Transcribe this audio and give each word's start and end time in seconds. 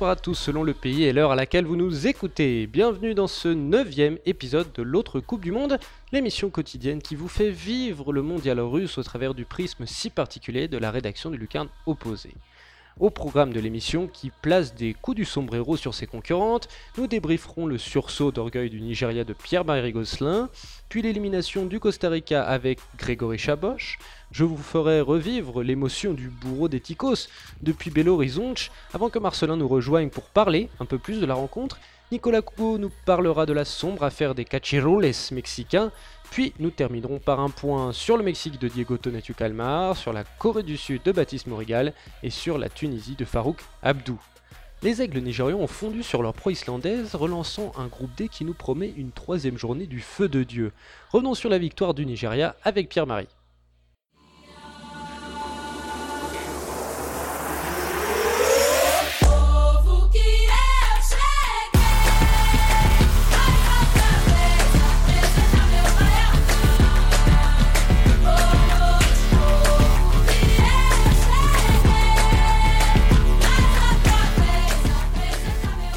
bonsoir 0.00 0.12
à 0.12 0.16
tous 0.16 0.34
selon 0.34 0.62
le 0.62 0.72
pays 0.72 1.04
et 1.04 1.12
l'heure 1.12 1.30
à 1.30 1.36
laquelle 1.36 1.66
vous 1.66 1.76
nous 1.76 2.06
écoutez. 2.06 2.66
Bienvenue 2.66 3.12
dans 3.12 3.26
ce 3.26 3.48
neuvième 3.48 4.16
épisode 4.24 4.72
de 4.72 4.80
l'autre 4.80 5.20
Coupe 5.20 5.42
du 5.42 5.52
Monde, 5.52 5.78
l'émission 6.10 6.48
quotidienne 6.48 7.02
qui 7.02 7.14
vous 7.14 7.28
fait 7.28 7.50
vivre 7.50 8.10
le 8.10 8.22
mondial 8.22 8.60
russe 8.60 8.96
au 8.96 9.02
travers 9.02 9.34
du 9.34 9.44
prisme 9.44 9.84
si 9.84 10.08
particulier 10.08 10.68
de 10.68 10.78
la 10.78 10.90
rédaction 10.90 11.28
du 11.28 11.36
Lucarne 11.36 11.68
opposé. 11.84 12.30
Au 13.00 13.08
programme 13.08 13.54
de 13.54 13.60
l'émission 13.60 14.08
qui 14.08 14.30
place 14.42 14.74
des 14.74 14.92
coups 14.92 15.16
du 15.16 15.24
sombrero 15.24 15.78
sur 15.78 15.94
ses 15.94 16.06
concurrentes, 16.06 16.68
nous 16.98 17.06
débrieferons 17.06 17.64
le 17.64 17.78
sursaut 17.78 18.30
d'orgueil 18.30 18.68
du 18.68 18.82
Nigeria 18.82 19.24
de 19.24 19.32
Pierre-Marie 19.32 19.92
Gosselin, 19.92 20.50
puis 20.90 21.00
l'élimination 21.00 21.64
du 21.64 21.80
Costa 21.80 22.10
Rica 22.10 22.42
avec 22.42 22.78
Grégory 22.98 23.38
Chaboch. 23.38 23.96
Je 24.32 24.44
vous 24.44 24.58
ferai 24.58 25.00
revivre 25.00 25.62
l'émotion 25.62 26.12
du 26.12 26.28
bourreau 26.28 26.68
des 26.68 26.80
Ticos 26.80 27.28
depuis 27.62 27.90
Belo 27.90 28.16
Horizonte 28.16 28.70
avant 28.92 29.08
que 29.08 29.18
Marcelin 29.18 29.56
nous 29.56 29.68
rejoigne 29.68 30.10
pour 30.10 30.24
parler 30.24 30.68
un 30.78 30.84
peu 30.84 30.98
plus 30.98 31.22
de 31.22 31.26
la 31.26 31.32
rencontre. 31.32 31.78
Nicolas 32.12 32.42
Cougo 32.42 32.76
nous 32.76 32.90
parlera 33.06 33.46
de 33.46 33.54
la 33.54 33.64
sombre 33.64 34.02
affaire 34.02 34.34
des 34.34 34.44
cachiroles 34.44 35.10
mexicains 35.30 35.90
puis 36.30 36.52
nous 36.58 36.70
terminerons 36.70 37.18
par 37.18 37.40
un 37.40 37.50
point 37.50 37.92
sur 37.92 38.16
le 38.16 38.22
Mexique 38.22 38.60
de 38.60 38.68
Diego 38.68 38.96
Tonatiuh 38.96 39.34
Calmar, 39.34 39.96
sur 39.96 40.12
la 40.12 40.24
Corée 40.24 40.62
du 40.62 40.76
Sud 40.76 41.02
de 41.02 41.12
Baptiste 41.12 41.48
Morigal 41.48 41.92
et 42.22 42.30
sur 42.30 42.56
la 42.56 42.68
Tunisie 42.68 43.16
de 43.16 43.24
Farouk 43.24 43.58
Abdou. 43.82 44.20
Les 44.82 45.02
aigles 45.02 45.18
nigérians 45.18 45.60
ont 45.60 45.66
fondu 45.66 46.02
sur 46.02 46.22
leur 46.22 46.32
pro-islandaise, 46.32 47.14
relançant 47.14 47.72
un 47.76 47.86
groupe 47.86 48.14
D 48.16 48.28
qui 48.28 48.44
nous 48.44 48.54
promet 48.54 48.94
une 48.96 49.10
troisième 49.10 49.58
journée 49.58 49.86
du 49.86 50.00
feu 50.00 50.28
de 50.28 50.42
Dieu. 50.42 50.72
Revenons 51.10 51.34
sur 51.34 51.50
la 51.50 51.58
victoire 51.58 51.92
du 51.92 52.06
Nigeria 52.06 52.56
avec 52.62 52.88
Pierre-Marie. 52.88 53.28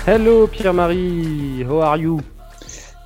Hello 0.05 0.47
Pierre-Marie, 0.47 1.64
how 1.64 1.80
are 1.81 1.97
you? 1.97 2.19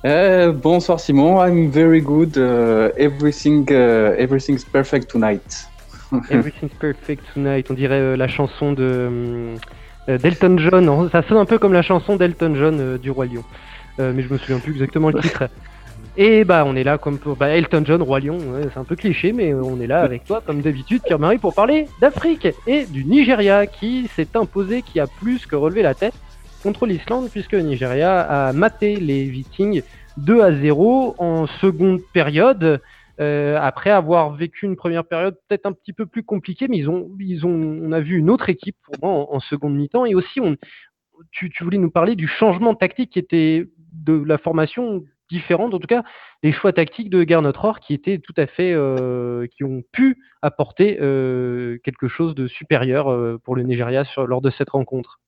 Uh, 0.04 0.50
bonsoir 0.50 0.98
Simon, 0.98 1.38
I'm 1.38 1.70
very 1.70 2.00
good. 2.00 2.36
Uh, 2.36 2.90
everything, 2.98 3.64
uh, 3.70 4.16
everything's 4.18 4.64
perfect 4.64 5.08
tonight. 5.08 5.64
everything's 6.30 6.74
perfect 6.80 7.22
tonight. 7.32 7.70
On 7.70 7.74
dirait 7.74 8.00
euh, 8.00 8.16
la 8.16 8.26
chanson 8.26 8.72
de 8.72 9.54
euh, 10.08 10.18
d'Elton 10.18 10.58
John. 10.58 11.08
Ça 11.12 11.22
sonne 11.22 11.38
un 11.38 11.44
peu 11.44 11.58
comme 11.58 11.72
la 11.72 11.82
chanson 11.82 12.16
d'Elton 12.16 12.56
John 12.56 12.80
euh, 12.80 12.98
du 12.98 13.12
Roi 13.12 13.26
Lion, 13.26 13.44
mais 13.98 14.20
je 14.20 14.32
me 14.32 14.36
souviens 14.36 14.58
plus 14.58 14.72
exactement 14.72 15.10
le 15.10 15.20
titre. 15.20 15.44
Et 16.16 16.42
bah 16.42 16.64
on 16.66 16.74
est 16.74 16.82
là 16.82 16.98
comme 16.98 17.18
pour 17.18 17.36
bah, 17.36 17.50
Elton 17.50 17.84
John, 17.84 18.02
Roi 18.02 18.18
Lion, 18.18 18.38
c'est 18.72 18.80
un 18.80 18.82
peu 18.82 18.96
cliché, 18.96 19.32
mais 19.32 19.54
on 19.54 19.80
est 19.80 19.86
là 19.86 20.00
avec 20.00 20.24
toi 20.24 20.42
comme 20.44 20.62
d'habitude, 20.62 21.00
Pierre-Marie, 21.04 21.38
pour 21.38 21.54
parler 21.54 21.86
d'Afrique 22.00 22.48
et 22.66 22.86
du 22.86 23.04
Nigeria 23.04 23.68
qui 23.68 24.10
s'est 24.16 24.34
imposé, 24.34 24.82
qui 24.82 24.98
a 24.98 25.06
plus 25.06 25.46
que 25.46 25.54
relevé 25.54 25.82
la 25.82 25.94
tête 25.94 26.14
contre 26.62 26.86
l'Islande 26.86 27.28
puisque 27.30 27.52
le 27.52 27.62
Nigeria 27.62 28.20
a 28.20 28.52
maté 28.52 28.96
les 28.96 29.24
Vikings 29.24 29.82
2 30.18 30.40
à 30.42 30.52
0 30.52 31.14
en 31.18 31.46
seconde 31.46 32.00
période. 32.12 32.80
Euh, 33.20 33.58
après 33.60 33.90
avoir 33.90 34.34
vécu 34.34 34.64
une 34.64 34.76
première 34.76 35.04
période 35.04 35.36
peut-être 35.48 35.66
un 35.66 35.72
petit 35.72 35.92
peu 35.92 36.06
plus 36.06 36.22
compliquée, 36.22 36.68
mais 36.68 36.76
ils 36.76 36.88
ont, 36.88 37.10
ils 37.18 37.44
ont, 37.44 37.80
on 37.82 37.90
a 37.90 37.98
vu 37.98 38.16
une 38.16 38.30
autre 38.30 38.48
équipe 38.48 38.76
pour 38.84 38.94
moi 39.02 39.34
en, 39.34 39.40
seconde 39.40 39.74
mi-temps. 39.74 40.06
Et 40.06 40.14
aussi, 40.14 40.40
on, 40.40 40.56
tu, 41.32 41.50
voulais 41.60 41.78
nous 41.78 41.90
parler 41.90 42.14
du 42.14 42.28
changement 42.28 42.76
tactique 42.76 43.10
qui 43.10 43.18
était 43.18 43.66
de 43.92 44.22
la 44.24 44.38
formation 44.38 45.02
différente, 45.30 45.74
en 45.74 45.78
tout 45.80 45.88
cas 45.88 46.04
les 46.44 46.52
choix 46.52 46.72
tactiques 46.72 47.10
de 47.10 47.24
Garnotror 47.24 47.80
qui 47.80 47.92
étaient 47.92 48.18
tout 48.18 48.34
à 48.36 48.46
fait, 48.46 48.72
euh, 48.72 49.46
qui 49.48 49.64
ont 49.64 49.82
pu 49.92 50.22
apporter 50.40 50.98
euh, 51.00 51.78
quelque 51.82 52.06
chose 52.06 52.36
de 52.36 52.46
supérieur 52.46 53.40
pour 53.42 53.56
le 53.56 53.64
Nigeria 53.64 54.04
lors 54.16 54.40
de 54.40 54.50
cette 54.50 54.70
rencontre. 54.70 55.18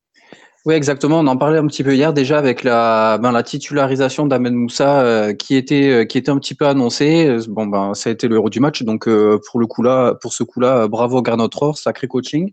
Oui, 0.66 0.74
exactement. 0.74 1.20
On 1.20 1.26
en 1.26 1.38
parlait 1.38 1.56
un 1.58 1.66
petit 1.66 1.82
peu 1.82 1.94
hier 1.94 2.12
déjà 2.12 2.36
avec 2.38 2.64
la, 2.64 3.16
ben, 3.16 3.32
la 3.32 3.42
titularisation 3.42 4.26
d'Ahmed 4.26 4.52
Moussa 4.52 5.00
euh, 5.00 5.32
qui 5.32 5.56
était 5.56 5.90
euh, 5.90 6.04
qui 6.04 6.18
était 6.18 6.30
un 6.30 6.38
petit 6.38 6.54
peu 6.54 6.66
annoncée. 6.66 7.34
Bon 7.48 7.66
ben 7.66 7.94
ça 7.94 8.10
a 8.10 8.12
été 8.12 8.28
le 8.28 8.36
héros 8.36 8.50
du 8.50 8.60
match. 8.60 8.82
Donc 8.82 9.08
euh, 9.08 9.40
pour 9.50 9.58
le 9.58 9.66
coup 9.66 9.82
là, 9.82 10.14
pour 10.20 10.34
ce 10.34 10.42
coup-là, 10.42 10.86
bravo 10.86 11.22
Garnotror, 11.22 11.78
sacré 11.78 12.08
coaching. 12.08 12.52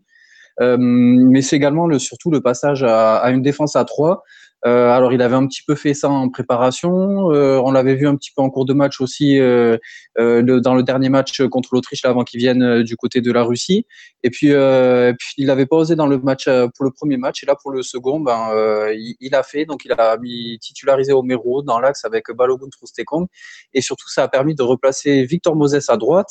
mais 0.59 1.41
c'est 1.41 1.57
également 1.57 1.85
le, 1.85 2.00
surtout 2.00 2.31
le 2.31 2.41
passage 2.41 2.81
à, 2.84 3.18
à 3.18 3.29
une 3.31 3.41
défense 3.41 3.75
à 3.75 3.84
3 3.84 4.24
euh, 4.67 4.89
alors, 4.89 5.13
il 5.13 5.22
avait 5.22 5.35
un 5.35 5.47
petit 5.47 5.61
peu 5.66 5.75
fait 5.75 5.94
ça 5.94 6.09
en 6.09 6.29
préparation. 6.29 7.31
Euh, 7.31 7.59
on 7.63 7.72
l'avait 7.72 7.95
vu 7.95 8.07
un 8.07 8.16
petit 8.16 8.31
peu 8.35 8.41
en 8.41 8.50
cours 8.50 8.66
de 8.66 8.73
match 8.73 9.00
aussi 9.00 9.39
euh, 9.39 9.78
dans 10.17 10.75
le 10.75 10.83
dernier 10.83 11.09
match 11.09 11.41
contre 11.47 11.69
l'Autriche, 11.73 12.03
avant 12.03 12.23
qu'il 12.23 12.39
vienne 12.39 12.83
du 12.83 12.97
côté 12.97 13.22
de 13.22 13.31
la 13.31 13.44
Russie. 13.44 13.85
Et 14.23 14.29
puis, 14.29 14.47
il 14.50 15.47
n'avait 15.47 15.66
pas 15.66 15.77
osé 15.77 15.95
dans 15.95 16.07
le 16.07 16.17
match 16.17 16.50
pour 16.75 16.85
le 16.85 16.91
premier 16.91 17.17
match. 17.17 17.44
Et 17.44 17.45
là, 17.45 17.56
pour 17.56 17.72
le 17.72 17.81
second, 17.81 18.19
ben, 18.19 18.51
il, 18.94 19.35
a 19.35 19.44
fait. 19.44 19.66
Donc, 19.66 19.85
il 19.85 19.91
a 19.94 20.17
mis 20.17 20.57
titularisé 20.59 21.13
Omero 21.13 21.61
dans 21.61 21.79
l'axe 21.79 22.03
avec 22.03 22.25
Balogun 22.31 22.67
Trustekong. 22.69 23.27
Et 23.73 23.81
surtout, 23.81 24.09
ça 24.09 24.23
a 24.23 24.27
permis 24.27 24.56
de 24.56 24.63
replacer 24.63 25.23
Victor 25.23 25.56
Moses 25.56 25.89
à 25.89 25.97
droite. 25.97 26.29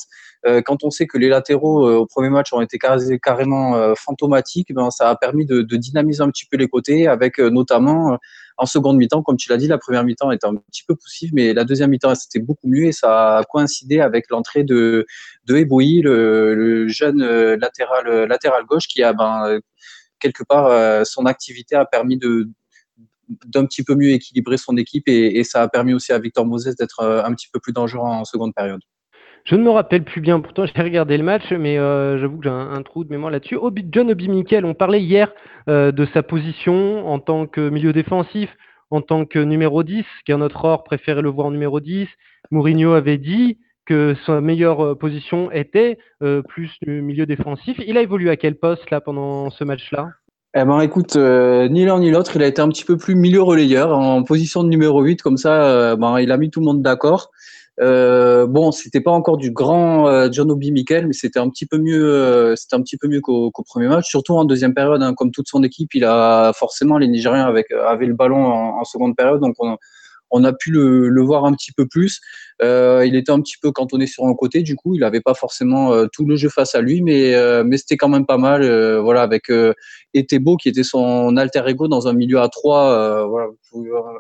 quand 0.64 0.84
on 0.84 0.90
sait 0.90 1.06
que 1.06 1.16
les 1.16 1.28
latéraux 1.28 1.88
au 1.88 2.06
premier 2.06 2.30
match 2.30 2.52
ont 2.52 2.60
été 2.60 2.78
carrément 3.22 3.94
fantomatiques, 3.94 4.74
ben, 4.74 4.90
ça 4.90 5.08
a 5.08 5.16
permis 5.16 5.46
de, 5.46 5.62
de, 5.62 5.76
dynamiser 5.76 6.22
un 6.22 6.30
petit 6.30 6.46
peu 6.46 6.56
les 6.56 6.68
côtés 6.68 7.06
avec 7.06 7.38
notamment 7.38 8.18
en 8.58 8.66
seconde 8.66 8.96
mi-temps, 8.96 9.22
comme 9.22 9.36
tu 9.36 9.50
l'as 9.50 9.58
dit, 9.58 9.68
la 9.68 9.78
première 9.78 10.04
mi-temps 10.04 10.30
était 10.30 10.46
un 10.46 10.54
petit 10.54 10.82
peu 10.86 10.94
poussive, 10.94 11.30
mais 11.34 11.52
la 11.52 11.64
deuxième 11.64 11.90
mi-temps, 11.90 12.14
c'était 12.14 12.38
beaucoup 12.38 12.68
mieux 12.68 12.86
et 12.86 12.92
ça 12.92 13.38
a 13.38 13.44
coïncidé 13.44 14.00
avec 14.00 14.30
l'entrée 14.30 14.64
de, 14.64 15.06
de 15.46 15.54
le, 15.54 16.88
jeune 16.88 17.22
euh, 17.22 17.56
latéral, 17.60 18.08
euh, 18.08 18.26
latéral 18.26 18.64
gauche, 18.64 18.88
qui 18.88 19.02
a, 19.02 19.12
ben, 19.12 19.60
quelque 20.20 20.42
part, 20.42 20.66
euh, 20.66 21.04
son 21.04 21.26
activité 21.26 21.76
a 21.76 21.84
permis 21.84 22.18
d'un 22.18 23.66
petit 23.66 23.82
peu 23.82 23.94
mieux 23.94 24.10
équilibrer 24.10 24.56
son 24.56 24.76
équipe 24.76 25.06
et, 25.08 25.38
et, 25.38 25.44
ça 25.44 25.62
a 25.62 25.68
permis 25.68 25.92
aussi 25.92 26.12
à 26.12 26.18
Victor 26.18 26.46
Moses 26.46 26.76
d'être 26.76 27.04
un 27.04 27.32
petit 27.34 27.48
peu 27.52 27.60
plus 27.60 27.72
dangereux 27.72 28.06
en 28.06 28.24
seconde 28.24 28.54
période. 28.54 28.80
Je 29.46 29.54
ne 29.54 29.62
me 29.62 29.70
rappelle 29.70 30.02
plus 30.02 30.20
bien, 30.20 30.40
pourtant 30.40 30.66
j'ai 30.66 30.82
regardé 30.82 31.16
le 31.16 31.22
match, 31.22 31.52
mais 31.52 31.78
euh, 31.78 32.18
j'avoue 32.18 32.38
que 32.38 32.44
j'ai 32.44 32.50
un, 32.50 32.82
trou 32.82 33.04
de 33.04 33.10
mémoire 33.10 33.30
là-dessus. 33.30 33.56
John 33.92 34.10
Obi 34.10 34.28
Mikel, 34.28 34.64
on 34.64 34.74
parlait 34.74 35.00
hier 35.00 35.32
euh, 35.68 35.92
de 35.92 36.04
sa 36.12 36.24
position 36.24 37.06
en 37.06 37.20
tant 37.20 37.46
que 37.46 37.68
milieu 37.68 37.92
défensif, 37.92 38.50
en 38.90 39.02
tant 39.02 39.24
que 39.24 39.38
numéro 39.38 39.84
10, 39.84 40.04
car 40.26 40.38
notre 40.38 40.64
or 40.64 40.82
préférait 40.82 41.22
le 41.22 41.28
voir 41.28 41.46
en 41.46 41.50
numéro 41.52 41.78
10. 41.78 42.08
Mourinho 42.50 42.94
avait 42.94 43.18
dit 43.18 43.58
que 43.86 44.16
sa 44.26 44.40
meilleure 44.40 44.84
euh, 44.84 44.94
position 44.96 45.52
était 45.52 45.96
plus 46.48 46.72
milieu 46.84 47.24
défensif. 47.24 47.78
Il 47.86 47.96
a 47.98 48.02
évolué 48.02 48.30
à 48.30 48.36
quel 48.36 48.56
poste 48.56 48.90
là 48.90 49.00
pendant 49.00 49.50
ce 49.50 49.62
match-là? 49.62 50.08
Eh 50.58 50.64
ben 50.64 50.80
écoute, 50.80 51.14
ni 51.14 51.84
l'un 51.84 52.00
ni 52.00 52.10
l'autre, 52.10 52.34
il 52.34 52.42
a 52.42 52.48
été 52.48 52.62
un 52.62 52.68
petit 52.68 52.84
peu 52.84 52.96
plus 52.96 53.14
milieu 53.14 53.42
relayeur 53.42 53.96
en 53.96 54.24
position 54.24 54.64
de 54.64 54.70
numéro 54.70 55.02
8, 55.02 55.22
comme 55.22 55.36
ça, 55.36 55.94
ben, 55.94 56.18
il 56.18 56.32
a 56.32 56.36
mis 56.36 56.50
tout 56.50 56.58
le 56.58 56.66
monde 56.66 56.82
d'accord. 56.82 57.30
Euh, 57.80 58.46
bon, 58.46 58.72
c'était 58.72 59.00
pas 59.00 59.10
encore 59.10 59.36
du 59.36 59.50
grand 59.50 60.08
euh, 60.08 60.28
John 60.32 60.50
mais 60.58 61.12
c'était 61.12 61.38
un 61.38 61.50
petit 61.50 61.66
peu 61.66 61.78
mieux, 61.78 62.04
euh, 62.04 62.56
c'était 62.56 62.74
un 62.74 62.80
petit 62.80 62.96
peu 62.96 63.06
mieux 63.06 63.20
qu'au 63.20 63.50
premier 63.50 63.88
match, 63.88 64.08
surtout 64.08 64.34
en 64.34 64.44
deuxième 64.44 64.74
période. 64.74 65.02
Hein, 65.02 65.14
comme 65.14 65.30
toute 65.30 65.48
son 65.48 65.62
équipe, 65.62 65.94
il 65.94 66.04
a 66.04 66.52
forcément 66.54 66.98
les 66.98 67.08
Nigériens 67.08 67.44
avec 67.46 67.70
avaient 67.70 68.06
le 68.06 68.14
ballon 68.14 68.46
en, 68.46 68.80
en 68.80 68.84
seconde 68.84 69.14
période, 69.14 69.40
donc 69.40 69.56
on, 69.58 69.76
on 70.36 70.44
a 70.44 70.52
pu 70.52 70.70
le, 70.70 71.22
voir 71.22 71.46
un 71.46 71.52
petit 71.52 71.72
peu 71.72 71.86
plus. 71.86 72.20
Euh, 72.62 73.04
il 73.06 73.16
était 73.16 73.32
un 73.32 73.40
petit 73.40 73.56
peu 73.60 73.70
cantonné 73.72 74.06
sur 74.06 74.24
un 74.24 74.34
côté, 74.34 74.62
du 74.62 74.76
coup, 74.76 74.94
il 74.94 75.00
n'avait 75.00 75.20
pas 75.20 75.34
forcément 75.34 75.92
euh, 75.92 76.06
tout 76.12 76.24
le 76.24 76.36
jeu 76.36 76.48
face 76.48 76.74
à 76.74 76.80
lui, 76.80 77.02
mais, 77.02 77.34
euh, 77.34 77.64
c'était 77.76 77.96
quand 77.96 78.08
même 78.08 78.26
pas 78.26 78.38
mal. 78.38 78.66
Voilà, 79.00 79.22
avec 79.22 79.50
Etebo 80.14 80.56
qui 80.56 80.68
était 80.68 80.82
son 80.82 81.36
alter 81.36 81.62
ego 81.66 81.88
dans 81.88 82.08
un 82.08 82.12
milieu 82.12 82.40
à 82.40 82.48
trois, 82.48 83.26
voilà, 83.26 83.48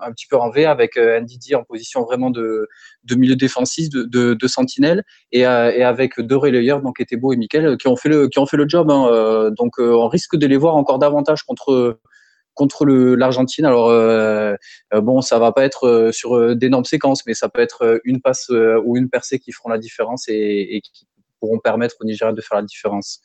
un 0.02 0.12
petit 0.12 0.26
peu 0.26 0.36
en 0.36 0.50
V, 0.50 0.64
avec 0.64 0.96
Ndidi 0.96 1.54
en 1.54 1.64
position 1.64 2.02
vraiment 2.02 2.30
de, 2.30 2.68
milieu 3.10 3.36
défensif, 3.36 3.90
de, 3.90 4.46
sentinelle, 4.46 5.04
et, 5.32 5.40
et, 5.40 5.44
avec 5.44 6.20
deux 6.20 6.36
relayeurs, 6.36 6.80
donc 6.80 7.00
Etebo 7.00 7.32
et 7.32 7.36
Mikel, 7.36 7.76
qui 7.76 7.88
ont 7.88 7.96
fait 7.96 8.08
le, 8.08 8.28
qui 8.28 8.38
ont 8.38 8.46
fait 8.46 8.56
le 8.56 8.68
job. 8.68 8.90
Hein, 8.90 9.50
donc 9.56 9.78
on 9.78 10.08
risque 10.08 10.36
de 10.36 10.46
les 10.46 10.56
voir 10.56 10.76
encore 10.76 10.98
davantage 10.98 11.42
contre 11.42 11.98
contre 12.56 12.86
l'Argentine. 12.86 13.64
Alors 13.64 13.88
euh, 13.88 14.54
euh, 14.92 15.00
bon, 15.00 15.20
ça 15.20 15.38
va 15.38 15.52
pas 15.52 15.64
être 15.64 15.86
euh, 15.86 16.10
sur 16.10 16.56
d'énormes 16.56 16.84
séquences, 16.84 17.24
mais 17.26 17.34
ça 17.34 17.48
peut 17.48 17.60
être 17.60 18.00
une 18.04 18.20
passe 18.20 18.50
ou 18.84 18.96
une 18.96 19.08
percée 19.08 19.38
qui 19.38 19.52
feront 19.52 19.68
la 19.68 19.78
différence 19.78 20.24
et, 20.26 20.80
qui 20.82 21.06
pourront 21.38 21.60
permettre 21.60 21.94
au 22.00 22.04
Nigeria 22.04 22.32
de 22.32 22.40
faire 22.40 22.56
la 22.56 22.64
différence. 22.64 23.20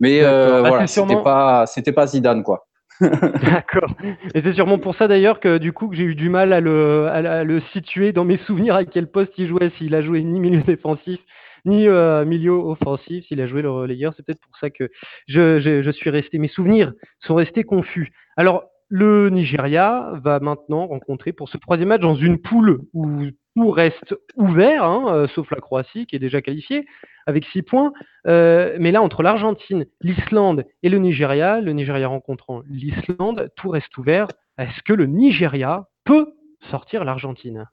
Mais 0.00 0.22
bah, 0.22 0.62
voilà, 0.62 0.86
c'était 0.88 1.22
pas 1.22 1.66
c'était 1.66 1.92
pas 1.92 2.08
Zidane 2.08 2.42
quoi. 2.42 2.66
D'accord. 3.00 3.94
Et 4.34 4.42
c'est 4.42 4.54
sûrement 4.54 4.78
pour 4.78 4.96
ça 4.96 5.06
d'ailleurs 5.06 5.38
que 5.38 5.58
du 5.58 5.72
coup 5.72 5.88
que 5.88 5.94
j'ai 5.94 6.04
eu 6.04 6.14
du 6.14 6.30
mal 6.30 6.52
à 6.52 6.60
le, 6.60 7.06
à 7.08 7.44
le 7.44 7.60
situer 7.72 8.12
dans 8.12 8.24
mes 8.24 8.38
souvenirs 8.38 8.74
à 8.74 8.84
quel 8.84 9.06
poste 9.06 9.32
il 9.36 9.48
jouait, 9.48 9.70
s'il 9.78 9.94
a 9.94 10.02
joué 10.02 10.22
ni 10.22 10.40
milieu 10.40 10.62
défensif 10.62 11.20
ni 11.64 11.86
milieu 12.26 12.52
offensif. 12.52 13.24
S'il 13.26 13.40
a 13.40 13.46
joué 13.46 13.62
le 13.62 13.70
relayeur, 13.70 14.12
c'est 14.16 14.24
peut-être 14.24 14.40
pour 14.40 14.56
ça 14.58 14.70
que 14.70 14.90
je 15.26 15.90
suis 15.92 16.10
resté. 16.10 16.38
Mes 16.38 16.48
souvenirs 16.48 16.92
sont 17.20 17.34
restés 17.34 17.64
confus. 17.64 18.12
Alors, 18.36 18.64
le 18.94 19.30
Nigeria 19.30 20.12
va 20.22 20.38
maintenant 20.38 20.86
rencontrer 20.86 21.32
pour 21.32 21.48
ce 21.48 21.56
troisième 21.56 21.88
match 21.88 22.02
dans 22.02 22.14
une 22.14 22.38
poule 22.38 22.82
où 22.92 23.22
tout 23.56 23.70
reste 23.70 24.14
ouvert, 24.36 24.84
hein, 24.84 25.06
euh, 25.14 25.28
sauf 25.28 25.50
la 25.50 25.60
Croatie 25.60 26.04
qui 26.04 26.14
est 26.14 26.18
déjà 26.18 26.42
qualifiée 26.42 26.84
avec 27.26 27.46
six 27.46 27.62
points. 27.62 27.94
Euh, 28.26 28.76
mais 28.78 28.92
là, 28.92 29.00
entre 29.00 29.22
l'Argentine, 29.22 29.86
l'Islande 30.02 30.66
et 30.82 30.90
le 30.90 30.98
Nigeria, 30.98 31.60
le 31.62 31.72
Nigeria 31.72 32.06
rencontrant 32.06 32.62
l'Islande, 32.68 33.50
tout 33.56 33.70
reste 33.70 33.96
ouvert. 33.96 34.28
Est-ce 34.58 34.82
que 34.82 34.92
le 34.92 35.06
Nigeria 35.06 35.88
peut 36.04 36.34
sortir 36.70 37.04
l'Argentine? 37.04 37.68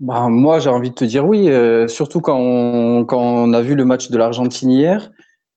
Bah, 0.00 0.28
Moi, 0.28 0.58
j'ai 0.58 0.70
envie 0.70 0.90
de 0.90 0.94
te 0.94 1.04
dire 1.04 1.26
oui, 1.26 1.48
euh, 1.50 1.88
surtout 1.88 2.20
quand 2.20 3.04
quand 3.04 3.20
on 3.20 3.52
a 3.52 3.62
vu 3.62 3.74
le 3.74 3.84
match 3.84 4.10
de 4.10 4.18
l'Argentine 4.18 4.70
hier. 4.70 5.10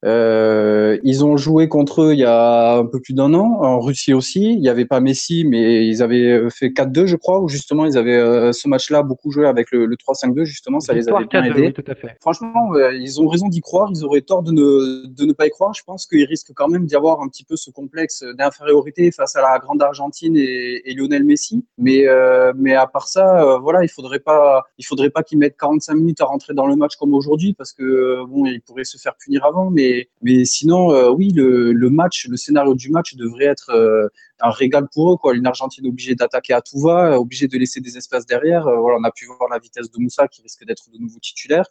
Euh, 0.06 0.98
ils 1.04 1.26
ont 1.26 1.36
joué 1.36 1.68
contre 1.68 2.04
eux 2.04 2.14
il 2.14 2.20
y 2.20 2.26
a 2.26 2.78
un 2.78 2.86
peu 2.86 3.00
plus 3.02 3.14
d'un 3.14 3.34
an, 3.34 3.60
en 3.62 3.80
Russie 3.80 4.14
aussi. 4.14 4.54
Il 4.54 4.62
n'y 4.62 4.70
avait 4.70 4.86
pas 4.86 5.00
Messi, 5.00 5.46
mais 5.46 5.86
ils 5.86 6.02
avaient 6.02 6.50
fait 6.50 6.70
4-2, 6.70 7.06
je 7.06 7.16
crois, 7.16 7.40
où 7.40 7.48
justement 7.48 7.86
ils 7.86 7.98
avaient 7.98 8.16
euh, 8.16 8.52
ce 8.54 8.68
match-là 8.68 9.04
beaucoup 9.04 9.32
joué 9.32 9.46
avec 9.46 9.72
le, 9.72 9.86
le 9.86 9.96
3-5-2, 9.96 10.44
justement, 10.44 10.80
ça 10.80 10.94
les 10.94 11.10
avait 11.10 11.26
bien 11.26 11.44
aidés. 11.44 11.74
fait. 11.96 12.18
Franchement, 12.22 12.72
ils 12.94 13.22
ont 13.22 13.28
raison 13.28 13.48
d'y 13.48 13.62
croire, 13.62 13.90
ils 13.94 14.06
auraient 14.06 14.22
tort 14.22 14.44
de 14.44 14.52
ne, 14.52 15.08
de 15.08 15.26
ne 15.26 15.34
pas 15.34 15.48
y 15.48 15.50
croire. 15.50 15.74
Je 15.74 15.84
pense 15.84 16.08
qu'ils 16.08 16.26
risquent 16.26 16.54
quand 16.54 16.68
même 16.68 16.86
d'y 16.86 16.96
avoir 16.96 17.22
un 17.22 17.28
petit 17.28 17.44
peu 17.44 17.56
ce 17.56 17.70
complexe 17.72 18.24
d'infériorité 18.38 19.12
face 19.12 19.36
à 19.36 19.42
la 19.42 19.60
grande 19.60 19.82
Argentine 19.82 20.36
et, 20.38 20.82
et 20.90 20.94
Lionel 20.94 21.24
Messi. 21.24 21.66
Mais, 21.78 22.08
euh, 22.08 22.54
mais 22.56 22.74
à 22.74 22.88
part 22.88 23.08
ça, 23.08 23.44
euh, 23.44 23.58
voilà, 23.60 23.84
il 23.84 23.90
faudrait 23.90 24.20
pas, 24.20 24.64
il 24.78 24.86
faudrait 24.86 25.10
pas 25.10 25.24
qu'ils 25.24 25.38
mettent 25.38 25.58
45 25.58 25.94
minutes 25.96 26.22
à 26.22 26.26
rentrer 26.26 26.54
dans 26.54 26.68
le 26.68 26.76
match 26.76 26.96
comme 26.96 27.14
aujourd'hui, 27.14 27.54
parce 27.54 27.74
que 27.74 28.24
bon, 28.26 28.46
ils 28.46 28.62
pourraient 28.62 28.84
se 28.84 28.98
faire 28.98 29.16
punir 29.16 29.46
avant, 29.46 29.70
mais 29.70 29.89
mais, 30.22 30.46
sinon, 30.46 30.92
euh, 30.92 31.10
oui, 31.10 31.32
le, 31.34 31.90
match, 31.90 32.28
le 32.30 32.38
scénario 32.38 32.74
du 32.76 32.90
match 32.90 33.16
devrait 33.16 33.46
être 33.46 33.70
euh, 33.72 34.08
un 34.40 34.52
régal 34.52 34.88
pour 34.94 35.14
eux. 35.14 35.18
Quoi. 35.18 35.36
Une 35.36 35.48
Argentine 35.48 35.88
obligée 35.88 36.16
d'attaquer 36.16 36.54
à 36.54 36.62
tout 36.62 36.80
va, 36.80 37.20
obligée 37.20 37.48
de 37.48 37.58
laisser 37.58 37.80
des 37.80 37.98
espaces 37.98 38.26
derrière. 38.26 38.68
Euh, 38.68 38.78
voilà, 38.78 38.98
on 39.00 39.04
a 39.04 39.12
pu 39.12 39.26
voir 39.26 39.50
la 39.50 39.60
vitesse 39.60 39.90
de 39.92 40.00
Moussa 40.00 40.28
qui 40.28 40.42
risque 40.42 40.66
d'être 40.66 40.90
de 40.92 40.98
nouveau 40.98 41.20
titulaire. 41.20 41.66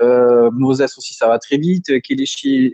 Euh, 0.00 0.50
Moses 0.52 0.96
aussi, 0.96 1.14
ça 1.14 1.26
va 1.26 1.38
très 1.38 1.56
vite. 1.56 2.00
Kelechi 2.02 2.72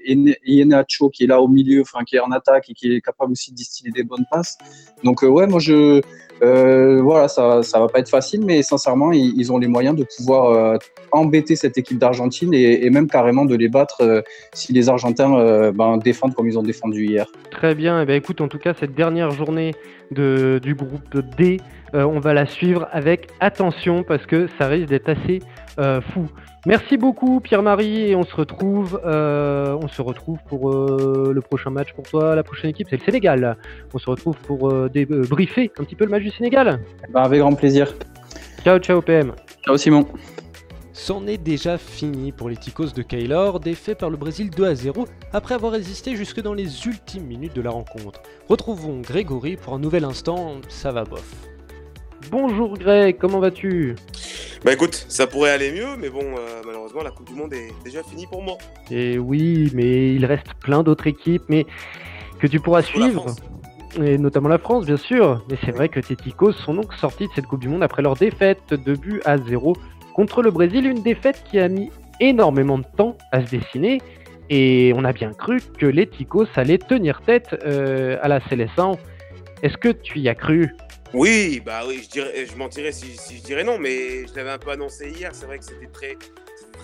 Nacho 0.67 1.08
qui 1.08 1.25
est 1.25 1.26
là 1.26 1.40
au 1.40 1.49
milieu, 1.49 1.81
enfin 1.81 2.05
qui 2.05 2.17
est 2.17 2.20
en 2.20 2.31
attaque 2.32 2.69
et 2.69 2.75
qui 2.75 2.93
est 2.93 3.00
capable 3.00 3.32
aussi 3.32 3.50
de 3.50 3.56
distiller 3.56 3.90
des 3.93 4.02
bonnes 4.02 4.26
passes. 4.31 4.58
Donc 5.05 5.23
ouais, 5.23 5.47
moi 5.47 5.58
je 5.58 6.02
euh, 6.42 7.00
voilà, 7.02 7.28
ça, 7.28 7.62
ça 7.62 7.78
va 7.81 7.88
pas 7.88 7.98
être 8.00 8.08
facile, 8.08 8.44
mais 8.44 8.62
sincèrement, 8.62 9.12
ils, 9.12 9.52
ont 9.52 9.58
les 9.58 9.69
moyens 9.69 9.96
de 9.96 10.04
pouvoir 10.16 10.50
euh, 10.50 10.76
embêter 11.12 11.56
cette 11.56 11.78
équipe 11.78 11.98
d'Argentine 11.98 12.52
et, 12.52 12.88
même 12.90 13.08
carrément 13.08 13.44
de 13.44 13.54
les 13.54 13.69
battre 13.69 13.98
euh, 14.00 14.22
si 14.52 14.72
les 14.72 14.88
Argentins 14.88 15.70
ben, 15.72 15.98
défendent 15.98 16.34
comme 16.34 16.48
ils 16.48 16.58
ont 16.58 16.62
défendu 16.62 17.06
hier. 17.06 17.26
Très 17.50 17.75
bien. 17.75 18.00
Et 18.00 18.02
eh 18.02 18.06
ben, 18.06 18.16
écoute, 18.16 18.40
en 18.40 18.48
tout 18.48 18.58
cas, 18.58 18.75
cette 18.78 18.94
dernière 18.94 19.31
journée 19.31 19.75
de, 20.10 20.60
du 20.62 20.75
groupe 20.75 21.19
D, 21.36 21.60
on 21.92 22.19
va 22.19 22.34
la 22.34 22.44
suivre 22.44 22.88
avec 22.90 23.28
attention 23.38 24.02
parce 24.02 24.26
que 24.26 24.48
ça 24.58 24.66
risque 24.66 24.88
d'être 24.88 25.08
assez 25.08 25.38
fou. 26.12 26.26
Merci 26.66 26.96
beaucoup 26.96 27.40
Pierre-Marie 27.40 28.10
et 28.10 28.16
on 28.16 28.25
se 28.25 28.34
retrouve, 28.34 29.00
on 29.04 29.88
se 29.88 30.02
retrouve 30.02 30.38
pour 30.48 30.72
le 30.72 31.40
prochain 31.40 31.70
match 31.70 31.92
pour 31.92 32.04
toi. 32.04 32.34
La 32.34 32.42
prochaine 32.42 32.70
équipe 32.70 32.88
c'est 32.90 32.96
le 32.96 33.04
Sénégal. 33.04 33.56
On 33.92 33.98
se 33.98 34.10
retrouve 34.10 34.37
pour 34.38 34.70
euh, 34.70 34.88
débriefer 34.88 35.70
un 35.78 35.84
petit 35.84 35.94
peu 35.94 36.04
le 36.04 36.10
match 36.10 36.24
du 36.25 36.31
Sénégal. 36.31 36.81
Bah, 37.11 37.23
avec 37.23 37.41
grand 37.41 37.55
plaisir. 37.55 37.94
Ciao 38.65 38.79
ciao 38.79 39.00
PM. 39.03 39.32
Ciao 39.65 39.76
Simon. 39.76 40.06
C'en 40.93 41.26
est 41.26 41.38
déjà 41.38 41.76
fini 41.76 42.32
pour 42.32 42.49
les 42.49 42.56
Ticos 42.56 42.93
de 42.93 43.03
Kaylor, 43.03 43.61
défait 43.61 43.94
par 43.94 44.09
le 44.09 44.17
Brésil 44.17 44.49
2 44.49 44.65
à 44.65 44.75
0 44.75 45.06
après 45.32 45.55
avoir 45.55 45.73
résisté 45.73 46.17
jusque 46.17 46.41
dans 46.41 46.55
les 46.55 46.87
ultimes 46.87 47.26
minutes 47.26 47.55
de 47.55 47.61
la 47.61 47.71
rencontre. 47.71 48.23
Retrouvons 48.49 49.00
Grégory 49.00 49.56
pour 49.56 49.75
un 49.75 49.79
nouvel 49.79 50.05
instant, 50.05 50.61
ça 50.69 50.93
va 50.93 51.05
bof. 51.05 51.31
Bonjour 52.31 52.79
Greg, 52.79 53.19
comment 53.19 53.41
vas-tu? 53.41 53.97
Bah 54.65 54.73
écoute, 54.73 55.05
ça 55.09 55.26
pourrait 55.26 55.50
aller 55.50 55.73
mieux, 55.73 55.97
mais 55.99 56.09
bon, 56.09 56.23
euh, 56.23 56.62
malheureusement, 56.65 57.03
la 57.03 57.11
Coupe 57.11 57.29
du 57.29 57.35
Monde 57.35 57.53
est 57.53 57.69
déjà 57.85 58.03
finie 58.03 58.26
pour 58.26 58.43
moi. 58.43 58.56
Et 58.91 59.19
oui, 59.19 59.71
mais 59.75 60.15
il 60.15 60.25
reste 60.25 60.55
plein 60.61 60.82
d'autres 60.82 61.06
équipes, 61.06 61.43
mais 61.49 61.67
que 62.38 62.47
tu 62.47 62.61
pourras 62.61 62.81
suivre. 62.81 63.26
Et 64.02 64.19
notamment 64.19 64.49
la 64.49 64.58
France, 64.58 64.87
bien 64.87 64.96
sûr. 64.96 65.44
Mais 65.49 65.56
c'est 65.64 65.70
vrai 65.70 65.88
que 65.88 66.00
tes 66.00 66.17
Ticos 66.17 66.52
sont 66.52 66.75
donc 66.75 66.93
sortis 66.94 67.29
de 67.29 67.32
cette 67.35 67.46
Coupe 67.46 67.61
du 67.61 67.69
Monde 67.69 67.82
après 67.82 68.02
leur 68.02 68.17
défaite 68.17 68.75
de 68.75 68.94
but 68.94 69.23
à 69.25 69.38
0 69.38 69.75
contre 70.14 70.43
le 70.43 70.50
Brésil. 70.50 70.87
Une 70.87 71.02
défaite 71.02 71.43
qui 71.50 71.58
a 71.58 71.69
mis 71.69 71.91
énormément 72.20 72.79
de 72.79 72.85
temps 72.96 73.17
à 73.32 73.44
se 73.44 73.50
dessiner. 73.50 74.00
Et 74.50 74.93
on 74.96 75.05
a 75.05 75.12
bien 75.12 75.32
cru 75.32 75.61
que 75.79 75.87
les 75.87 76.06
Ticos 76.06 76.46
allaient 76.56 76.79
tenir 76.79 77.20
tête 77.23 77.56
euh, 77.64 78.19
à 78.20 78.29
la 78.29 78.41
Célestin. 78.49 78.93
Est-ce 79.62 79.79
que 79.79 79.88
tu 79.88 80.19
y 80.19 80.29
as 80.29 80.35
cru? 80.35 80.75
Oui, 81.14 81.62
bah 81.64 81.82
oui, 81.87 82.06
je, 82.12 82.56
mentirais 82.56 82.90
si, 82.90 83.14
je 83.37 83.43
dirais 83.43 83.62
non, 83.62 83.79
mais 83.79 84.26
je 84.26 84.35
l'avais 84.35 84.50
un 84.50 84.58
peu 84.58 84.70
annoncé 84.70 85.11
hier. 85.11 85.31
C'est 85.32 85.47
vrai 85.47 85.58
que 85.58 85.64
c'était 85.64 85.87
très 85.87 86.17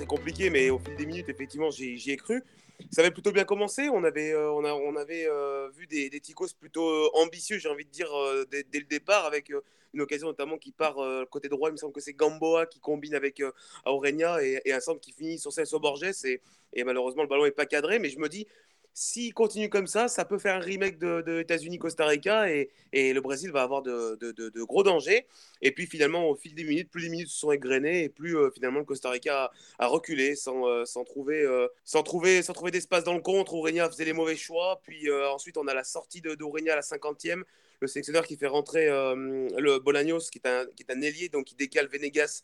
compliqué, 0.06 0.48
mais 0.50 0.70
au 0.70 0.78
fil 0.78 0.96
des 0.96 1.06
minutes, 1.06 1.28
effectivement, 1.28 1.70
j'y 1.70 2.10
ai 2.10 2.16
cru. 2.16 2.42
Ça 2.90 3.02
avait 3.02 3.10
plutôt 3.10 3.32
bien 3.32 3.44
commencé. 3.44 3.88
On 3.88 4.04
avait, 4.04 4.32
euh, 4.32 4.50
on, 4.52 4.64
a, 4.64 4.72
on 4.72 4.96
avait 4.96 5.26
euh, 5.26 5.68
vu 5.70 5.86
des, 5.86 6.10
Ticos 6.20 6.54
plutôt 6.58 6.88
euh, 6.88 7.10
ambitieux, 7.14 7.58
j'ai 7.58 7.68
envie 7.68 7.84
de 7.84 7.90
dire, 7.90 8.10
dès, 8.50 8.64
le 8.72 8.86
départ, 8.86 9.26
avec 9.26 9.52
une 9.92 10.00
occasion 10.00 10.28
notamment 10.28 10.58
qui 10.58 10.72
part 10.72 10.96
côté 11.30 11.48
droit. 11.48 11.68
Il 11.68 11.72
me 11.72 11.76
semble 11.76 11.92
que 11.92 12.00
c'est 12.00 12.14
Gamboa 12.14 12.66
qui 12.66 12.80
combine 12.80 13.14
avec 13.14 13.42
Aurenia 13.84 14.42
et, 14.42 14.60
et, 14.64 14.72
un 14.72 14.80
centre 14.80 15.00
qui 15.00 15.12
finit 15.12 15.38
sur 15.38 15.52
Celso 15.52 15.78
Borges. 15.78 16.24
Et, 16.24 16.40
et 16.72 16.84
malheureusement, 16.84 17.22
le 17.22 17.28
ballon 17.28 17.44
n'est 17.44 17.50
pas 17.50 17.66
cadré. 17.66 17.98
Mais 17.98 18.08
je 18.08 18.18
me 18.18 18.28
dis, 18.28 18.46
s'il 18.92 19.32
continue 19.34 19.68
comme 19.68 19.86
ça, 19.86 20.08
ça 20.08 20.24
peut 20.24 20.38
faire 20.38 20.56
un 20.56 20.60
remake 20.60 20.98
de, 20.98 21.40
États-Unis-Costa 21.40 22.06
Rica 22.06 22.50
et, 22.50 22.70
le 22.92 23.20
Brésil 23.20 23.50
va 23.50 23.62
avoir 23.62 23.82
de, 23.82 24.62
gros 24.64 24.82
dangers. 24.82 25.26
Et 25.62 25.72
puis 25.72 25.86
finalement, 25.86 26.28
au 26.28 26.34
fil 26.34 26.54
des 26.54 26.64
minutes, 26.64 26.90
plus 26.90 27.02
les 27.02 27.08
minutes 27.08 27.28
se 27.28 27.38
sont 27.38 27.52
égrenées 27.52 28.04
et 28.04 28.08
plus 28.08 28.36
euh, 28.36 28.50
finalement 28.50 28.80
le 28.80 28.84
Costa 28.84 29.10
Rica 29.10 29.50
a, 29.78 29.86
reculé 29.86 30.34
sans, 30.34 30.66
euh, 30.66 30.84
sans, 30.84 31.04
trouver, 31.04 31.42
euh, 31.42 31.68
sans, 31.84 32.02
trouver, 32.02 32.42
sans 32.42 32.52
trouver 32.52 32.70
d'espace 32.70 33.04
dans 33.04 33.14
le 33.14 33.20
contre. 33.20 33.54
Aurenia 33.54 33.88
faisait 33.88 34.04
les 34.04 34.12
mauvais 34.12 34.36
choix. 34.36 34.80
Puis 34.82 35.10
ensuite, 35.10 35.56
on 35.56 35.66
a 35.66 35.74
la 35.74 35.84
sortie 35.84 36.20
d'Aurenia 36.20 36.72
à 36.72 36.76
la 36.76 36.82
50e. 36.82 37.42
Le 37.80 37.86
sélectionneur 37.86 38.26
qui 38.26 38.36
fait 38.36 38.46
rentrer 38.46 38.88
le 38.88 39.78
Bolaños, 39.78 40.28
qui 40.30 40.38
est, 40.38 40.46
un, 40.46 40.66
qui 40.76 40.82
est 40.82 40.92
un 40.92 41.00
ailier, 41.00 41.28
donc 41.28 41.46
qui 41.46 41.54
décale 41.54 41.88
Venegas 41.88 42.42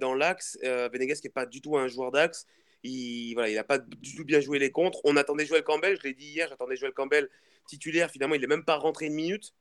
dans 0.00 0.14
l'axe. 0.14 0.58
Venegas 0.62 1.16
qui 1.16 1.28
n'est 1.28 1.32
pas 1.32 1.46
du 1.46 1.60
tout 1.60 1.76
un 1.76 1.88
joueur 1.88 2.10
d'axe 2.10 2.46
il 2.82 3.34
voilà, 3.34 3.48
il 3.48 3.54
n'a 3.54 3.64
pas 3.64 3.78
du 3.78 4.14
tout 4.14 4.24
bien 4.24 4.40
joué 4.40 4.58
les 4.58 4.70
contres. 4.70 5.00
On 5.04 5.16
attendait 5.16 5.46
Joël 5.46 5.62
Campbell, 5.62 5.98
je 5.98 6.08
l'ai 6.08 6.14
dit 6.14 6.26
hier, 6.26 6.48
j'attendais 6.48 6.76
Joël 6.76 6.92
Campbell 6.92 7.28
titulaire. 7.66 8.10
Finalement, 8.10 8.34
il 8.34 8.40
n'est 8.40 8.46
même 8.46 8.64
pas 8.64 8.76
rentré 8.76 9.06
une 9.06 9.14
minute. 9.14 9.54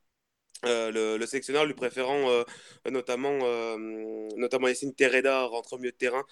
Euh, 0.65 1.18
le, 1.18 1.25
sélectionneur 1.25 1.65
lui 1.65 1.74
préférant 1.74 2.30
euh, 2.30 2.44
notamment, 2.89 3.39
euh, 3.41 3.77
notamment 4.38 4.68
Yacine 4.68 4.94
Tereda 4.94 5.46
rentrer 5.46 5.75
au 5.75 5.80
de 5.80 5.89
terrain 5.89 6.24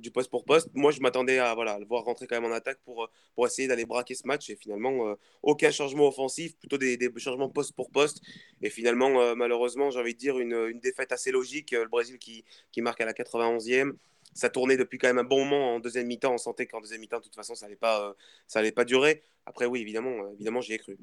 du 0.00 0.10
poste 0.10 0.30
pour 0.30 0.44
poste. 0.44 0.68
Moi, 0.74 0.90
je 0.90 1.00
m'attendais 1.00 1.38
à 1.38 1.54
voilà, 1.54 1.78
le 1.78 1.84
voir 1.84 2.04
rentrer 2.04 2.26
quand 2.26 2.40
même 2.40 2.50
en 2.50 2.54
attaque 2.54 2.78
pour, 2.84 3.10
pour 3.34 3.46
essayer 3.46 3.68
d'aller 3.68 3.84
braquer 3.84 4.14
ce 4.14 4.26
match. 4.26 4.48
Et 4.50 4.56
finalement, 4.56 5.14
aucun 5.42 5.70
changement 5.70 6.08
offensif, 6.08 6.56
plutôt 6.56 6.78
des, 6.78 6.98
changements 7.18 7.48
poste 7.48 7.74
pour 7.74 7.90
poste. 7.90 8.20
Et 8.62 8.70
finalement, 8.70 9.34
malheureusement, 9.36 9.90
j'ai 9.90 10.00
envie 10.00 10.14
de 10.14 10.18
dire 10.18 10.38
une, 10.38 10.54
une, 10.68 10.80
défaite 10.80 11.12
assez 11.12 11.30
logique. 11.30 11.72
Le 11.72 11.88
Brésil 11.88 12.18
qui, 12.18 12.44
qui 12.72 12.80
marque 12.80 13.00
à 13.00 13.04
la 13.04 13.12
91e 13.12 13.92
ça 14.34 14.48
tournait 14.48 14.76
depuis 14.76 14.98
quand 14.98 15.08
même 15.08 15.18
un 15.18 15.24
bon 15.24 15.44
moment 15.44 15.74
en 15.74 15.80
deuxième 15.80 16.06
mi-temps. 16.06 16.32
On 16.32 16.38
sentait 16.38 16.66
qu'en 16.66 16.80
deuxième 16.80 17.00
mi-temps, 17.00 17.18
de 17.18 17.24
toute 17.24 17.34
façon, 17.34 17.56
ça 17.56 17.66
n'allait 17.66 17.76
pas, 17.76 18.08
euh, 18.08 18.12
ça 18.46 18.62
pas 18.72 18.84
durer. 18.84 19.22
Après, 19.46 19.66
oui, 19.66 19.80
évidemment, 19.80 20.24
euh, 20.24 20.32
évidemment, 20.34 20.60
j'y 20.60 20.74
ai 20.74 20.78
cru. 20.78 20.96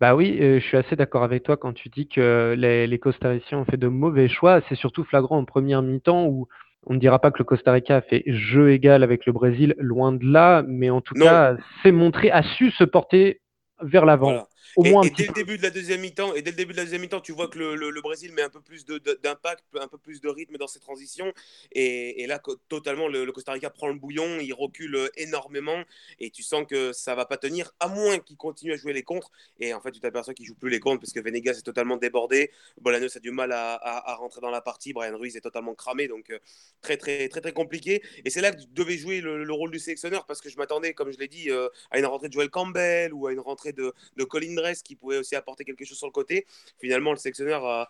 Bah 0.00 0.14
oui, 0.14 0.38
euh, 0.40 0.60
je 0.60 0.64
suis 0.64 0.76
assez 0.76 0.96
d'accord 0.96 1.22
avec 1.22 1.42
toi 1.44 1.56
quand 1.56 1.72
tu 1.72 1.88
dis 1.88 2.08
que 2.08 2.54
les, 2.58 2.86
les 2.86 2.98
Costariciens 2.98 3.58
ont 3.58 3.64
fait 3.64 3.76
de 3.76 3.88
mauvais 3.88 4.28
choix. 4.28 4.60
C'est 4.68 4.74
surtout 4.74 5.04
flagrant 5.04 5.38
en 5.38 5.44
première 5.44 5.82
mi-temps 5.82 6.26
où 6.26 6.48
on 6.86 6.94
ne 6.94 6.98
dira 6.98 7.18
pas 7.18 7.30
que 7.30 7.38
le 7.38 7.44
Costa 7.44 7.72
Rica 7.72 7.96
a 7.96 8.00
fait 8.02 8.22
jeu 8.26 8.72
égal 8.72 9.02
avec 9.02 9.26
le 9.26 9.32
Brésil, 9.32 9.74
loin 9.78 10.12
de 10.12 10.24
là, 10.24 10.62
mais 10.66 10.90
en 10.90 11.00
tout 11.00 11.14
cas, 11.14 11.56
s'est 11.82 11.92
montré, 11.92 12.30
a 12.30 12.42
su 12.42 12.70
se 12.70 12.84
porter 12.84 13.40
vers 13.80 14.04
l'avant 14.04 14.46
et, 14.84 15.10
dès 15.10 15.26
le 15.26 15.32
début 15.32 15.58
de 15.58 15.62
la 15.62 15.70
deuxième 15.70 16.00
mi-temps, 16.00 16.34
et 16.34 16.42
dès 16.42 16.50
le 16.50 16.56
début 16.56 16.72
de 16.72 16.78
la 16.78 16.84
deuxième 16.84 17.02
mi-temps, 17.02 17.20
tu 17.20 17.32
vois 17.32 17.48
que 17.48 17.58
le, 17.58 18.00
Brésil 18.02 18.32
met 18.32 18.42
un 18.42 18.50
peu 18.50 18.60
plus 18.60 18.84
d'impact, 18.84 19.64
un 19.80 19.88
peu 19.88 19.98
plus 19.98 20.20
de 20.20 20.28
rythme 20.28 20.56
dans 20.58 20.66
ses 20.66 20.80
transitions. 20.80 21.32
Et, 21.72 22.26
là, 22.26 22.40
totalement, 22.68 23.08
le, 23.08 23.30
Costa 23.32 23.52
Rica 23.52 23.70
prend 23.70 23.88
le 23.88 23.94
bouillon, 23.94 24.38
il 24.40 24.52
recule 24.52 24.94
euh, 24.94 25.08
énormément, 25.16 25.82
et 26.20 26.30
tu 26.30 26.42
sens 26.42 26.64
que 26.68 26.92
ça 26.92 27.14
va 27.14 27.26
pas 27.26 27.36
tenir, 27.36 27.72
à 27.80 27.88
moins 27.88 28.18
qu'il 28.18 28.36
continue 28.36 28.72
à 28.72 28.76
jouer 28.76 28.92
les 28.92 29.02
contres. 29.02 29.30
Et 29.58 29.74
en 29.74 29.80
fait, 29.80 29.92
tu 29.92 30.00
t'aperçois 30.00 30.34
qu'il 30.34 30.46
joue 30.46 30.54
plus 30.54 30.70
les 30.70 30.80
contres 30.80 31.00
parce 31.00 31.12
que 31.12 31.20
Venegas 31.20 31.54
est 31.58 31.62
totalement 31.62 31.96
débordé, 31.96 32.50
Bolanos 32.80 33.16
a 33.16 33.20
du 33.20 33.30
mal 33.30 33.52
à, 33.52 34.14
rentrer 34.18 34.40
dans 34.40 34.50
la 34.50 34.60
partie, 34.60 34.92
Brian 34.92 35.16
Ruiz 35.16 35.36
est 35.36 35.40
totalement 35.40 35.74
cramé, 35.74 36.08
donc 36.08 36.30
euh, 36.30 36.38
très 36.80 36.96
très 36.96 37.28
très 37.28 37.40
très 37.40 37.52
compliqué. 37.52 38.02
Et 38.24 38.30
c'est 38.30 38.40
là 38.40 38.52
que 38.52 38.60
tu 38.60 38.66
devais 38.70 38.96
jouer 38.96 39.20
le, 39.20 39.52
rôle 39.52 39.70
du 39.70 39.78
sélectionneur 39.78 40.26
parce 40.26 40.40
que 40.40 40.48
je 40.50 40.56
m'attendais, 40.56 40.94
comme 40.94 41.12
je 41.12 41.18
l'ai 41.18 41.28
dit, 41.28 41.50
euh, 41.50 41.68
à 41.90 41.98
une 41.98 42.06
rentrée 42.06 42.28
de 42.28 42.32
Joel 42.32 42.50
Campbell 42.50 43.12
ou 43.12 43.26
à 43.26 43.32
une 43.32 43.40
rentrée 43.40 43.72
de, 43.72 43.92
de 44.16 44.24
Colin 44.24 44.53
qui 44.84 44.96
pouvait 44.96 45.18
aussi 45.18 45.36
apporter 45.36 45.64
quelque 45.64 45.84
chose 45.84 45.98
sur 45.98 46.06
le 46.06 46.12
côté. 46.12 46.46
Finalement, 46.80 47.10
le 47.12 47.18
sélectionneur 47.18 47.64
a, 47.64 47.88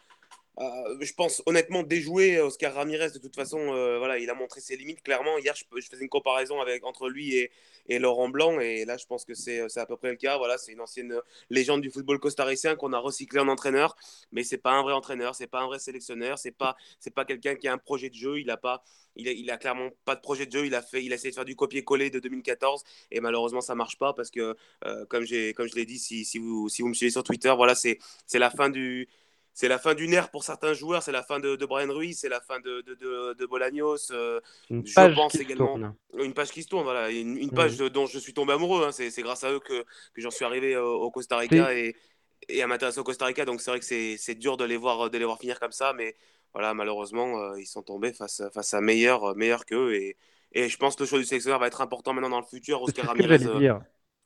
euh, 0.60 0.96
je 1.00 1.12
pense 1.14 1.42
honnêtement 1.46 1.82
déjouer 1.82 2.40
Oscar 2.40 2.74
Ramirez. 2.74 3.10
De 3.10 3.18
toute 3.18 3.34
façon, 3.34 3.58
euh, 3.58 3.98
voilà, 3.98 4.18
il 4.18 4.30
a 4.30 4.34
montré 4.34 4.60
ses 4.60 4.76
limites 4.76 5.02
clairement. 5.02 5.38
Hier, 5.38 5.54
je, 5.56 5.64
faisais 5.88 6.02
une 6.02 6.08
comparaison 6.08 6.60
avec, 6.60 6.84
entre 6.84 7.08
lui 7.08 7.34
et, 7.36 7.50
Laurent 7.98 8.28
Blanc, 8.28 8.60
et 8.60 8.84
là, 8.86 8.96
je 8.96 9.04
pense 9.04 9.24
que 9.26 9.34
c'est 9.34 9.60
à 9.76 9.86
peu 9.86 9.96
près 9.96 10.10
le 10.10 10.16
cas. 10.16 10.38
Voilà, 10.38 10.56
c'est 10.56 10.72
une 10.72 10.80
ancienne 10.80 11.14
légende 11.50 11.82
du 11.82 11.90
football 11.90 12.18
costaricien 12.18 12.76
qu'on 12.76 12.92
a 12.92 12.98
recyclé 12.98 13.40
en 13.40 13.48
entraîneur, 13.48 13.94
mais 14.32 14.42
c'est 14.42 14.58
pas 14.58 14.72
un 14.72 14.82
vrai 14.82 14.94
entraîneur, 14.94 15.34
c'est 15.34 15.46
pas 15.46 15.60
un 15.60 15.66
vrai 15.66 15.78
sélectionneur, 15.78 16.38
c'est 16.38 16.50
pas 16.50 16.76
pas 17.14 17.24
quelqu'un 17.24 17.54
qui 17.56 17.68
a 17.68 17.72
un 17.72 17.78
projet 17.78 18.08
de 18.08 18.14
jeu. 18.14 18.40
Il 18.40 18.50
a 18.50 18.56
pas, 18.56 18.82
il 19.16 19.50
a, 19.50 19.56
clairement 19.58 19.90
pas 20.04 20.14
de 20.16 20.20
projet 20.20 20.46
de 20.46 20.52
jeu. 20.52 20.66
Il 20.66 20.74
a 20.74 20.82
fait, 20.82 21.04
il 21.04 21.12
a 21.12 21.16
essayé 21.16 21.30
de 21.30 21.34
faire 21.34 21.44
du 21.44 21.56
copier-coller 21.56 22.10
de 22.10 22.20
2014, 22.20 22.82
et 23.10 23.20
malheureusement, 23.20 23.60
ça 23.60 23.74
marche 23.74 23.98
pas 23.98 24.12
parce 24.14 24.30
que, 24.30 24.56
euh, 24.86 25.04
comme 25.06 25.24
comme 25.54 25.68
je 25.68 25.74
l'ai 25.74 25.86
dit, 25.86 25.98
si, 25.98 26.24
si, 26.24 26.38
vous 26.38 26.68
si 26.68 26.82
vous 26.82 26.88
me 26.88 26.94
suivez 26.94 27.10
sur 27.10 27.22
Twitter, 27.22 27.52
voilà, 27.56 27.74
c'est 27.74 27.98
la 28.32 28.50
fin 28.50 28.70
du 28.70 29.08
c'est 29.54 29.68
la 29.68 29.78
fin 29.78 29.94
d'une 29.94 30.12
ère 30.12 30.32
pour 30.32 30.42
certains 30.42 30.72
joueurs, 30.72 31.04
c'est 31.04 31.12
la 31.12 31.22
fin 31.22 31.38
de, 31.38 31.54
de 31.54 31.64
Brian 31.64 31.92
Ruiz, 31.92 32.18
c'est 32.18 32.28
la 32.28 32.40
fin 32.40 32.58
de, 32.58 32.80
de, 32.82 33.34
de 33.34 33.46
Bolaños. 33.46 34.10
Euh, 34.10 34.40
je 34.68 35.14
pense 35.14 35.36
également. 35.36 35.78
Une 36.18 36.34
page 36.34 36.50
qui 36.50 36.64
se 36.64 36.68
tourne, 36.68 36.82
voilà. 36.82 37.08
Une, 37.10 37.38
une 37.38 37.52
page 37.52 37.76
dont 37.76 38.06
je 38.06 38.18
suis 38.18 38.34
tombé 38.34 38.52
amoureux. 38.52 38.84
Hein. 38.84 38.90
C'est 38.90 39.22
grâce 39.22 39.44
à 39.44 39.52
eux 39.52 39.60
que, 39.60 39.82
que 39.82 40.20
j'en 40.20 40.32
suis 40.32 40.44
arrivé 40.44 40.76
au, 40.76 41.08
Costa 41.12 41.36
Rica 41.38 41.72
et, 41.72 41.94
et, 42.48 42.62
à 42.62 42.66
m'intéresser 42.66 42.98
au 42.98 43.04
Costa 43.04 43.26
Rica. 43.26 43.44
Donc 43.44 43.60
c'est 43.60 43.70
vrai 43.70 43.78
que 43.78 43.86
c'est 43.86 44.34
dur 44.34 44.56
de 44.56 44.64
les, 44.64 44.76
voir, 44.76 45.08
de 45.08 45.18
les 45.18 45.24
voir 45.24 45.38
finir 45.38 45.60
comme 45.60 45.72
ça. 45.72 45.92
Mais 45.92 46.16
voilà, 46.52 46.74
malheureusement, 46.74 47.40
euh, 47.40 47.60
ils 47.60 47.66
sont 47.66 47.82
tombés 47.82 48.12
face, 48.12 48.42
face 48.52 48.74
à 48.74 48.80
meilleurs 48.80 49.36
meilleur 49.36 49.66
qu'eux. 49.66 49.94
Et, 49.94 50.16
et 50.50 50.68
je 50.68 50.76
pense 50.76 50.96
que 50.96 51.04
le 51.04 51.08
choix 51.08 51.18
du 51.20 51.24
sélectionneur 51.24 51.60
va 51.60 51.68
être 51.68 51.80
important 51.80 52.12
maintenant 52.12 52.30
dans 52.30 52.40
le 52.40 52.46
futur. 52.46 52.82
Oscar 52.82 53.06
Ramirez. 53.06 53.38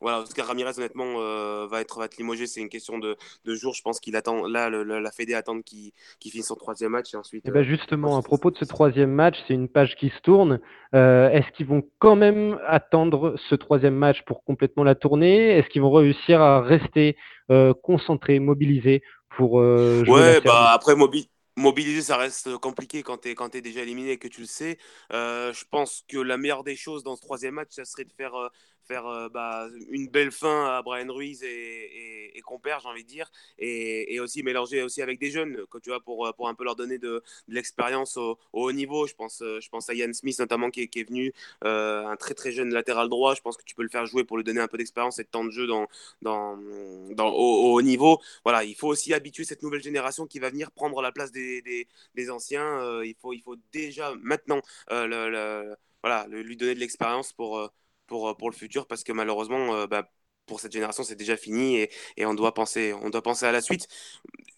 Voilà, 0.00 0.20
Oscar 0.20 0.46
Ramirez, 0.46 0.72
honnêtement, 0.78 1.20
euh, 1.20 1.66
va, 1.66 1.80
être, 1.80 1.98
va 1.98 2.04
être 2.04 2.16
limogé. 2.18 2.46
C'est 2.46 2.60
une 2.60 2.68
question 2.68 2.98
de, 2.98 3.16
de 3.44 3.54
jours. 3.54 3.74
Je 3.74 3.82
pense 3.82 3.98
qu'il 3.98 4.14
attend. 4.14 4.46
Là, 4.46 4.70
la 4.70 5.10
Fédé 5.10 5.34
attend 5.34 5.60
qu'il 5.60 5.92
finisse 6.20 6.46
son 6.46 6.54
troisième 6.54 6.92
match. 6.92 7.12
Et 7.14 7.16
ensuite, 7.16 7.44
et 7.44 7.48
eh 7.48 7.52
ben 7.52 7.60
euh, 7.60 7.64
justement, 7.64 8.16
à 8.16 8.22
propos 8.22 8.50
de 8.50 8.56
ce 8.56 8.64
troisième 8.64 9.10
match, 9.10 9.36
c'est 9.46 9.54
une 9.54 9.68
page 9.68 9.96
qui 9.96 10.10
se 10.10 10.20
tourne. 10.22 10.60
Euh, 10.94 11.30
est-ce 11.30 11.50
qu'ils 11.56 11.66
vont 11.66 11.82
quand 11.98 12.14
même 12.14 12.60
attendre 12.66 13.34
ce 13.48 13.56
troisième 13.56 13.96
match 13.96 14.22
pour 14.24 14.44
complètement 14.44 14.84
la 14.84 14.94
tourner? 14.94 15.58
Est-ce 15.58 15.68
qu'ils 15.68 15.82
vont 15.82 15.92
réussir 15.92 16.40
à 16.40 16.60
rester 16.60 17.16
concentrés, 17.82 18.38
mobilisés 18.40 19.02
pour 19.36 19.60
jouer 19.60 20.04
Ouais, 20.06 20.40
bah 20.42 20.70
après, 20.72 20.94
mobile 20.94 21.24
mobiliser, 21.56 22.02
ça 22.02 22.16
reste 22.16 22.56
compliqué 22.58 23.02
quand 23.02 23.22
tu 23.22 23.30
es, 23.30 23.34
es, 23.54 23.60
déjà 23.60 23.80
éliminé 23.80 24.12
et 24.12 24.16
que 24.16 24.28
tu 24.28 24.42
le 24.42 24.46
sais. 24.46 24.78
je 25.10 25.64
pense 25.72 26.04
que 26.06 26.18
la 26.18 26.36
meilleure 26.36 26.62
des 26.62 26.76
choses 26.76 27.02
dans 27.02 27.16
ce 27.16 27.22
troisième 27.22 27.54
match, 27.54 27.70
ça 27.70 27.84
serait 27.84 28.04
de 28.04 28.12
faire 28.12 28.32
faire 28.88 29.06
euh, 29.06 29.28
bah, 29.28 29.68
une 29.90 30.08
belle 30.08 30.32
fin 30.32 30.76
à 30.76 30.82
Brian 30.82 31.12
Ruiz 31.12 31.42
et, 31.42 32.36
et, 32.36 32.40
compère, 32.40 32.80
j'ai 32.80 32.88
envie 32.88 33.04
de 33.04 33.08
dire, 33.08 33.30
et, 33.58 34.18
aussi 34.20 34.42
mélanger 34.42 34.82
aussi 34.82 35.02
avec 35.02 35.18
des 35.20 35.30
jeunes, 35.30 35.66
que 35.70 35.78
tu 35.78 35.90
vois, 35.90 36.00
pour, 36.00 36.26
euh, 36.26 36.32
pour 36.32 36.48
un 36.48 36.54
peu 36.54 36.64
leur 36.64 36.76
donner 36.76 36.98
de, 36.98 37.22
l'expérience 37.48 38.16
au, 38.16 38.38
haut 38.52 38.72
niveau. 38.72 39.06
Je 39.06 39.14
pense, 39.14 39.42
euh, 39.42 39.60
je 39.60 39.68
pense 39.68 39.90
à 39.90 39.94
Ian 39.94 40.12
Smith 40.14 40.38
notamment 40.38 40.70
qui 40.70 40.82
est, 40.82 41.08
venu, 41.08 41.32
un 41.62 42.16
très 42.16 42.34
très 42.34 42.52
jeune 42.52 42.72
latéral 42.72 43.08
droit. 43.08 43.34
Je 43.34 43.42
pense 43.42 43.56
que 43.56 43.64
tu 43.64 43.74
peux 43.74 43.82
le 43.82 43.88
faire 43.90 44.06
jouer 44.06 44.24
pour 44.24 44.38
lui 44.38 44.44
donner 44.44 44.60
un 44.60 44.68
peu 44.68 44.78
d'expérience 44.78 45.18
et 45.18 45.24
de 45.24 45.28
temps 45.28 45.44
de 45.44 45.50
jeu 45.50 45.66
dans, 45.66 45.86
dans, 46.22 46.58
au, 47.28 47.74
haut 47.74 47.82
niveau. 47.82 48.20
Voilà, 48.44 48.64
il 48.64 48.74
faut 48.74 48.88
aussi 48.88 49.12
habituer 49.14 49.44
cette 49.44 49.62
nouvelle 49.62 49.82
génération 49.82 50.26
qui 50.26 50.38
va 50.38 50.50
venir 50.50 50.70
prendre 50.72 51.02
la 51.02 51.12
place 51.12 51.32
des, 51.32 51.62
des, 52.14 52.30
anciens. 52.30 53.02
il, 53.02 53.14
faut, 53.20 53.32
il 53.32 53.42
faut 53.42 53.56
déjà 53.72 54.14
maintenant 54.22 54.62
le, 54.90 55.74
voilà, 56.02 56.26
lui 56.28 56.56
donner 56.56 56.74
de 56.74 56.80
l'expérience 56.80 57.32
pour 57.32 57.70
pour, 58.08 58.28
euh, 58.28 58.34
pour 58.34 58.50
le 58.50 58.56
futur 58.56 58.88
parce 58.88 59.04
que 59.04 59.12
malheureusement, 59.12 59.74
euh, 59.74 59.86
bah, 59.86 60.10
pour 60.46 60.58
cette 60.60 60.72
génération, 60.72 61.04
c'est 61.04 61.14
déjà 61.14 61.36
fini 61.36 61.76
et, 61.76 61.90
et, 62.16 62.26
on, 62.26 62.34
doit 62.34 62.54
penser, 62.54 62.92
on 62.94 63.10
doit 63.10 63.22
penser 63.22 63.46
à 63.46 63.52
la 63.52 63.60
suite. 63.60 63.86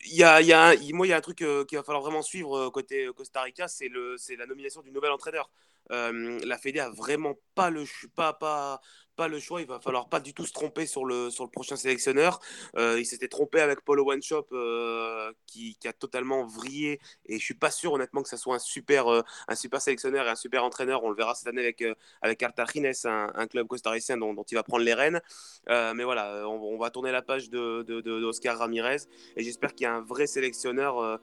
Il 0.06 0.14
y 0.14 0.22
a, 0.22 0.40
y 0.40 0.52
a, 0.52 0.74
moi, 0.94 1.06
il 1.06 1.10
y 1.10 1.12
a 1.12 1.16
un 1.16 1.20
truc 1.20 1.42
euh, 1.42 1.64
qu'il 1.64 1.76
va 1.76 1.84
falloir 1.84 2.02
vraiment 2.02 2.22
suivre 2.22 2.70
côté 2.70 3.08
Costa 3.14 3.42
Rica, 3.42 3.68
c'est 3.68 3.90
la 3.90 4.46
nomination 4.46 4.80
du 4.80 4.92
nouvel 4.92 5.10
entraîneur. 5.10 5.50
la 5.90 6.58
Fédé 6.58 6.80
a 6.80 6.90
vraiment 6.90 7.34
pas 7.54 7.70
le 7.70 7.84
pas, 8.14 8.32
pas, 8.32 8.80
le 9.28 9.38
choix. 9.38 9.60
Il 9.60 9.66
va 9.66 9.80
falloir 9.80 10.08
pas 10.08 10.20
du 10.20 10.34
tout 10.34 10.46
se 10.46 10.52
tromper 10.52 10.86
sur 10.86 11.04
le, 11.04 11.30
sur 11.30 11.44
le 11.44 11.50
prochain 11.50 11.76
sélectionneur. 11.76 12.40
Euh, 12.76 12.98
il 12.98 13.06
s'était 13.06 13.28
trompé 13.28 13.60
avec 13.60 13.82
Polo 13.82 14.10
One 14.10 14.22
Shop 14.22 14.46
euh, 14.52 15.32
qui, 15.46 15.76
qui, 15.80 15.88
a 15.88 15.92
totalement 15.92 16.44
vrillé. 16.44 17.00
Et 17.26 17.38
je 17.38 17.44
suis 17.44 17.54
pas 17.54 17.70
sûr 17.70 17.92
honnêtement 17.92 18.22
que 18.22 18.28
ça 18.28 18.36
soit 18.36 18.54
un 18.54 18.58
super, 18.58 19.08
euh, 19.08 19.22
un 19.48 19.54
super 19.54 19.80
sélectionneur 19.80 20.26
et 20.26 20.30
un 20.30 20.36
super 20.36 20.64
entraîneur. 20.64 21.04
On 21.04 21.10
le 21.10 21.16
verra 21.16 21.34
cette 21.34 21.48
année 21.48 21.62
avec, 21.62 21.84
avec 22.22 22.38
Cartagines, 22.38 22.92
un, 23.04 23.32
un, 23.34 23.46
club 23.46 23.66
costaricien 23.66 24.16
dont, 24.16 24.34
il 24.50 24.54
va 24.54 24.62
prendre 24.62 24.84
les 24.84 24.94
rênes. 24.94 25.20
mais 25.68 26.04
voilà, 26.04 26.48
on, 26.48 26.78
va 26.78 26.90
tourner 26.90 27.12
la 27.12 27.22
page 27.22 27.50
de, 27.50 27.82
de, 27.82 28.50
Ramirez. 28.50 28.98
Et 29.36 29.42
j'espère 29.42 29.74
qu'il 29.74 29.84
y 29.84 29.86
a 29.86 29.94
un 29.94 30.00
vrai 30.00 30.26
sélectionneur 30.26 31.20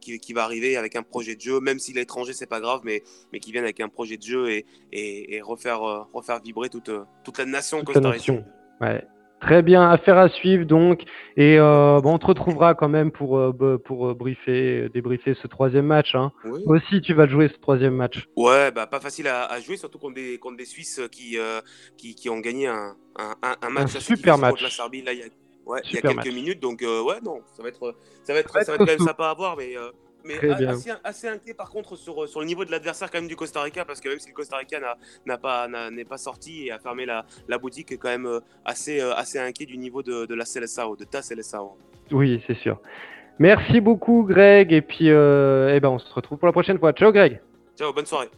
qui, 0.00 0.18
qui, 0.18 0.32
va 0.32 0.44
arriver 0.44 0.76
avec 0.76 0.96
un 0.96 1.02
projet 1.02 1.36
de 1.36 1.40
jeu, 1.40 1.60
même 1.60 1.78
s'il 1.78 1.98
est 1.98 2.02
étranger, 2.02 2.32
c'est 2.32 2.46
pas 2.46 2.60
grave, 2.60 2.80
mais, 2.84 3.02
mais 3.32 3.40
qui 3.40 3.52
vienne 3.52 3.64
avec 3.64 3.80
un 3.80 3.88
projet 3.88 4.16
de 4.16 4.22
jeu 4.22 4.50
et, 4.50 4.66
et, 4.92 5.36
et 5.36 5.40
refaire, 5.42 5.80
refaire 6.12 6.40
vibrer 6.40 6.70
toute 6.70 6.90
toute 7.24 7.38
la 7.38 7.46
nation 7.46 7.82
costaricienne. 7.82 8.44
Ouais. 8.80 9.04
Très 9.40 9.62
bien, 9.62 9.88
affaire 9.88 10.18
à 10.18 10.28
suivre 10.28 10.66
donc. 10.66 11.02
Et 11.36 11.58
euh, 11.58 12.00
bon, 12.00 12.14
on 12.14 12.18
te 12.18 12.26
retrouvera 12.26 12.74
quand 12.74 12.90
même 12.90 13.10
pour, 13.10 13.38
euh, 13.38 13.78
pour 13.82 14.08
euh, 14.08 14.14
briefer, 14.14 14.90
débriefer 14.92 15.34
ce 15.34 15.46
troisième 15.46 15.86
match. 15.86 16.14
Hein. 16.14 16.30
Aussi, 16.66 17.00
tu 17.00 17.14
vas 17.14 17.26
jouer 17.26 17.48
ce 17.48 17.58
troisième 17.58 17.94
match. 17.94 18.26
Ouais, 18.36 18.70
bah, 18.70 18.86
pas 18.86 19.00
facile 19.00 19.28
à, 19.28 19.58
jouer, 19.60 19.78
surtout 19.78 19.98
contre 19.98 20.16
des, 20.16 20.38
contre 20.38 20.58
des 20.58 20.66
Suisses 20.66 21.00
qui, 21.10 21.38
qui, 21.96 22.14
qui, 22.14 22.28
ont 22.28 22.38
gagné 22.38 22.66
un, 22.66 22.94
un, 23.18 23.56
un 23.62 23.70
match 23.70 23.96
un 23.96 24.00
super 24.00 24.36
match. 24.36 24.50
contre 24.50 24.64
la 24.64 24.70
Serbie 24.70 25.02
là, 25.02 25.14
il 25.14 25.20
y 25.20 25.22
a, 25.22 25.26
ouais, 25.64 25.80
il 25.84 25.94
y 25.94 25.98
a 25.98 26.02
quelques 26.02 26.34
minutes. 26.34 26.60
Donc, 26.60 26.82
ouais, 26.82 27.20
non, 27.24 27.40
ça 27.56 27.62
va 27.62 27.70
être, 27.70 27.94
ça 28.22 28.34
va 28.34 28.40
être, 28.40 28.52
ça 28.52 28.64
va 28.64 28.74
être, 28.74 28.78
quand 28.78 28.86
même 28.86 28.98
sympa 28.98 29.30
à 29.30 29.34
voir. 29.34 29.56
Mais 29.56 29.74
mais 30.24 30.38
assez, 30.66 30.92
assez, 31.04 31.28
inquiet 31.28 31.54
par 31.54 31.70
contre 31.70 31.96
sur, 31.96 32.28
sur 32.28 32.40
le 32.40 32.46
niveau 32.46 32.64
de 32.64 32.70
l'adversaire 32.70 33.10
quand 33.10 33.18
même 33.18 33.28
du 33.28 33.36
Costa 33.36 33.62
Rica 33.62 33.84
parce 33.84 34.00
que 34.00 34.08
même 34.08 34.18
si 34.18 34.28
le 34.28 34.34
Costa 34.34 34.56
Rica 34.56 34.78
n'a 35.26 35.38
pas 35.38 35.68
n'est 35.90 36.04
pas 36.04 36.18
sorti 36.18 36.66
et 36.66 36.72
a 36.72 36.78
fermé 36.78 37.06
la, 37.06 37.24
la 37.48 37.58
boutique, 37.58 37.92
est 37.92 37.96
quand 37.96 38.08
même 38.08 38.26
euh, 38.26 38.40
assez 38.64 39.00
euh, 39.00 39.14
assez 39.14 39.38
inquiet 39.38 39.66
du 39.66 39.78
niveau 39.78 40.02
de, 40.02 40.26
de 40.26 40.34
la 40.34 40.44
CLSAO, 40.44 40.96
de 40.96 41.04
ta 41.04 41.22
CLSAO. 41.22 41.76
Oui, 42.12 42.42
c'est 42.46 42.56
sûr. 42.56 42.78
Merci 43.38 43.80
beaucoup 43.80 44.24
Greg 44.24 44.72
et 44.72 44.82
puis 44.82 45.10
euh, 45.10 45.74
eh 45.74 45.80
ben 45.80 45.88
on 45.88 45.98
se 45.98 46.12
retrouve 46.12 46.38
pour 46.38 46.46
la 46.46 46.52
prochaine 46.52 46.78
fois. 46.78 46.92
Ciao 46.92 47.12
Greg. 47.12 47.40
Ciao, 47.76 47.92
bonne 47.92 48.06
soirée. 48.06 48.28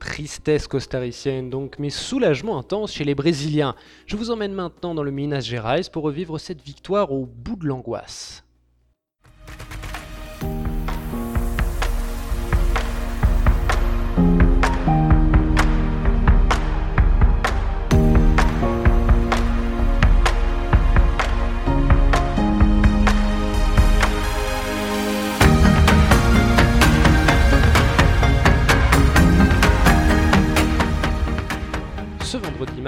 Tristesse 0.00 0.66
costaricienne 0.66 1.50
donc, 1.50 1.78
mais 1.78 1.90
soulagement 1.90 2.58
intense 2.58 2.92
chez 2.92 3.04
les 3.04 3.14
Brésiliens. 3.14 3.74
Je 4.06 4.16
vous 4.16 4.30
emmène 4.30 4.54
maintenant 4.54 4.94
dans 4.94 5.02
le 5.02 5.10
Minas 5.10 5.40
Gerais 5.40 5.82
pour 5.92 6.04
revivre 6.04 6.40
cette 6.40 6.62
victoire 6.62 7.12
au 7.12 7.26
bout 7.26 7.56
de 7.56 7.66
l'angoisse. 7.66 8.44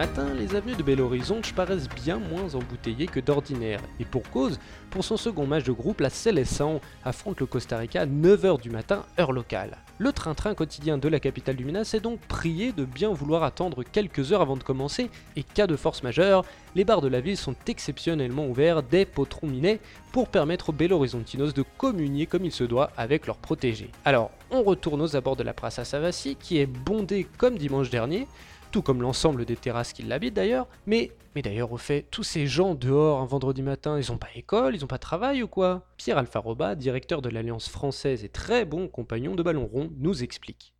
Matin, 0.02 0.35
les 0.35 0.56
avenues 0.56 0.75
de 0.75 0.82
Belo 0.82 1.04
Horizonte 1.04 1.52
paraissent 1.52 1.88
bien 1.88 2.18
moins 2.18 2.56
embouteillées 2.56 3.06
que 3.06 3.21
d'ordinaire. 3.21 3.78
Et 4.00 4.04
pour 4.04 4.28
cause, 4.30 4.59
pour 4.90 5.04
son 5.04 5.16
second 5.16 5.47
match 5.47 5.62
de 5.62 5.71
groupe, 5.71 6.00
la 6.00 6.11
Seleção 6.11 6.80
affronte 7.04 7.38
le 7.38 7.47
Costa 7.47 7.78
Rica 7.78 8.00
à 8.00 8.06
9h 8.06 8.61
du 8.61 8.68
matin, 8.68 9.04
heure 9.21 9.30
locale. 9.30 9.78
Le 9.99 10.11
train-train 10.11 10.54
quotidien 10.54 10.99
de 10.99 11.06
la 11.06 11.21
capitale 11.21 11.54
du 11.54 11.64
Minas 11.64 11.92
est 11.94 12.00
donc 12.00 12.18
prié 12.18 12.73
de 12.73 12.85
bien 12.85 13.12
vouloir 13.12 13.44
attendre 13.44 13.85
quelques 13.85 14.32
heures 14.32 14.40
avant 14.40 14.56
de 14.56 14.64
commencer, 14.64 15.09
et 15.37 15.44
cas 15.44 15.68
de 15.68 15.76
force 15.76 16.02
majeure, 16.02 16.44
les 16.75 16.85
bars 16.85 17.00
de 17.00 17.06
la 17.06 17.21
ville 17.21 17.37
sont 17.37 17.54
exceptionnellement 17.68 18.49
ouverts 18.49 18.82
dès 18.82 19.04
Potron 19.04 19.47
Minet 19.47 19.78
pour 20.11 20.30
permettre 20.30 20.71
aux 20.71 20.73
Belo 20.73 20.97
Horizontinos 20.97 21.54
de 21.54 21.64
communier 21.78 22.26
comme 22.26 22.44
il 22.44 22.50
se 22.50 22.64
doit 22.64 22.90
avec 22.97 23.28
leurs 23.28 23.37
protégés. 23.37 23.92
Alors, 24.04 24.32
on 24.50 24.64
retourne 24.64 25.00
aux 25.00 25.14
abords 25.14 25.37
de 25.37 25.44
la 25.44 25.54
Praça 25.54 25.85
Savassi, 25.85 26.35
qui 26.35 26.59
est 26.59 26.66
bondée 26.66 27.28
comme 27.38 27.56
dimanche 27.56 27.88
dernier, 27.88 28.26
tout 28.73 28.83
comme 28.83 29.02
l'ensemble 29.02 29.45
des 29.45 29.55
terrasses 29.55 29.93
qui 29.93 30.02
l'habitent 30.02 30.35
d'ailleurs. 30.35 30.67
Mais, 30.87 31.12
d'ailleurs, 31.37 31.73
au 31.73 31.76
fait, 31.76 32.07
tous 32.11 32.25
ces 32.25 32.47
gens 32.47 32.75
dehors 32.75 33.21
un 33.21 33.26
vendredi 33.26 33.62
matin, 33.62 33.99
ils 33.99 34.11
ont 34.11 34.19
pas 34.19 34.29
école, 34.35 34.75
ils 34.75 34.83
ont 34.83 34.88
pas 34.88 34.99
travail 34.99 35.43
ou 35.43 35.49
quoi? 35.49 35.83
Pierre 35.97 36.19
Alfaroba, 36.19 36.75
directeur 36.75 37.23
de 37.23 37.29
l'Alliance 37.29 37.69
française 37.69 38.25
et 38.25 38.29
très 38.29 38.64
bon 38.64 38.88
compagnon 38.88 39.35
de 39.35 39.43
ballon 39.43 39.67
rond, 39.67 39.91
nous 39.99 40.25
explique. 40.25 40.75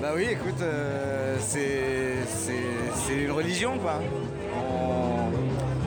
Bah 0.00 0.12
oui, 0.14 0.26
écoute, 0.30 0.60
euh, 0.62 1.36
c'est 1.40 3.14
une 3.14 3.30
religion 3.30 3.78
quoi. 3.78 4.00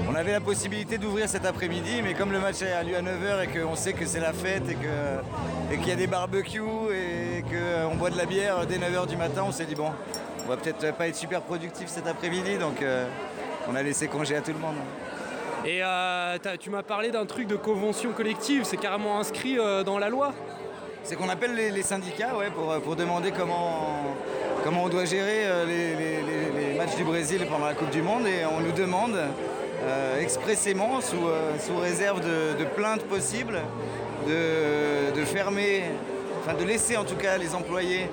On, 0.08 0.16
avait 0.16 0.32
la 0.32 0.40
possibilité 0.40 0.98
d'ouvrir 0.98 1.28
cet 1.28 1.46
après-midi, 1.46 2.02
mais 2.02 2.14
comme 2.14 2.32
le 2.32 2.40
match 2.40 2.62
a 2.62 2.82
lieu 2.84 2.96
à 2.96 3.02
9h 3.02 3.44
et 3.44 3.48
qu'on 3.48 3.76
sait 3.76 3.92
que 3.92 4.06
c'est 4.06 4.22
la 4.22 4.32
fête 4.32 4.64
et 4.70 5.78
qu'il 5.78 5.88
y 5.90 5.92
a 5.92 5.96
des 5.98 6.08
barbecues 6.08 6.62
et 6.94 7.42
qu'on 7.42 7.98
boit 7.98 8.12
de 8.12 8.18
la 8.18 8.26
bière 8.26 8.66
dès 8.66 8.78
9h 8.78 9.08
du 9.08 9.18
matin, 9.18 9.44
on 9.46 9.52
s'est 9.52 9.66
dit 9.66 9.76
bon, 9.76 9.92
on 10.46 10.50
va 10.50 10.58
peut-être 10.58 10.96
pas 10.96 11.08
être 11.08 11.16
super 11.16 11.42
productif 11.42 11.88
cet 11.88 12.08
après-midi, 12.08 12.58
donc 12.58 12.82
euh, 12.82 13.08
on 13.68 13.76
a 13.76 13.82
laissé 13.82 14.08
congé 14.08 14.36
à 14.36 14.42
tout 14.42 14.54
le 14.54 14.60
monde. 14.60 14.76
Et 15.66 15.80
euh, 15.84 16.38
tu 16.60 16.70
m'as 16.70 16.84
parlé 16.84 17.10
d'un 17.10 17.26
truc 17.26 17.48
de 17.48 17.56
convention 17.56 18.12
collective, 18.12 18.64
c'est 18.64 18.78
carrément 18.78 19.20
inscrit 19.20 19.58
euh, 19.58 19.84
dans 19.84 19.98
la 19.98 20.10
loi 20.10 20.34
C'est 21.04 21.16
qu'on 21.16 21.30
appelle 21.30 21.56
les, 21.56 21.82
syndicats 21.82 22.38
ouais, 22.38 22.52
pour, 22.52 22.80
pour, 22.82 22.96
demander 22.96 23.32
comment, 23.32 24.16
comment 24.64 24.84
on 24.84 24.90
doit 24.90 25.06
gérer 25.06 25.46
les, 25.66 26.78
matchs 26.78 26.96
du 26.96 27.04
Brésil 27.04 27.48
pendant 27.50 27.66
la 27.66 27.74
Coupe 27.74 27.90
du 27.90 28.04
Monde 28.04 28.28
et 28.28 28.46
on 28.46 28.60
nous 28.60 28.74
demande 28.74 29.18
expressément, 30.20 31.00
sous, 31.00 31.28
sous 31.60 31.78
réserve 31.78 32.20
de, 32.20 32.60
de 32.60 32.66
plaintes 32.66 33.04
possibles, 33.04 33.60
de, 34.28 35.18
de 35.18 35.26
fermer, 35.26 35.84
de 36.54 36.64
laisser 36.64 36.98
en 36.98 37.04
tout 37.04 37.16
cas 37.16 37.38
les 37.38 37.56
employés 37.56 38.10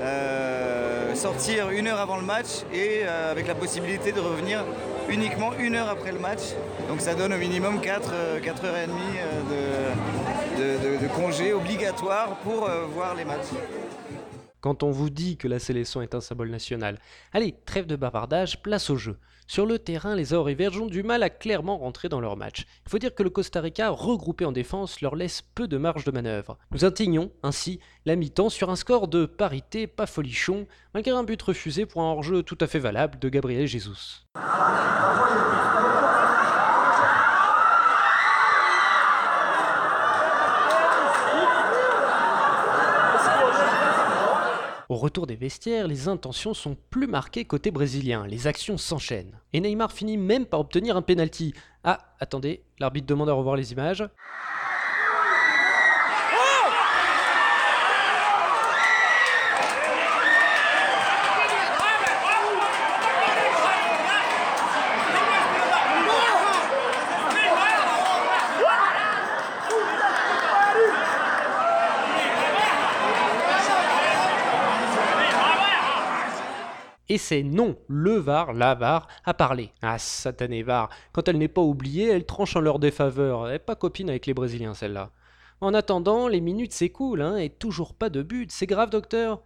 euh, 0.00 1.14
sortir 1.14 1.70
une 1.70 1.88
heure 1.88 2.00
avant 2.00 2.16
le 2.16 2.22
match 2.22 2.62
et 2.72 3.00
euh, 3.02 3.30
avec 3.32 3.46
la 3.48 3.54
possibilité 3.54 4.12
de 4.12 4.20
revenir 4.20 4.64
uniquement 5.08 5.50
une 5.58 5.74
heure 5.74 5.88
après 5.88 6.12
le 6.12 6.18
match. 6.18 6.40
Donc 6.88 7.00
ça 7.00 7.14
donne 7.14 7.32
au 7.32 7.38
minimum 7.38 7.80
4, 7.80 8.40
4 8.42 8.62
h 8.62 8.62
30 8.62 8.88
de, 10.58 10.62
de, 10.62 11.02
de 11.02 11.08
congés 11.08 11.52
obligatoires 11.52 12.36
pour 12.44 12.68
euh, 12.68 12.84
voir 12.94 13.14
les 13.14 13.24
matchs 13.24 13.50
quand 14.62 14.82
on 14.82 14.90
vous 14.90 15.10
dit 15.10 15.36
que 15.36 15.48
la 15.48 15.58
sélection 15.58 16.00
est 16.00 16.14
un 16.14 16.22
symbole 16.22 16.48
national. 16.48 16.98
Allez, 17.32 17.54
trêve 17.66 17.86
de 17.86 17.96
bavardage, 17.96 18.62
place 18.62 18.88
au 18.88 18.96
jeu. 18.96 19.18
Sur 19.48 19.66
le 19.66 19.78
terrain, 19.78 20.14
les 20.14 20.32
Or 20.32 20.48
et 20.48 20.68
ont 20.68 20.86
du 20.86 21.02
mal 21.02 21.22
à 21.22 21.28
clairement 21.28 21.76
rentrer 21.76 22.08
dans 22.08 22.20
leur 22.20 22.36
match. 22.36 22.64
Il 22.86 22.90
faut 22.90 22.98
dire 22.98 23.14
que 23.14 23.24
le 23.24 23.28
Costa 23.28 23.60
Rica, 23.60 23.90
regroupé 23.90 24.44
en 24.44 24.52
défense, 24.52 25.00
leur 25.00 25.16
laisse 25.16 25.42
peu 25.42 25.66
de 25.66 25.76
marge 25.76 26.04
de 26.04 26.12
manœuvre. 26.12 26.56
Nous 26.70 26.84
indignons 26.84 27.32
ainsi 27.42 27.80
la 28.06 28.16
mi-temps 28.16 28.48
sur 28.48 28.70
un 28.70 28.76
score 28.76 29.08
de 29.08 29.26
parité 29.26 29.86
pas 29.88 30.06
folichon, 30.06 30.66
malgré 30.94 31.12
un 31.12 31.24
but 31.24 31.42
refusé 31.42 31.84
pour 31.84 32.02
un 32.02 32.12
hors-jeu 32.12 32.44
tout 32.44 32.58
à 32.60 32.66
fait 32.68 32.78
valable 32.78 33.18
de 33.18 33.28
Gabriel 33.28 33.66
Jesus. 33.66 34.24
Au 44.92 44.96
retour 44.96 45.26
des 45.26 45.36
vestiaires, 45.36 45.88
les 45.88 46.08
intentions 46.08 46.52
sont 46.52 46.76
plus 46.90 47.06
marquées 47.06 47.46
côté 47.46 47.70
brésilien, 47.70 48.26
les 48.26 48.46
actions 48.46 48.76
s'enchaînent. 48.76 49.38
Et 49.54 49.60
Neymar 49.62 49.90
finit 49.90 50.18
même 50.18 50.44
par 50.44 50.60
obtenir 50.60 50.98
un 50.98 51.00
penalty. 51.00 51.54
Ah, 51.82 52.14
attendez, 52.20 52.62
l'arbitre 52.78 53.06
demande 53.06 53.30
à 53.30 53.32
revoir 53.32 53.56
les 53.56 53.72
images. 53.72 54.04
Et 77.12 77.18
c'est 77.18 77.42
non, 77.42 77.76
le 77.88 78.16
VAR, 78.16 78.54
la 78.54 78.74
VAR, 78.74 79.06
a 79.26 79.34
parlé. 79.34 79.70
Ah, 79.82 79.98
satanée 79.98 80.62
VAR, 80.62 80.88
quand 81.12 81.28
elle 81.28 81.36
n'est 81.36 81.46
pas 81.46 81.60
oubliée, 81.60 82.08
elle 82.08 82.24
tranche 82.24 82.56
en 82.56 82.60
leur 82.60 82.78
défaveur. 82.78 83.44
Elle 83.44 83.52
n'est 83.52 83.58
pas 83.58 83.74
copine 83.74 84.08
avec 84.08 84.24
les 84.24 84.32
Brésiliens, 84.32 84.72
celle-là. 84.72 85.10
En 85.60 85.74
attendant, 85.74 86.26
les 86.26 86.40
minutes 86.40 86.72
s'écoulent, 86.72 87.20
hein, 87.20 87.36
et 87.36 87.50
toujours 87.50 87.92
pas 87.92 88.08
de 88.08 88.22
but. 88.22 88.50
C'est 88.50 88.64
grave, 88.64 88.88
docteur 88.88 89.42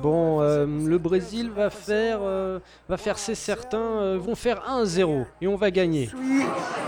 Bon, 0.00 0.40
euh, 0.40 0.64
le 0.64 0.96
Brésil 0.96 1.50
va 1.50 1.68
faire, 1.68 2.20
euh, 2.22 2.60
va 2.88 2.96
faire 2.96 3.18
c'est 3.18 3.34
certain, 3.34 3.76
euh, 3.78 4.18
vont 4.18 4.34
faire 4.34 4.62
1-0 4.66 5.26
et 5.42 5.46
on 5.46 5.56
va 5.56 5.70
gagner. 5.70 6.08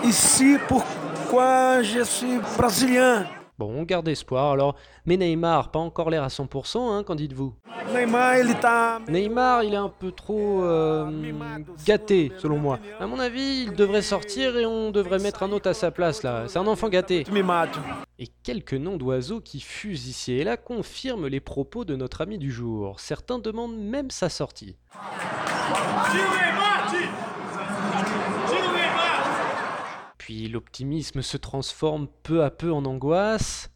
Ici, 0.05 0.57
pourquoi 0.69 1.83
je 1.83 2.03
suis 2.03 2.39
brésilien? 2.57 3.27
Bon, 3.59 3.73
on 3.77 3.83
garde 3.83 4.07
espoir 4.07 4.53
alors. 4.53 4.77
Mais 5.05 5.17
Neymar, 5.17 5.73
pas 5.73 5.81
encore 5.81 6.11
l'air 6.11 6.23
à 6.23 6.29
100%, 6.29 6.79
hein, 6.79 7.03
qu'en 7.03 7.17
dites-vous? 7.17 7.55
Neymar, 7.93 8.37
il 8.39 8.51
est 8.51 9.11
Neymar, 9.11 9.65
il 9.65 9.75
est 9.75 9.79
un 9.79 9.89
peu 9.89 10.13
trop 10.13 10.63
euh, 10.63 11.11
gâté, 11.85 12.31
selon 12.39 12.59
moi. 12.59 12.79
À 13.01 13.07
mon 13.09 13.19
avis, 13.19 13.65
il 13.65 13.73
devrait 13.73 14.03
sortir 14.03 14.57
et 14.57 14.65
on 14.65 14.93
devrait 14.93 15.19
mettre 15.19 15.43
un 15.43 15.51
autre 15.51 15.69
à 15.69 15.75
sa 15.75 15.91
place, 15.91 16.23
là. 16.23 16.45
C'est 16.47 16.59
un 16.59 16.67
enfant 16.69 16.89
gâté. 16.89 17.25
Et 18.21 18.29
quelques 18.45 18.75
noms 18.75 18.97
d'oiseaux 18.97 19.41
qui 19.41 19.59
fusent 19.61 20.07
ici 20.07 20.33
et 20.35 20.45
là 20.45 20.57
confirment 20.57 21.27
les 21.27 21.41
propos 21.41 21.85
de 21.85 21.97
notre 21.97 22.21
ami 22.21 22.39
du 22.39 22.53
jour. 22.53 23.01
Certains 23.01 23.39
demandent 23.39 23.77
même 23.77 24.11
sa 24.11 24.29
sortie. 24.29 24.77
Puis 30.29 30.47
l'optimisme 30.47 31.23
se 31.23 31.39
transforme 31.39 32.07
peu 32.23 32.45
à 32.45 32.51
peu 32.51 32.71
en 32.71 32.85
angoisse. 32.85 33.71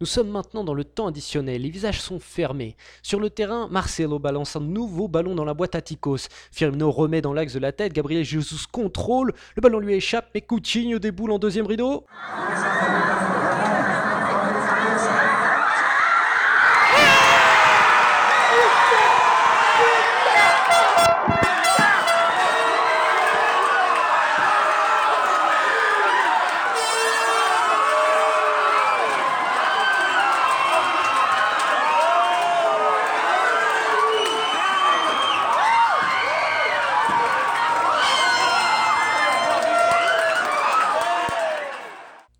Nous 0.00 0.06
sommes 0.06 0.30
maintenant 0.30 0.64
dans 0.64 0.72
le 0.72 0.84
temps 0.84 1.08
additionnel, 1.08 1.60
les 1.60 1.68
visages 1.68 2.00
sont 2.00 2.18
fermés. 2.18 2.74
Sur 3.02 3.20
le 3.20 3.28
terrain, 3.28 3.68
Marcelo 3.70 4.18
balance 4.18 4.56
un 4.56 4.60
nouveau 4.60 5.08
ballon 5.08 5.34
dans 5.34 5.44
la 5.44 5.52
boîte 5.52 5.74
à 5.74 5.82
Ticos. 5.82 6.28
Firmino 6.50 6.90
remet 6.90 7.20
dans 7.20 7.34
l'axe 7.34 7.52
de 7.52 7.58
la 7.58 7.70
tête, 7.70 7.92
Gabriel 7.92 8.24
Jesus 8.24 8.64
contrôle, 8.72 9.34
le 9.56 9.60
ballon 9.60 9.78
lui 9.78 9.92
échappe, 9.92 10.30
mais 10.34 10.40
Coutinho 10.40 10.98
déboule 10.98 11.32
en 11.32 11.38
deuxième 11.38 11.66
rideau. 11.66 12.06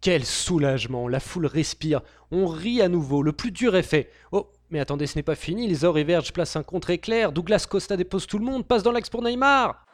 Quel 0.01 0.25
soulagement, 0.25 1.09
la 1.09 1.21
foule 1.21 1.45
respire, 1.45 2.01
on 2.31 2.47
rit 2.47 2.81
à 2.81 2.89
nouveau, 2.89 3.23
le 3.23 3.33
plus 3.33 3.51
dur 3.51 3.77
est 3.77 3.83
fait. 3.83 4.11
Oh, 4.33 4.51
mais 4.71 4.81
attendez, 4.81 5.07
ce 5.07 5.17
n'est 5.17 5.23
pas 5.23 5.35
fini, 5.35 5.69
les 5.69 5.85
Or 5.85 5.99
et 5.99 6.05
Verge 6.05 6.33
placent 6.33 6.57
un 6.57 6.63
contre-éclair, 6.63 7.33
Douglas 7.33 7.67
Costa 7.69 7.99
dépose 7.99 8.27
tout 8.27 8.39
le 8.39 8.45
monde, 8.47 8.67
passe 8.67 8.83
dans 8.83 8.93
l'axe 8.93 9.11
pour 9.11 9.23
Neymar 9.23 9.85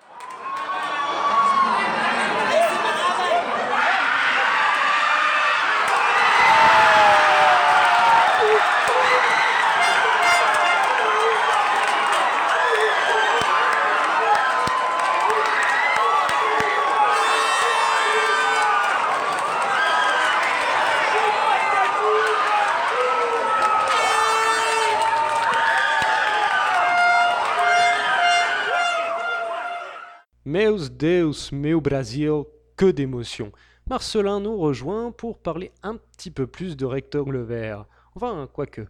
Deus, 30.96 31.50
meu 31.52 31.80
Brasil, 31.80 32.44
que 32.76 32.90
d'émotion. 32.90 33.52
Marcelin 33.88 34.40
nous 34.40 34.56
rejoint 34.56 35.12
pour 35.12 35.38
parler 35.38 35.70
un 35.82 35.96
petit 35.96 36.30
peu 36.30 36.46
plus 36.46 36.76
de 36.76 36.86
rectangle 36.86 37.42
vert. 37.42 37.84
Enfin, 38.14 38.48
quoique. 38.52 38.82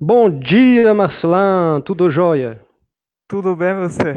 Bom 0.00 0.28
dia, 0.28 0.94
Marcelin, 0.94 1.82
tudo 1.84 2.10
jóia? 2.10 2.58
Tudo 3.28 3.56
bem 3.56 3.74
você? 3.80 4.14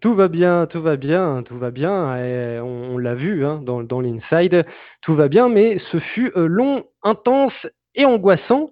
Tout 0.00 0.14
va 0.14 0.28
bien, 0.28 0.66
tout 0.66 0.82
va 0.82 0.96
bien, 0.96 1.42
tout 1.42 1.58
va 1.58 1.70
bien. 1.70 2.16
Et 2.18 2.60
on, 2.60 2.98
l'a 2.98 3.14
vu 3.14 3.44
hein, 3.44 3.60
dans, 3.62 3.82
dans 3.82 4.00
l'inside, 4.00 4.66
tout 5.00 5.14
va 5.14 5.28
bien, 5.28 5.48
mais 5.48 5.78
ce 5.90 5.98
fut 5.98 6.32
euh, 6.36 6.46
long, 6.46 6.84
intense 7.02 7.66
et 7.94 8.04
angoissant. 8.04 8.70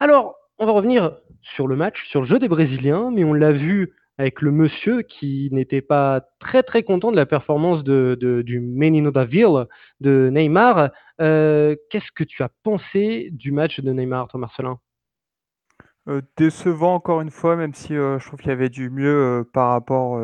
Alors, 0.00 0.34
on 0.58 0.66
va 0.66 0.72
revenir 0.72 1.16
sur 1.42 1.66
le 1.66 1.76
match, 1.76 2.04
sur 2.08 2.20
le 2.20 2.26
jeu 2.26 2.38
des 2.38 2.48
Brésiliens, 2.48 3.10
mais 3.12 3.24
on 3.24 3.32
l'a 3.32 3.52
vu 3.52 3.94
avec 4.18 4.42
le 4.42 4.50
monsieur 4.50 5.02
qui 5.02 5.48
n'était 5.52 5.80
pas 5.80 6.22
très 6.38 6.62
très 6.62 6.82
content 6.82 7.10
de 7.10 7.16
la 7.16 7.26
performance 7.26 7.82
de, 7.82 8.16
du 8.44 8.60
Menino 8.60 9.10
da 9.10 9.24
Ville 9.24 9.66
de 10.00 10.30
Neymar. 10.32 10.90
Euh, 11.20 11.76
qu'est-ce 11.90 12.12
que 12.14 12.24
tu 12.24 12.42
as 12.42 12.50
pensé 12.62 13.30
du 13.32 13.52
match 13.52 13.80
de 13.80 13.92
Neymar, 13.92 14.28
toi 14.28 14.40
Marcelin? 14.40 14.78
Décevant 16.36 16.94
encore 16.94 17.20
une 17.20 17.30
fois, 17.30 17.56
même 17.56 17.74
si 17.74 17.94
je 17.94 18.26
trouve 18.26 18.40
qu'il 18.40 18.48
y 18.48 18.52
avait 18.52 18.68
du 18.68 18.90
mieux 18.90 19.48
par 19.52 19.70
rapport 19.70 20.20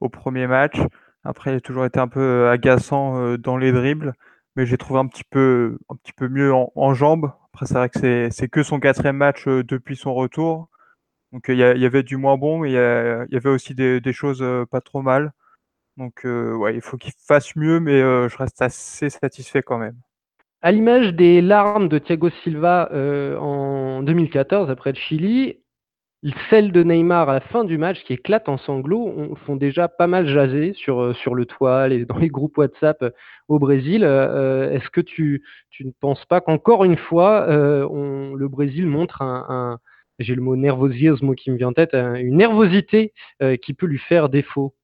au 0.00 0.08
premier 0.10 0.46
match. 0.46 0.76
Après, 1.24 1.52
il 1.52 1.56
a 1.56 1.60
toujours 1.60 1.86
été 1.86 1.98
un 1.98 2.08
peu 2.08 2.48
agaçant 2.48 3.36
dans 3.38 3.56
les 3.56 3.72
dribbles, 3.72 4.12
mais 4.54 4.66
j'ai 4.66 4.76
trouvé 4.76 5.00
un 5.00 5.06
petit 5.06 5.24
peu, 5.24 5.78
un 5.88 5.96
petit 5.96 6.12
peu 6.12 6.28
mieux 6.28 6.52
en, 6.52 6.94
jambes. 6.94 7.32
Après, 7.52 7.64
c'est 7.64 7.74
vrai 7.74 7.88
que 7.88 8.28
c'est 8.30 8.48
que 8.48 8.62
son 8.62 8.80
quatrième 8.80 9.16
match 9.16 9.48
depuis 9.48 9.96
son 9.96 10.12
retour. 10.12 10.68
Donc 11.34 11.46
il 11.48 11.56
y, 11.56 11.64
avait 11.64 12.04
du 12.04 12.16
moins 12.16 12.36
bon, 12.36 12.58
mais 12.58 12.70
il 12.70 12.74
y, 12.74 13.36
avait 13.36 13.50
aussi 13.50 13.74
des, 13.74 14.12
choses 14.12 14.44
pas 14.70 14.80
trop 14.80 15.02
mal. 15.02 15.32
Donc 15.96 16.20
ouais, 16.24 16.76
il 16.76 16.80
faut 16.80 16.96
qu'il 16.96 17.12
fasse 17.26 17.56
mieux, 17.56 17.80
mais 17.80 17.98
je 17.98 18.36
reste 18.36 18.62
assez 18.62 19.10
satisfait 19.10 19.62
quand 19.62 19.78
même. 19.78 19.96
À 20.62 20.70
l'image 20.70 21.12
des 21.12 21.40
larmes 21.40 21.88
de 21.88 21.98
Thiago 21.98 22.30
Silva 22.44 22.88
en 23.40 24.04
2014 24.04 24.70
après 24.70 24.92
le 24.92 24.96
Chili, 24.96 25.58
celles 26.50 26.70
de 26.70 26.84
Neymar 26.84 27.28
à 27.28 27.34
la 27.34 27.40
fin 27.40 27.64
du 27.64 27.78
match 27.78 28.04
qui 28.04 28.12
éclatent 28.12 28.48
en 28.48 28.56
sanglots 28.56 29.34
font 29.44 29.56
déjà 29.56 29.88
pas 29.88 30.06
mal 30.06 30.28
jaser 30.28 30.72
sur, 30.74 31.16
sur 31.16 31.34
le 31.34 31.46
toit, 31.46 31.88
et 31.88 32.04
dans 32.04 32.18
les 32.18 32.28
groupes 32.28 32.58
WhatsApp 32.58 33.12
au 33.48 33.58
Brésil. 33.58 34.04
Est-ce 34.04 34.88
que 34.90 35.00
tu, 35.00 35.42
tu, 35.70 35.84
ne 35.84 35.90
penses 36.00 36.24
pas 36.26 36.40
qu'encore 36.40 36.84
une 36.84 36.96
fois, 36.96 37.44
le 37.48 38.46
Brésil 38.46 38.86
montre 38.86 39.20
un, 39.20 39.80
j'ai 40.18 40.34
le 40.34 40.42
mot 40.42 40.56
nervosisme 40.56 41.34
qui 41.34 41.50
me 41.50 41.56
vient 41.56 41.68
en 41.68 41.72
tête, 41.72 41.94
une 41.94 42.36
nervosité 42.36 43.12
qui 43.62 43.74
peut 43.74 43.86
lui 43.86 43.98
faire 43.98 44.28
défaut 44.28 44.74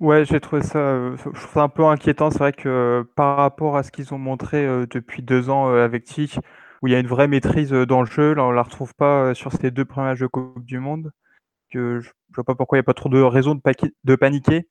Ouais, 0.00 0.24
j'ai 0.24 0.40
trouvé 0.40 0.62
ça, 0.62 1.14
je 1.16 1.22
trouve 1.22 1.52
ça 1.52 1.62
un 1.62 1.68
peu 1.68 1.84
inquiétant. 1.84 2.30
C'est 2.30 2.38
vrai 2.38 2.52
que 2.52 3.06
par 3.14 3.36
rapport 3.36 3.76
à 3.76 3.84
ce 3.84 3.92
qu'ils 3.92 4.12
ont 4.12 4.18
montré 4.18 4.66
depuis 4.90 5.22
deux 5.22 5.48
ans 5.48 5.68
avec 5.68 6.04
Tic, 6.04 6.38
où 6.82 6.88
il 6.88 6.92
y 6.92 6.96
a 6.96 6.98
une 6.98 7.06
vraie 7.06 7.28
maîtrise 7.28 7.70
dans 7.70 8.00
le 8.00 8.06
jeu, 8.06 8.34
là 8.34 8.44
on 8.44 8.50
la 8.50 8.62
retrouve 8.62 8.94
pas 8.94 9.34
sur 9.34 9.52
ces 9.52 9.70
deux 9.70 9.84
premiers 9.84 10.08
matchs 10.08 10.20
de 10.20 10.26
Coupe 10.26 10.64
du 10.64 10.80
Monde. 10.80 11.12
Je, 11.70 11.78
ne 11.78 12.00
vois 12.34 12.44
pas 12.44 12.54
pourquoi 12.54 12.76
il 12.76 12.80
n'y 12.80 12.84
a 12.84 12.84
pas 12.84 12.94
trop 12.94 13.08
de 13.08 13.20
raisons 13.20 13.54
de, 13.54 14.16
paniquer, 14.16 14.68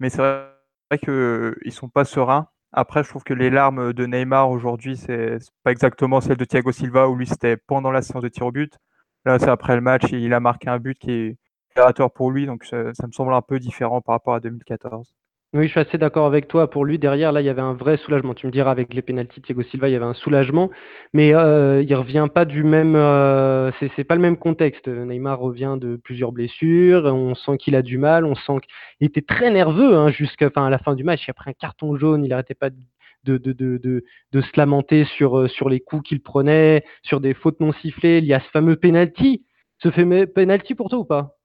mais 0.00 0.10
c'est 0.10 0.18
vrai, 0.18 0.98
qu'ils 0.98 1.72
sont 1.72 1.88
pas 1.88 2.04
sereins. 2.04 2.48
Après, 2.72 3.04
je 3.04 3.08
trouve 3.08 3.24
que 3.24 3.34
les 3.34 3.50
larmes 3.50 3.92
de 3.92 4.06
Neymar 4.06 4.50
aujourd'hui, 4.50 4.96
c'est 4.96 5.38
pas 5.62 5.72
exactement 5.72 6.20
celles 6.20 6.36
de 6.36 6.44
Thiago 6.44 6.72
Silva 6.72 7.08
où 7.08 7.16
lui 7.16 7.26
c'était 7.26 7.56
pendant 7.56 7.90
la 7.90 8.02
séance 8.02 8.22
de 8.22 8.28
tir 8.28 8.46
au 8.46 8.52
but. 8.52 8.78
Là, 9.24 9.38
c'est 9.38 9.48
après 9.48 9.76
le 9.76 9.80
match, 9.80 10.04
il 10.10 10.34
a 10.34 10.40
marqué 10.40 10.68
un 10.68 10.78
but 10.78 10.98
qui 10.98 11.10
est 11.12 11.36
pour 12.14 12.30
lui, 12.30 12.46
donc 12.46 12.64
ça, 12.64 13.06
me 13.06 13.12
semble 13.12 13.32
un 13.32 13.42
peu 13.42 13.58
différent 13.58 14.00
par 14.00 14.14
rapport 14.14 14.34
à 14.34 14.40
2014. 14.40 15.14
Oui, 15.54 15.66
je 15.66 15.70
suis 15.70 15.80
assez 15.80 15.98
d'accord 15.98 16.24
avec 16.24 16.48
toi. 16.48 16.70
Pour 16.70 16.86
lui, 16.86 16.98
derrière, 16.98 17.30
là, 17.30 17.42
il 17.42 17.44
y 17.44 17.50
avait 17.50 17.60
un 17.60 17.74
vrai 17.74 17.98
soulagement. 17.98 18.32
Tu 18.32 18.46
me 18.46 18.52
diras, 18.52 18.70
avec 18.70 18.94
les 18.94 19.02
pénalties 19.02 19.42
Thiago 19.42 19.62
Silva, 19.62 19.90
il 19.90 19.92
y 19.92 19.96
avait 19.96 20.06
un 20.06 20.14
soulagement, 20.14 20.70
mais 21.12 21.34
euh, 21.34 21.82
il 21.82 21.94
revient 21.94 22.26
pas 22.34 22.46
du 22.46 22.64
même. 22.64 22.96
Euh, 22.96 23.70
c'est 23.94 24.04
pas 24.04 24.14
le 24.14 24.22
même 24.22 24.38
contexte. 24.38 24.88
Neymar 24.88 25.38
revient 25.38 25.76
de 25.78 25.96
plusieurs 25.96 26.32
blessures. 26.32 27.04
On 27.04 27.34
sent 27.34 27.58
qu'il 27.58 27.76
a 27.76 27.82
du 27.82 27.98
mal. 27.98 28.24
On 28.24 28.34
sent 28.34 28.60
qu'il 28.98 29.06
était 29.06 29.20
très 29.20 29.50
nerveux 29.50 29.94
hein, 29.94 30.08
jusqu'à 30.08 30.48
la 30.56 30.78
fin 30.78 30.94
du 30.94 31.04
match. 31.04 31.28
Après 31.28 31.50
un 31.50 31.54
carton 31.54 31.96
jaune, 31.96 32.24
il 32.24 32.30
n'arrêtait 32.30 32.54
pas 32.54 32.70
de, 32.70 32.76
de, 33.24 33.38
de, 33.38 33.52
de, 33.52 34.04
de, 34.32 34.40
se 34.40 34.50
lamenter 34.56 35.04
sur, 35.04 35.38
euh, 35.38 35.48
sur 35.48 35.68
les 35.68 35.80
coups 35.80 36.08
qu'il 36.08 36.22
prenait, 36.22 36.84
sur 37.02 37.20
des 37.20 37.34
fautes 37.34 37.60
non 37.60 37.72
sifflées. 37.72 38.18
Il 38.18 38.24
y 38.24 38.34
a 38.34 38.40
ce 38.40 38.48
fameux 38.50 38.76
penalty. 38.76 39.44
Ce 39.78 39.90
fait 39.90 40.26
penalty 40.26 40.74
pour 40.74 40.88
toi 40.88 40.98
ou 40.98 41.04
pas? 41.04 41.36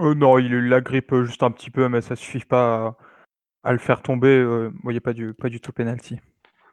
Euh, 0.00 0.14
non, 0.14 0.38
il 0.38 0.52
la 0.68 0.80
grippe 0.80 1.14
juste 1.22 1.42
un 1.42 1.50
petit 1.50 1.70
peu, 1.70 1.88
mais 1.88 2.00
ça 2.00 2.16
suffit 2.16 2.44
pas 2.44 2.96
à, 3.62 3.72
le 3.72 3.78
faire 3.78 4.02
tomber. 4.02 4.28
Euh, 4.28 4.70
il 4.84 4.90
n'y 4.90 4.96
a 4.96 5.00
pas 5.00 5.12
du, 5.12 5.34
pas 5.34 5.48
du 5.48 5.60
tout 5.60 5.72
penalty. 5.72 6.18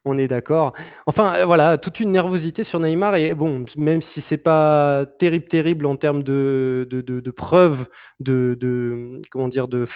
On 0.05 0.17
est 0.17 0.27
d'accord. 0.27 0.73
Enfin, 1.07 1.35
euh, 1.35 1.45
voilà, 1.45 1.77
toute 1.77 1.99
une 1.99 2.11
nervosité 2.11 2.63
sur 2.63 2.79
Neymar. 2.79 3.15
Et 3.15 3.33
bon, 3.33 3.65
même 3.75 4.01
si 4.13 4.23
c'est 4.29 4.37
pas 4.37 5.05
terrible, 5.19 5.47
terrible 5.47 5.85
en 5.85 5.97
termes 5.97 6.23
de, 6.23 6.87
de, 6.89 7.01
de, 7.01 7.31
preuves 7.31 7.85
de, 8.19 8.57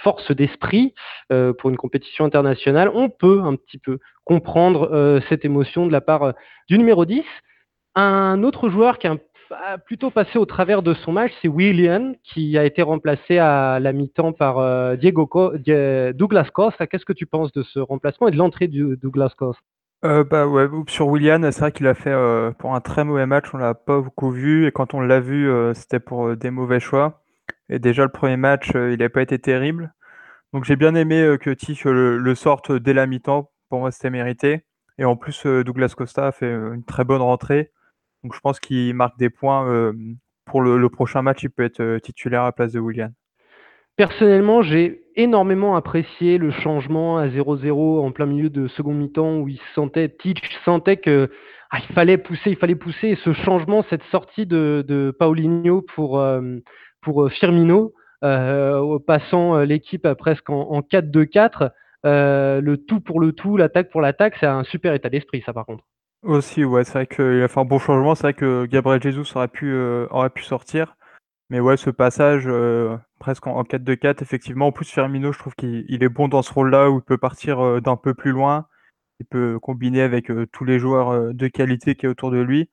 force 0.02 0.30
d'esprit 0.30 0.94
pour 1.28 1.70
une 1.70 1.76
compétition 1.76 2.24
internationale, 2.24 2.90
on 2.94 3.08
peut 3.08 3.40
un 3.42 3.56
petit 3.56 3.78
peu 3.78 3.98
comprendre 4.24 5.20
cette 5.28 5.44
émotion 5.44 5.86
de 5.86 5.92
la 5.92 6.00
part 6.00 6.34
du 6.68 6.78
numéro 6.78 7.04
10. 7.04 7.24
Un 7.94 8.42
autre 8.42 8.68
joueur 8.68 8.98
qui 8.98 9.06
un 9.06 9.18
plutôt 9.86 10.10
passé 10.10 10.38
au 10.38 10.46
travers 10.46 10.82
de 10.82 10.94
son 10.94 11.12
match, 11.12 11.32
c'est 11.42 11.48
William, 11.48 12.14
qui 12.22 12.56
a 12.58 12.64
été 12.64 12.82
remplacé 12.82 13.38
à 13.38 13.78
la 13.80 13.92
mi-temps 13.92 14.32
par 14.32 14.58
euh, 14.58 14.96
Diego 14.96 15.28
Douglas 16.14 16.48
Costa. 16.52 16.86
Qu'est-ce 16.86 17.04
que 17.04 17.12
tu 17.12 17.26
penses 17.26 17.52
de 17.52 17.62
ce 17.62 17.78
remplacement 17.78 18.28
et 18.28 18.30
de 18.30 18.36
l'entrée 18.36 18.68
de 18.68 18.94
Douglas 18.94 19.34
Costa? 19.36 19.62
Euh, 20.04 20.24
bah 20.24 20.46
ouais, 20.46 20.68
sur 20.88 21.08
William, 21.08 21.50
c'est 21.50 21.60
vrai 21.60 21.72
qu'il 21.72 21.86
a 21.86 21.94
fait 21.94 22.10
euh, 22.10 22.52
pour 22.52 22.74
un 22.74 22.80
très 22.80 23.04
mauvais 23.04 23.26
match, 23.26 23.46
on 23.54 23.58
l'a 23.58 23.74
pas 23.74 24.00
beaucoup 24.00 24.30
vu, 24.30 24.66
et 24.66 24.72
quand 24.72 24.94
on 24.94 25.00
l'a 25.00 25.20
vu, 25.20 25.50
c'était 25.74 26.00
pour 26.00 26.36
des 26.36 26.50
mauvais 26.50 26.80
choix. 26.80 27.22
Et 27.68 27.78
déjà 27.78 28.02
le 28.02 28.10
premier 28.10 28.36
match, 28.36 28.70
il 28.74 28.98
n'a 28.98 29.08
pas 29.08 29.22
été 29.22 29.38
terrible. 29.38 29.94
Donc 30.52 30.64
j'ai 30.64 30.76
bien 30.76 30.94
aimé 30.94 31.36
que 31.40 31.50
Tiff 31.50 31.84
le, 31.84 32.34
sorte 32.34 32.72
dès 32.72 32.92
la 32.92 33.06
mi-temps, 33.06 33.50
pour 33.68 33.80
moi 33.80 33.90
c'était 33.90 34.10
mérité. 34.10 34.64
Et 34.98 35.04
en 35.04 35.16
plus, 35.16 35.46
Douglas 35.46 35.94
Costa 35.96 36.28
a 36.28 36.32
fait 36.32 36.50
une 36.50 36.84
très 36.84 37.04
bonne 37.04 37.22
rentrée. 37.22 37.72
Donc 38.24 38.34
je 38.34 38.40
pense 38.40 38.58
qu'il 38.58 38.94
marque 38.94 39.18
des 39.18 39.30
points. 39.30 39.68
Euh, 39.68 39.92
pour 40.46 40.62
le, 40.62 40.88
prochain 40.88 41.22
match, 41.22 41.42
il 41.42 41.50
peut 41.50 41.62
être 41.62 41.80
euh, 41.80 42.00
titulaire 42.00 42.42
à 42.42 42.46
la 42.46 42.52
place 42.52 42.72
de 42.72 42.80
William. 42.80 43.12
Personnellement, 43.96 44.62
j'ai 44.62 45.02
énormément 45.16 45.76
apprécié 45.76 46.38
le 46.38 46.50
changement 46.50 47.18
à 47.18 47.28
0-0 47.28 48.00
en 48.00 48.10
plein 48.10 48.26
milieu 48.26 48.50
de 48.50 48.66
second 48.68 48.92
mi-temps 48.92 49.38
où 49.38 49.48
il 49.48 49.60
sentait, 49.74 50.08
Teach 50.08 50.40
sentait 50.64 50.96
que 50.96 51.30
ah, 51.70 51.78
fallait 51.94 52.18
pousser, 52.18 52.50
il 52.50 52.56
fallait 52.56 52.74
pousser. 52.74 53.08
Et 53.08 53.16
ce 53.16 53.32
changement, 53.32 53.84
cette 53.90 54.02
sortie 54.10 54.46
de, 54.46 55.14
Paulinho 55.18 55.82
pour, 55.94 56.20
euh, 56.20 56.58
pour 57.02 57.30
Firmino, 57.30 57.94
passant 58.20 59.58
l'équipe 59.60 60.08
presque 60.14 60.50
en, 60.50 60.70
en 60.70 60.80
4-2-4, 60.80 61.70
le 62.04 62.76
tout 62.76 63.00
pour 63.00 63.20
le 63.20 63.32
tout, 63.32 63.56
l'attaque 63.56 63.90
pour 63.90 64.00
l'attaque, 64.00 64.34
c'est 64.40 64.46
un 64.46 64.64
super 64.64 64.94
état 64.94 65.10
d'esprit, 65.10 65.42
ça 65.44 65.52
par 65.52 65.66
contre. 65.66 65.84
Aussi, 66.24 66.64
ouais, 66.64 66.84
c'est 66.84 66.92
vrai 66.92 67.06
qu'il 67.06 67.42
a 67.42 67.48
fait 67.48 67.60
un 67.60 67.66
bon 67.66 67.78
changement. 67.78 68.14
C'est 68.14 68.22
vrai 68.22 68.34
que 68.34 68.64
Gabriel 68.64 69.02
Jesus 69.02 69.36
aurait 69.36 69.48
pu, 69.48 69.70
euh, 69.72 70.06
sortir. 70.40 70.96
Mais 71.50 71.60
ouais, 71.60 71.76
ce 71.76 71.90
passage, 71.90 72.44
euh, 72.46 72.96
presque 73.24 73.46
en, 73.46 73.62
4-2-4, 73.62 74.22
effectivement. 74.22 74.66
En 74.66 74.72
plus, 74.72 74.90
Firmino, 74.90 75.32
je 75.32 75.38
trouve 75.38 75.54
qu'il 75.54 76.02
est 76.02 76.08
bon 76.08 76.28
dans 76.28 76.42
ce 76.42 76.52
rôle-là 76.52 76.90
où 76.90 76.98
il 76.98 77.02
peut 77.02 77.18
partir 77.18 77.58
euh, 77.60 77.80
d'un 77.80 77.96
peu 77.96 78.12
plus 78.14 78.32
loin. 78.32 78.66
Il 79.20 79.26
peut 79.26 79.58
combiner 79.60 80.02
avec 80.02 80.30
tous 80.52 80.64
les 80.64 80.78
joueurs 80.78 81.32
de 81.32 81.48
qualité 81.48 81.94
qui 81.94 82.04
est 82.04 82.08
autour 82.08 82.30
de 82.30 82.40
lui. 82.40 82.68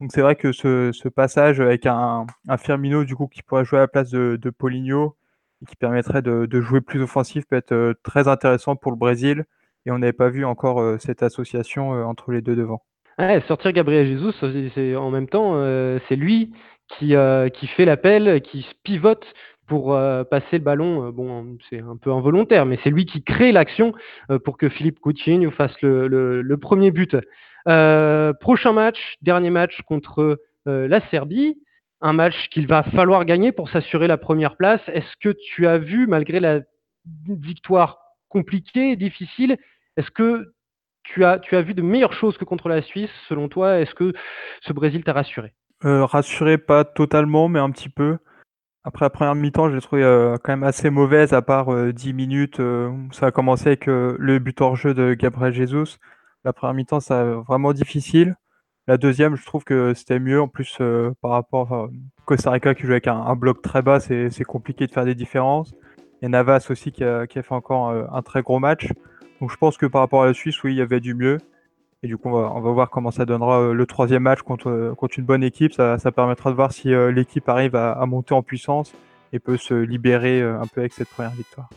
Donc 0.00 0.12
c'est 0.12 0.20
vrai 0.20 0.36
que 0.36 0.52
ce, 0.52 1.08
passage 1.08 1.60
avec 1.60 1.86
un, 1.86 2.26
Firmino, 2.58 3.04
du 3.04 3.16
coup, 3.16 3.26
qui 3.26 3.42
pourrait 3.42 3.64
jouer 3.64 3.78
à 3.78 3.82
la 3.82 3.88
place 3.88 4.10
de, 4.10 4.38
de 4.40 4.50
Paulinho 4.50 5.16
et 5.62 5.66
qui 5.66 5.76
permettrait 5.76 6.22
de, 6.22 6.46
de 6.46 6.60
jouer 6.60 6.82
plus 6.82 7.02
offensif 7.02 7.46
peut 7.48 7.56
être 7.56 7.94
très 8.02 8.28
intéressant 8.28 8.76
pour 8.76 8.92
le 8.92 8.98
Brésil. 8.98 9.46
Et 9.86 9.90
on 9.90 9.98
n'avait 9.98 10.12
pas 10.12 10.28
vu 10.28 10.44
encore 10.44 11.00
cette 11.00 11.22
association 11.22 11.90
entre 12.06 12.32
les 12.32 12.42
deux 12.42 12.54
devant 12.54 12.82
sortir 13.46 13.72
Gabriel 13.72 14.06
Jesus, 14.06 14.32
en 14.96 15.10
même 15.10 15.28
temps, 15.28 15.52
euh, 15.56 15.98
c'est 16.08 16.16
lui 16.16 16.52
qui, 16.88 17.16
euh, 17.16 17.48
qui 17.48 17.66
fait 17.66 17.84
l'appel, 17.84 18.40
qui 18.42 18.66
pivote 18.84 19.24
pour 19.68 19.94
euh, 19.94 20.24
passer 20.24 20.58
le 20.58 20.64
ballon. 20.64 21.10
bon, 21.10 21.56
c'est 21.68 21.80
un 21.80 21.96
peu 21.96 22.12
involontaire, 22.12 22.66
mais 22.66 22.78
c'est 22.82 22.90
lui 22.90 23.06
qui 23.06 23.22
crée 23.22 23.52
l'action 23.52 23.92
pour 24.44 24.58
que 24.58 24.68
Philippe 24.68 25.00
Coutinho 25.00 25.50
fasse 25.50 25.80
le, 25.82 26.56
premier 26.56 26.90
but. 26.90 27.16
prochain 28.40 28.72
match, 28.72 28.98
dernier 29.22 29.50
match 29.50 29.80
contre 29.82 30.40
la 30.66 31.00
Serbie. 31.10 31.58
Un 32.00 32.12
match 32.12 32.48
qu'il 32.50 32.68
va 32.68 32.84
falloir 32.84 33.24
gagner 33.24 33.50
pour 33.50 33.68
s'assurer 33.70 34.06
la 34.06 34.18
première 34.18 34.56
place. 34.56 34.80
Est-ce 34.88 35.16
que 35.20 35.34
tu 35.52 35.66
as 35.66 35.78
vu, 35.78 36.06
malgré 36.06 36.38
la 36.38 36.60
victoire 37.26 37.98
compliquée, 38.28 38.96
difficile, 38.96 39.56
est-ce 39.96 40.10
que 40.10 40.52
tu 41.02 41.24
as, 41.24 41.38
tu 41.38 41.56
as 41.56 41.62
vu 41.62 41.74
de 41.74 41.82
meilleures 41.82 42.12
choses 42.12 42.36
que 42.38 42.44
contre 42.44 42.68
la 42.68 42.82
Suisse, 42.82 43.10
selon 43.28 43.48
toi? 43.48 43.80
Est-ce 43.80 43.94
que 43.94 44.12
ce 44.60 44.72
Brésil 44.72 45.02
t'a 45.02 45.12
rassuré? 45.12 45.54
Euh, 45.84 46.04
Rassuré, 46.04 46.58
pas 46.58 46.84
totalement, 46.84 47.48
mais 47.48 47.60
un 47.60 47.70
petit 47.70 47.88
peu. 47.88 48.18
Après 48.84 49.04
la 49.04 49.10
première 49.10 49.34
mi-temps, 49.34 49.68
je 49.68 49.74
l'ai 49.74 49.80
trouvé 49.80 50.02
euh, 50.02 50.36
quand 50.42 50.52
même 50.52 50.62
assez 50.62 50.88
mauvaise, 50.90 51.32
à 51.32 51.42
part 51.42 51.66
10 51.92 52.10
euh, 52.10 52.12
minutes. 52.12 52.60
ça 53.12 53.26
a 53.26 53.30
commencé 53.30 53.68
avec 53.68 53.86
le 53.86 54.38
but 54.38 54.60
hors 54.60 54.76
jeu 54.76 54.94
de 54.94 55.14
Gabriel 55.14 55.52
Jesus. 55.52 55.98
La 56.44 56.52
première 56.52 56.74
mi-temps, 56.74 57.00
c'est 57.00 57.22
vraiment 57.46 57.72
difficile. 57.72 58.36
La 58.86 58.96
deuxième, 58.96 59.36
je 59.36 59.44
trouve 59.44 59.64
que 59.64 59.92
c'était 59.94 60.18
mieux. 60.18 60.40
En 60.40 60.48
plus, 60.48 60.78
par 61.20 61.32
rapport 61.32 61.72
à 61.74 61.88
Costa 62.24 62.50
Rica 62.50 62.74
qui 62.74 62.84
joue 62.84 62.92
avec 62.92 63.06
un, 63.06 63.36
bloc 63.36 63.60
très 63.60 63.82
bas, 63.82 64.00
c'est 64.00 64.44
compliqué 64.44 64.86
de 64.86 64.92
faire 64.92 65.04
des 65.04 65.14
différences. 65.14 65.74
Et 66.22 66.28
Navas 66.28 66.66
aussi 66.70 66.90
qui 66.90 67.04
qui 67.28 67.38
a 67.38 67.42
fait 67.42 67.54
encore 67.54 67.90
un 67.90 68.22
très 68.22 68.42
gros 68.42 68.58
match. 68.58 68.88
Donc 69.40 69.50
je 69.50 69.56
pense 69.56 69.76
que 69.76 69.86
par 69.86 70.00
rapport 70.00 70.22
à 70.22 70.26
la 70.26 70.34
Suisse, 70.34 70.62
oui, 70.64 70.72
il 70.72 70.78
y 70.78 70.82
avait 70.82 71.00
du 71.00 71.14
mieux. 71.14 71.38
Et 72.04 72.06
du 72.06 72.16
coup, 72.16 72.28
on 72.28 72.60
va, 72.60 72.70
voir 72.70 72.90
comment 72.90 73.10
ça 73.10 73.24
donnera 73.24 73.60
euh, 73.60 73.72
le 73.72 73.86
troisième 73.86 74.22
match 74.22 74.42
contre, 74.42 74.68
euh, 74.68 74.94
contre 74.94 75.18
une 75.18 75.24
bonne 75.24 75.42
équipe. 75.42 75.72
Ça, 75.72 75.98
permettra 76.14 76.50
de 76.50 76.54
voir 76.54 76.70
si 76.70 76.94
euh, 76.94 77.10
l'équipe 77.10 77.48
arrive 77.48 77.74
à, 77.74 78.04
monter 78.06 78.34
en 78.34 78.42
puissance 78.42 78.92
et 79.32 79.40
peut 79.40 79.56
se 79.56 79.74
libérer 79.74 80.40
un 80.40 80.66
peu 80.72 80.80
avec 80.80 80.92
cette 80.92 81.08
première 81.08 81.32
victoire. 81.32 81.68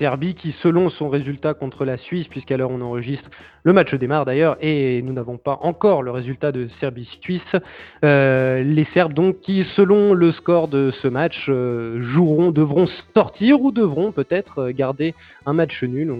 Serbie 0.00 0.34
qui, 0.34 0.54
selon 0.62 0.88
son 0.88 1.10
résultat 1.10 1.52
contre 1.52 1.84
la 1.84 1.98
Suisse, 1.98 2.26
puisqu'à 2.26 2.56
l'heure 2.56 2.70
on 2.70 2.80
enregistre, 2.80 3.28
le 3.64 3.74
match 3.74 3.94
démarre 3.94 4.24
d'ailleurs 4.24 4.56
et 4.62 5.02
nous 5.02 5.12
n'avons 5.12 5.36
pas 5.36 5.58
encore 5.60 6.02
le 6.02 6.10
résultat 6.10 6.52
de 6.52 6.68
Serbie-Suisse, 6.80 7.42
euh, 8.02 8.62
les 8.62 8.86
Serbes 8.94 9.12
donc 9.12 9.40
qui, 9.40 9.66
selon 9.76 10.14
le 10.14 10.32
score 10.32 10.68
de 10.68 10.90
ce 11.02 11.08
match, 11.08 11.44
euh, 11.50 12.02
joueront, 12.14 12.50
devront 12.50 12.86
sortir 13.14 13.60
ou 13.60 13.72
devront 13.72 14.10
peut-être 14.10 14.70
garder 14.70 15.14
un 15.44 15.52
match 15.52 15.82
nul. 15.82 16.14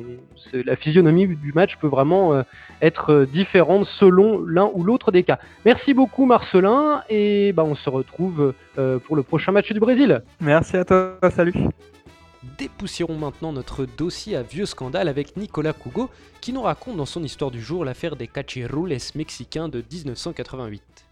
la 0.53 0.77
physionomie 0.77 1.27
du 1.27 1.53
match 1.55 1.77
peut 1.81 1.89
vraiment 1.89 2.45
être 2.83 3.25
différente 3.33 3.87
selon 3.99 4.45
l'un 4.45 4.71
ou 4.75 4.85
l'autre 4.85 5.11
des 5.11 5.23
cas. 5.23 5.39
Merci 5.65 5.95
beaucoup 5.95 6.27
Marcelin 6.27 7.03
et 7.09 7.53
bah, 7.53 7.65
on 7.65 7.75
se 7.75 7.89
retrouve 7.89 8.53
pour 8.75 9.17
le 9.17 9.23
prochain 9.23 9.53
match 9.53 9.73
du 9.73 9.81
Brésil. 9.81 10.23
Merci 10.41 10.77
à 10.77 10.85
toi, 10.85 11.17
salut 11.31 11.55
dépoussiérons 12.59 13.19
maintenant 13.19 13.53
notre 13.53 13.85
dossier 13.85 14.37
à 14.37 14.43
vieux 14.43 14.67
scandale 14.67 15.09
avec 15.09 15.37
Nicolas 15.37 15.73
Cougo 15.73 16.11
qui 16.41 16.53
nous 16.53 16.63
raconte 16.63 16.97
dans 16.97 17.07
son 17.07 17.23
histoire 17.23 17.51
du 17.51 17.61
jour 17.61 17.85
l'affaire 17.85 18.17
des 18.17 18.29
cachirules 18.29 18.97
mexicains 19.15 19.69
de 19.69 19.85
1988. 19.93 21.10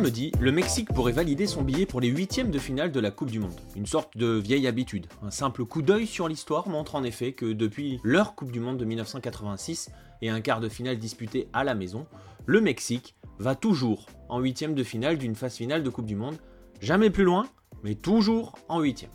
Samedi, 0.00 0.32
le 0.40 0.50
Mexique 0.50 0.88
pourrait 0.94 1.12
valider 1.12 1.46
son 1.46 1.60
billet 1.60 1.84
pour 1.84 2.00
les 2.00 2.08
huitièmes 2.08 2.50
de 2.50 2.58
finale 2.58 2.90
de 2.90 3.00
la 3.00 3.10
Coupe 3.10 3.30
du 3.30 3.38
Monde. 3.38 3.60
Une 3.76 3.84
sorte 3.84 4.16
de 4.16 4.28
vieille 4.28 4.66
habitude. 4.66 5.08
Un 5.22 5.30
simple 5.30 5.66
coup 5.66 5.82
d'œil 5.82 6.06
sur 6.06 6.26
l'histoire 6.26 6.68
montre 6.68 6.94
en 6.94 7.04
effet 7.04 7.32
que 7.32 7.52
depuis 7.52 8.00
leur 8.02 8.34
Coupe 8.34 8.50
du 8.50 8.60
Monde 8.60 8.78
de 8.78 8.86
1986 8.86 9.90
et 10.22 10.30
un 10.30 10.40
quart 10.40 10.60
de 10.60 10.70
finale 10.70 10.98
disputé 10.98 11.48
à 11.52 11.64
la 11.64 11.74
maison, 11.74 12.06
le 12.46 12.62
Mexique 12.62 13.14
va 13.38 13.54
toujours 13.54 14.06
en 14.30 14.40
huitième 14.40 14.74
de 14.74 14.82
finale 14.82 15.18
d'une 15.18 15.34
phase 15.34 15.56
finale 15.56 15.82
de 15.82 15.90
Coupe 15.90 16.06
du 16.06 16.16
Monde. 16.16 16.38
Jamais 16.80 17.10
plus 17.10 17.24
loin, 17.24 17.46
mais 17.84 17.94
toujours 17.94 18.54
en 18.70 18.80
huitième. 18.80 19.10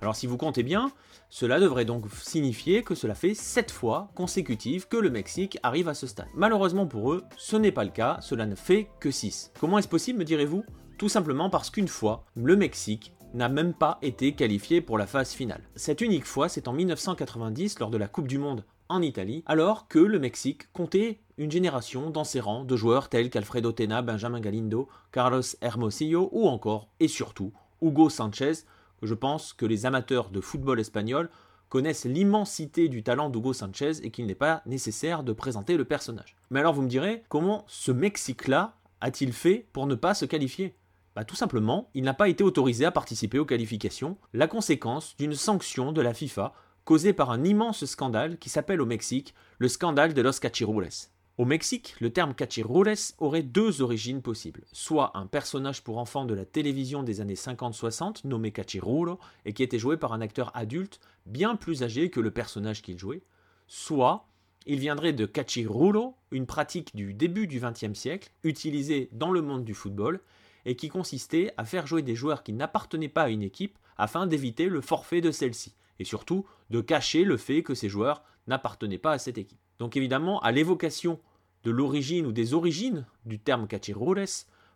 Alors 0.00 0.16
si 0.16 0.26
vous 0.26 0.36
comptez 0.36 0.64
bien, 0.64 0.90
cela 1.34 1.58
devrait 1.58 1.84
donc 1.84 2.04
signifier 2.12 2.84
que 2.84 2.94
cela 2.94 3.16
fait 3.16 3.34
7 3.34 3.72
fois 3.72 4.08
consécutives 4.14 4.86
que 4.86 4.96
le 4.96 5.10
Mexique 5.10 5.58
arrive 5.64 5.88
à 5.88 5.94
ce 5.94 6.06
stade. 6.06 6.28
Malheureusement 6.32 6.86
pour 6.86 7.12
eux, 7.12 7.24
ce 7.36 7.56
n'est 7.56 7.72
pas 7.72 7.82
le 7.82 7.90
cas, 7.90 8.18
cela 8.20 8.46
ne 8.46 8.54
fait 8.54 8.88
que 9.00 9.10
6. 9.10 9.50
Comment 9.58 9.78
est-ce 9.78 9.88
possible, 9.88 10.20
me 10.20 10.24
direz-vous? 10.24 10.62
Tout 10.96 11.08
simplement 11.08 11.50
parce 11.50 11.70
qu'une 11.70 11.88
fois, 11.88 12.24
le 12.36 12.54
Mexique 12.54 13.16
n'a 13.34 13.48
même 13.48 13.74
pas 13.74 13.98
été 14.00 14.36
qualifié 14.36 14.80
pour 14.80 14.96
la 14.96 15.08
phase 15.08 15.32
finale. 15.32 15.64
Cette 15.74 16.02
unique 16.02 16.24
fois, 16.24 16.48
c'est 16.48 16.68
en 16.68 16.72
1990 16.72 17.80
lors 17.80 17.90
de 17.90 17.98
la 17.98 18.06
Coupe 18.06 18.28
du 18.28 18.38
Monde 18.38 18.64
en 18.88 19.02
Italie, 19.02 19.42
alors 19.46 19.88
que 19.88 19.98
le 19.98 20.20
Mexique 20.20 20.72
comptait 20.72 21.18
une 21.36 21.50
génération 21.50 22.10
dans 22.10 22.22
ses 22.22 22.38
rangs 22.38 22.64
de 22.64 22.76
joueurs 22.76 23.08
tels 23.08 23.30
qu'Alfredo 23.30 23.72
Tena, 23.72 24.02
Benjamin 24.02 24.38
Galindo, 24.38 24.88
Carlos 25.10 25.42
Hermosillo 25.60 26.28
ou 26.30 26.46
encore, 26.46 26.86
et 27.00 27.08
surtout, 27.08 27.52
Hugo 27.82 28.08
Sanchez, 28.08 28.52
je 29.02 29.14
pense 29.14 29.52
que 29.52 29.66
les 29.66 29.86
amateurs 29.86 30.30
de 30.30 30.40
football 30.40 30.80
espagnol 30.80 31.30
connaissent 31.68 32.04
l'immensité 32.04 32.88
du 32.88 33.02
talent 33.02 33.30
d'Hugo 33.30 33.52
Sanchez 33.52 34.04
et 34.04 34.10
qu'il 34.10 34.26
n'est 34.26 34.34
pas 34.34 34.62
nécessaire 34.66 35.24
de 35.24 35.32
présenter 35.32 35.76
le 35.76 35.84
personnage. 35.84 36.36
Mais 36.50 36.60
alors 36.60 36.74
vous 36.74 36.82
me 36.82 36.88
direz, 36.88 37.24
comment 37.28 37.64
ce 37.66 37.90
Mexique-là 37.90 38.76
a-t-il 39.00 39.32
fait 39.32 39.66
pour 39.72 39.86
ne 39.86 39.94
pas 39.94 40.14
se 40.14 40.24
qualifier? 40.24 40.76
Bah, 41.16 41.24
tout 41.24 41.36
simplement, 41.36 41.90
il 41.94 42.02
n'a 42.02 42.14
pas 42.14 42.28
été 42.28 42.42
autorisé 42.42 42.84
à 42.84 42.90
participer 42.90 43.38
aux 43.38 43.44
qualifications, 43.44 44.16
la 44.32 44.48
conséquence 44.48 45.16
d'une 45.16 45.34
sanction 45.34 45.92
de 45.92 46.00
la 46.00 46.14
FIFA 46.14 46.52
causée 46.84 47.12
par 47.12 47.30
un 47.30 47.44
immense 47.44 47.84
scandale 47.84 48.38
qui 48.38 48.50
s'appelle 48.50 48.80
au 48.80 48.86
Mexique 48.86 49.34
le 49.58 49.68
scandale 49.68 50.14
de 50.14 50.22
los 50.22 50.38
Cachirules. 50.40 51.08
Au 51.36 51.44
Mexique, 51.44 51.96
le 51.98 52.12
terme 52.12 52.32
cachirures 52.32 52.94
aurait 53.18 53.42
deux 53.42 53.82
origines 53.82 54.22
possibles. 54.22 54.62
Soit 54.70 55.10
un 55.18 55.26
personnage 55.26 55.82
pour 55.82 55.98
enfants 55.98 56.24
de 56.24 56.34
la 56.34 56.44
télévision 56.44 57.02
des 57.02 57.20
années 57.20 57.34
50-60 57.34 58.24
nommé 58.24 58.52
Cachiruro 58.52 59.18
et 59.44 59.52
qui 59.52 59.64
était 59.64 59.80
joué 59.80 59.96
par 59.96 60.12
un 60.12 60.20
acteur 60.20 60.52
adulte 60.54 61.00
bien 61.26 61.56
plus 61.56 61.82
âgé 61.82 62.08
que 62.08 62.20
le 62.20 62.30
personnage 62.30 62.82
qu'il 62.82 63.00
jouait. 63.00 63.24
Soit 63.66 64.28
il 64.66 64.78
viendrait 64.78 65.12
de 65.12 65.26
cachiruro, 65.26 66.14
une 66.30 66.46
pratique 66.46 66.94
du 66.94 67.14
début 67.14 67.48
du 67.48 67.58
XXe 67.58 67.98
siècle 67.98 68.30
utilisée 68.44 69.08
dans 69.10 69.32
le 69.32 69.42
monde 69.42 69.64
du 69.64 69.74
football 69.74 70.20
et 70.66 70.76
qui 70.76 70.88
consistait 70.88 71.52
à 71.56 71.64
faire 71.64 71.88
jouer 71.88 72.02
des 72.02 72.14
joueurs 72.14 72.44
qui 72.44 72.52
n'appartenaient 72.52 73.08
pas 73.08 73.24
à 73.24 73.30
une 73.30 73.42
équipe 73.42 73.76
afin 73.98 74.28
d'éviter 74.28 74.68
le 74.68 74.80
forfait 74.80 75.20
de 75.20 75.32
celle-ci 75.32 75.74
et 75.98 76.04
surtout 76.04 76.46
de 76.70 76.80
cacher 76.80 77.24
le 77.24 77.36
fait 77.36 77.64
que 77.64 77.74
ces 77.74 77.88
joueurs 77.88 78.22
n'appartenaient 78.46 78.98
pas 78.98 79.12
à 79.12 79.18
cette 79.18 79.38
équipe. 79.38 79.58
Donc 79.78 79.96
évidemment, 79.96 80.40
à 80.40 80.52
l'évocation 80.52 81.20
de 81.64 81.70
l'origine 81.70 82.26
ou 82.26 82.32
des 82.32 82.54
origines 82.54 83.06
du 83.24 83.38
terme 83.38 83.66
cachirures, 83.66 84.26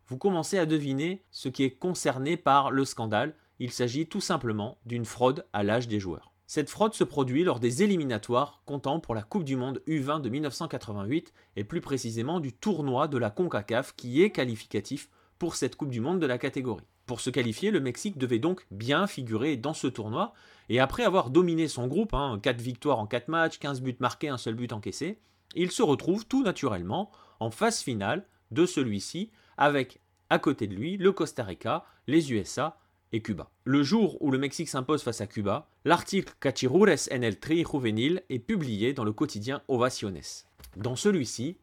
vous 0.09 0.19
commencez 0.19 0.59
à 0.59 0.67
deviner 0.67 1.23
ce 1.31 1.49
qui 1.49 1.65
est 1.65 1.79
concerné 1.79 2.37
par 2.37 2.71
le 2.71 2.85
scandale. 2.85 3.35
Il 3.59 3.71
s'agit 3.71 4.07
tout 4.07 4.21
simplement 4.21 4.79
d'une 4.87 5.05
fraude 5.05 5.45
à 5.53 5.63
l'âge 5.63 5.89
des 5.89 6.01
joueurs. 6.01 6.33
Cette 6.47 6.71
fraude 6.71 6.95
se 6.95 7.05
produit 7.05 7.45
lors 7.45 7.61
des 7.61 7.83
éliminatoires 7.83 8.63
comptant 8.65 9.01
pour 9.01 9.15
la 9.15 9.23
Coupe 9.23 9.45
du 9.45 9.55
Monde 9.55 9.83
U20 9.87 10.23
de 10.23 10.31
1988 10.31 11.35
et 11.57 11.65
plus 11.65 11.83
précisément 11.83 12.41
du 12.41 12.55
tournoi 12.55 13.07
de 13.07 13.19
la 13.19 13.29
CONCACAF 13.29 13.95
qui 13.97 14.23
est 14.23 14.31
qualificatif 14.31 15.11
pour 15.39 15.57
cette 15.57 15.77
Coupe 15.77 15.91
du 15.91 16.01
Monde 16.01 16.21
de 16.21 16.27
la 16.27 16.39
catégorie. 16.39 16.87
Pour 17.05 17.21
se 17.21 17.29
qualifier, 17.29 17.71
le 17.71 17.81
Mexique 17.81 18.17
devait 18.17 18.39
donc 18.39 18.67
bien 18.71 19.07
figurer 19.07 19.59
dans 19.59 19.75
ce 19.75 19.89
tournoi 19.89 20.33
et 20.69 20.81
après 20.81 21.05
avoir 21.05 21.31
dominé 21.31 21.69
son 21.69 21.87
groupe, 21.87 22.11
4 22.11 22.17
hein, 22.17 22.53
victoires 22.59 22.99
en 22.99 23.07
4 23.07 23.29
matchs, 23.29 23.59
15 23.59 23.81
buts 23.81 23.97
marqués, 24.01 24.29
un 24.29 24.39
seul 24.39 24.55
but 24.55 24.73
encaissé, 24.73 25.19
il 25.55 25.71
se 25.71 25.83
retrouve 25.83 26.27
tout 26.27 26.43
naturellement 26.43 27.11
en 27.41 27.51
phase 27.51 27.81
finale 27.81 28.27
de 28.51 28.67
celui-ci 28.67 29.31
avec 29.57 30.01
à 30.31 30.39
côté 30.39 30.67
de 30.67 30.75
lui 30.75 30.97
le 30.97 31.13
Costa 31.13 31.43
Rica, 31.43 31.85
les 32.07 32.33
USA 32.33 32.79
et 33.13 33.23
Cuba. 33.23 33.51
Le 33.65 33.83
jour 33.83 34.21
où 34.21 34.31
le 34.31 34.39
Mexique 34.39 34.69
s'impose 34.69 35.03
face 35.03 35.21
à 35.21 35.27
Cuba, 35.27 35.69
l'article 35.85 36.35
Cachirures 36.41 37.09
en 37.11 37.23
el 37.23 37.39
Tri 37.39 37.65
Juvenil 37.65 38.23
est 38.29 38.39
publié 38.39 38.93
dans 38.93 39.05
le 39.05 39.13
quotidien 39.13 39.63
Ovaciones. 39.69 40.45
Dans 40.77 40.97
celui-ci, 40.97 41.57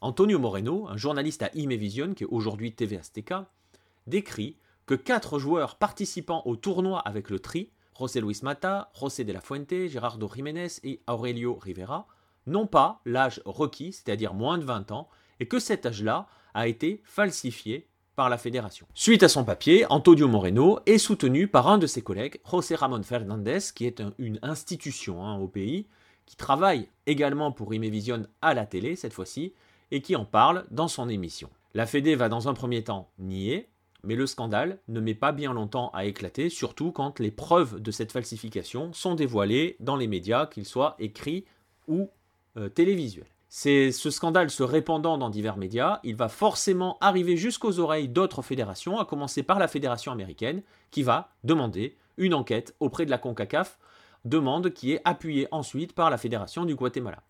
Antonio 0.00 0.38
Moreno, 0.38 0.88
un 0.88 0.96
journaliste 0.96 1.42
à 1.42 1.50
Imevision, 1.54 2.14
qui 2.14 2.24
est 2.24 2.28
aujourd'hui 2.30 2.72
TV 2.72 2.96
Azteca, 2.96 3.50
décrit 4.06 4.56
que 4.86 4.94
quatre 4.94 5.38
joueurs 5.38 5.76
participant 5.76 6.42
au 6.46 6.56
tournoi 6.56 7.00
avec 7.00 7.28
le 7.28 7.40
Tri 7.40 7.70
José 7.98 8.20
Luis 8.20 8.40
Mata, 8.42 8.90
José 8.98 9.24
de 9.24 9.32
la 9.32 9.40
Fuente, 9.40 9.88
Gerardo 9.88 10.30
Jiménez 10.32 10.68
et 10.84 11.00
Aurelio 11.08 11.54
Rivera, 11.54 12.06
n'ont 12.46 12.66
pas 12.66 13.00
l'âge 13.04 13.40
requis, 13.44 13.92
c'est-à-dire 13.92 14.34
moins 14.34 14.58
de 14.58 14.64
20 14.64 14.92
ans, 14.92 15.08
et 15.40 15.48
que 15.48 15.58
cet 15.58 15.86
âge-là 15.86 16.26
a 16.54 16.68
été 16.68 17.02
falsifié 17.04 17.88
par 18.14 18.30
la 18.30 18.38
fédération. 18.38 18.86
Suite 18.94 19.22
à 19.22 19.28
son 19.28 19.44
papier, 19.44 19.84
Antonio 19.90 20.26
Moreno 20.26 20.80
est 20.86 20.98
soutenu 20.98 21.48
par 21.48 21.68
un 21.68 21.78
de 21.78 21.86
ses 21.86 22.02
collègues, 22.02 22.40
José 22.50 22.74
Ramón 22.74 23.02
Fernandez, 23.02 23.58
qui 23.74 23.86
est 23.86 24.02
une 24.18 24.38
institution 24.42 25.24
hein, 25.24 25.36
au 25.36 25.48
pays, 25.48 25.86
qui 26.24 26.36
travaille 26.36 26.88
également 27.06 27.52
pour 27.52 27.74
Imevision 27.74 28.26
à 28.42 28.54
la 28.54 28.66
télé 28.66 28.96
cette 28.96 29.12
fois-ci, 29.12 29.52
et 29.90 30.00
qui 30.00 30.16
en 30.16 30.24
parle 30.24 30.64
dans 30.70 30.88
son 30.88 31.08
émission. 31.08 31.50
La 31.74 31.86
Fédé 31.86 32.14
va 32.14 32.28
dans 32.28 32.48
un 32.48 32.54
premier 32.54 32.82
temps 32.82 33.10
nier, 33.18 33.68
mais 34.06 34.14
le 34.14 34.26
scandale 34.26 34.78
ne 34.88 35.00
met 35.00 35.14
pas 35.14 35.32
bien 35.32 35.52
longtemps 35.52 35.90
à 35.92 36.04
éclater, 36.04 36.48
surtout 36.48 36.92
quand 36.92 37.18
les 37.18 37.30
preuves 37.30 37.80
de 37.80 37.90
cette 37.90 38.12
falsification 38.12 38.92
sont 38.92 39.14
dévoilées 39.14 39.76
dans 39.80 39.96
les 39.96 40.06
médias, 40.06 40.46
qu'ils 40.46 40.64
soient 40.64 40.94
écrits 40.98 41.44
ou 41.88 42.08
euh, 42.56 42.68
télévisuels. 42.68 43.26
C'est 43.48 43.92
ce 43.92 44.10
scandale 44.10 44.50
se 44.50 44.62
répandant 44.62 45.18
dans 45.18 45.30
divers 45.30 45.56
médias, 45.56 46.00
il 46.04 46.16
va 46.16 46.28
forcément 46.28 46.98
arriver 47.00 47.36
jusqu'aux 47.36 47.78
oreilles 47.78 48.08
d'autres 48.08 48.42
fédérations, 48.42 48.98
à 48.98 49.04
commencer 49.04 49.42
par 49.42 49.58
la 49.58 49.68
fédération 49.68 50.12
américaine, 50.12 50.62
qui 50.90 51.02
va 51.02 51.32
demander 51.44 51.96
une 52.16 52.34
enquête 52.34 52.74
auprès 52.80 53.06
de 53.06 53.10
la 53.10 53.18
CONCACAF, 53.18 53.78
demande 54.24 54.72
qui 54.72 54.92
est 54.92 55.00
appuyée 55.04 55.48
ensuite 55.50 55.94
par 55.94 56.10
la 56.10 56.18
fédération 56.18 56.64
du 56.64 56.74
Guatemala. 56.74 57.22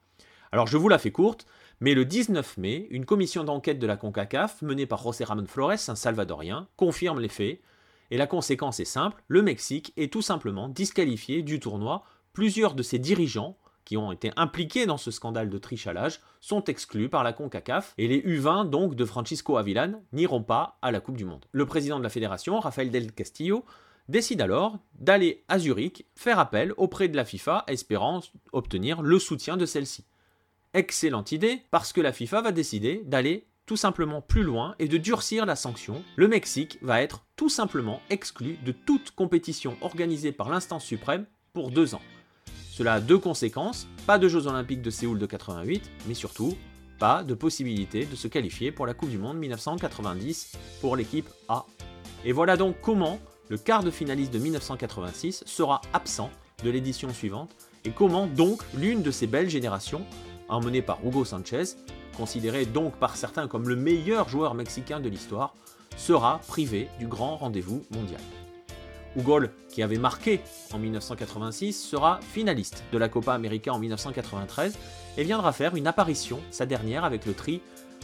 Alors 0.53 0.67
je 0.67 0.77
vous 0.77 0.89
la 0.89 0.99
fais 0.99 1.11
courte, 1.11 1.47
mais 1.81 1.95
le 1.95 2.05
19 2.05 2.57
mai, 2.57 2.87
une 2.91 3.05
commission 3.05 3.45
d'enquête 3.45 3.79
de 3.79 3.87
la 3.87 3.97
CONCACAF, 3.97 4.62
menée 4.62 4.87
par 4.87 5.03
José 5.03 5.25
Ramón 5.25 5.47
Flores, 5.47 5.89
un 5.89 5.95
salvadorien, 5.95 6.69
confirme 6.77 7.21
les 7.21 7.29
faits. 7.29 7.61
Et 8.11 8.17
la 8.17 8.27
conséquence 8.27 8.81
est 8.81 8.87
simple, 8.87 9.23
le 9.29 9.43
Mexique 9.43 9.93
est 9.97 10.12
tout 10.12 10.23
simplement 10.23 10.69
disqualifié 10.69 11.43
du 11.43 11.61
tournoi. 11.61 12.05
Plusieurs 12.33 12.75
de 12.75 12.83
ses 12.83 12.99
dirigeants, 12.99 13.59
qui 13.85 13.97
ont 13.97 14.11
été 14.11 14.33
impliqués 14.37 14.87
dans 14.87 14.97
ce 14.97 15.11
scandale 15.11 15.51
de 15.51 15.59
trichalage, 15.59 16.21
sont 16.41 16.65
exclus 16.65 17.09
par 17.09 17.23
la 17.23 17.33
CONCACAF 17.33 17.95
et 17.99 18.09
les 18.09 18.21
U20 18.23 18.71
donc 18.71 18.95
de 18.95 19.05
Francisco 19.05 19.59
Avilan 19.59 20.03
n'iront 20.12 20.43
pas 20.43 20.79
à 20.83 20.91
la 20.91 21.01
Coupe 21.01 21.17
du 21.17 21.25
Monde. 21.25 21.45
Le 21.53 21.67
président 21.67 21.99
de 21.99 22.03
la 22.03 22.11
fédération, 22.11 22.59
Rafael 22.59 22.91
del 22.91 23.12
Castillo, 23.12 23.65
décide 24.09 24.41
alors 24.41 24.79
d'aller 24.95 25.45
à 25.49 25.59
Zurich 25.59 26.07
faire 26.15 26.39
appel 26.39 26.73
auprès 26.79 27.09
de 27.09 27.17
la 27.17 27.25
FIFA 27.25 27.65
espérant 27.67 28.21
obtenir 28.53 29.03
le 29.03 29.19
soutien 29.19 29.57
de 29.57 29.67
celle-ci 29.67 30.05
excellente 30.77 31.33
idée 31.33 31.62
parce 31.71 31.93
que 31.93 32.01
la 32.01 32.12
FIFA 32.12 32.43
va 32.43 32.53
décider 32.53 33.03
d'aller 33.05 33.49
tout 33.67 33.77
simplement 33.77 34.21
plus 34.21 34.45
loin 34.45 34.77
et 34.79 34.87
de 34.87 34.97
durcir 34.97 35.45
la 35.45 35.57
sanction. 35.57 36.05
Le 36.15 36.29
Mexique 36.29 36.79
va 36.83 37.03
être 37.03 37.25
tout 37.35 37.49
simplement 37.49 38.01
exclu 38.11 38.59
de 38.65 38.73
toute 38.73 39.11
compétition 39.11 39.77
organisée 39.81 40.31
par 40.31 40.49
l'instance 40.49 40.85
suprême 40.85 41.27
pour 41.53 41.71
deux 41.71 41.95
ans. 41.95 42.03
Cela 42.71 42.95
a 42.95 43.01
deux 43.01 43.19
conséquences, 43.19 43.89
pas 44.07 44.19
de 44.19 44.29
Jeux 44.29 44.47
Olympiques 44.47 44.83
de 44.83 44.91
Séoul 44.91 45.19
de 45.19 45.27
88, 45.27 45.91
mais 46.07 46.15
surtout 46.15 46.57
pas 46.99 47.25
de 47.25 47.35
possibilité 47.35 48.07
de 48.07 48.17
se 48.17 48.29
qualifier 48.29 48.71
pour 48.71 48.87
la 48.87 48.95
Coupe 48.95 49.11
du 49.11 49.19
Monde 49.19 49.39
1990 49.39 50.53
pour 50.81 50.95
l'équipe 50.95 51.29
A. 51.49 51.67
Et 52.25 52.33
voilà 52.33 52.57
donc 52.57 52.77
comment 52.81 53.19
le 53.49 53.59
quart 53.59 53.83
de 53.83 53.91
finaliste 53.91 54.33
de 54.33 54.39
1986 54.39 55.45
sera 55.47 55.81
absent 55.93 56.31
de 56.65 56.71
l'édition 56.71 57.12
suivante 57.12 57.51
et 57.85 57.91
comment 57.91 58.27
donc 58.27 58.62
l'une 58.75 59.03
de 59.03 59.11
ces 59.11 59.27
belles 59.27 59.51
générations, 59.51 60.05
emmenée 60.49 60.83
par 60.83 60.99
Hugo 61.05 61.25
Sanchez, 61.25 61.65
considéré 62.17 62.67
donc 62.67 62.97
par 62.97 63.17
certains 63.17 63.49
comme 63.49 63.69
le 63.69 63.77
meilleur 63.77 64.29
joueur 64.29 64.55
mexicain 64.55 65.01
de 65.01 65.09
l'histoire, 65.09 65.55
sera 65.97 66.41
privée 66.47 66.89
du 66.99 67.07
grand 67.07 67.37
rendez-vous 67.37 67.83
mondial. 67.91 68.21
Hugo, 69.17 69.41
qui 69.71 69.83
avait 69.83 69.99
marqué 69.99 70.41
en 70.73 70.79
1986, 70.79 71.73
sera 71.73 72.21
finaliste 72.21 72.85
de 72.93 72.99
la 72.99 73.09
Copa 73.09 73.33
América 73.33 73.73
en 73.73 73.79
1993 73.79 74.77
et 75.17 75.25
viendra 75.25 75.53
faire 75.53 75.75
une 75.75 75.87
apparition, 75.87 76.39
sa 76.51 76.67
dernière 76.67 77.05
avec 77.05 77.25
le 77.25 77.33
Tri 77.33 77.63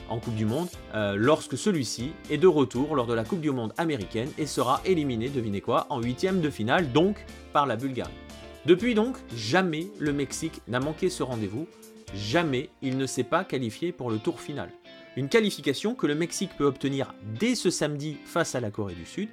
en 0.09 0.19
Coupe 0.19 0.35
du 0.35 0.47
Monde, 0.47 0.69
euh, 0.95 1.15
lorsque 1.17 1.57
celui-ci 1.57 2.13
est 2.31 2.39
de 2.39 2.47
retour 2.47 2.97
lors 2.97 3.07
de 3.07 3.15
la 3.15 3.25
Coupe 3.25 3.41
du 3.41 3.51
Monde 3.51 3.75
américaine 3.77 4.31
et 4.39 4.47
sera 4.47 4.81
éliminé, 4.85 5.29
devinez 5.29 5.61
quoi, 5.61 5.87
en 5.91 6.01
huitième 6.01 6.41
de 6.41 6.51
finale, 6.51 6.93
donc 6.93 7.25
par 7.53 7.67
la 7.67 7.77
Bulgarie. 7.77 8.11
Depuis 8.65 8.95
donc, 8.95 9.17
jamais 9.37 9.89
le 9.99 10.13
Mexique 10.13 10.63
n'a 10.69 10.81
manqué 10.81 11.11
ce 11.11 11.23
rendez-vous, 11.23 11.67
jamais 12.15 12.71
il 12.83 12.97
ne 12.97 13.07
s'est 13.07 13.25
pas 13.25 13.45
qualifié 13.45 13.93
pour 13.93 14.11
le 14.11 14.19
tour 14.19 14.41
final. 14.41 14.71
Une 15.17 15.29
qualification 15.29 15.95
que 15.95 16.07
le 16.07 16.15
Mexique 16.15 16.57
peut 16.57 16.65
obtenir 16.65 17.15
dès 17.39 17.55
ce 17.55 17.71
samedi 17.71 18.17
face 18.25 18.55
à 18.55 18.61
la 18.61 18.71
Corée 18.71 18.95
du 18.95 19.05
Sud, 19.05 19.29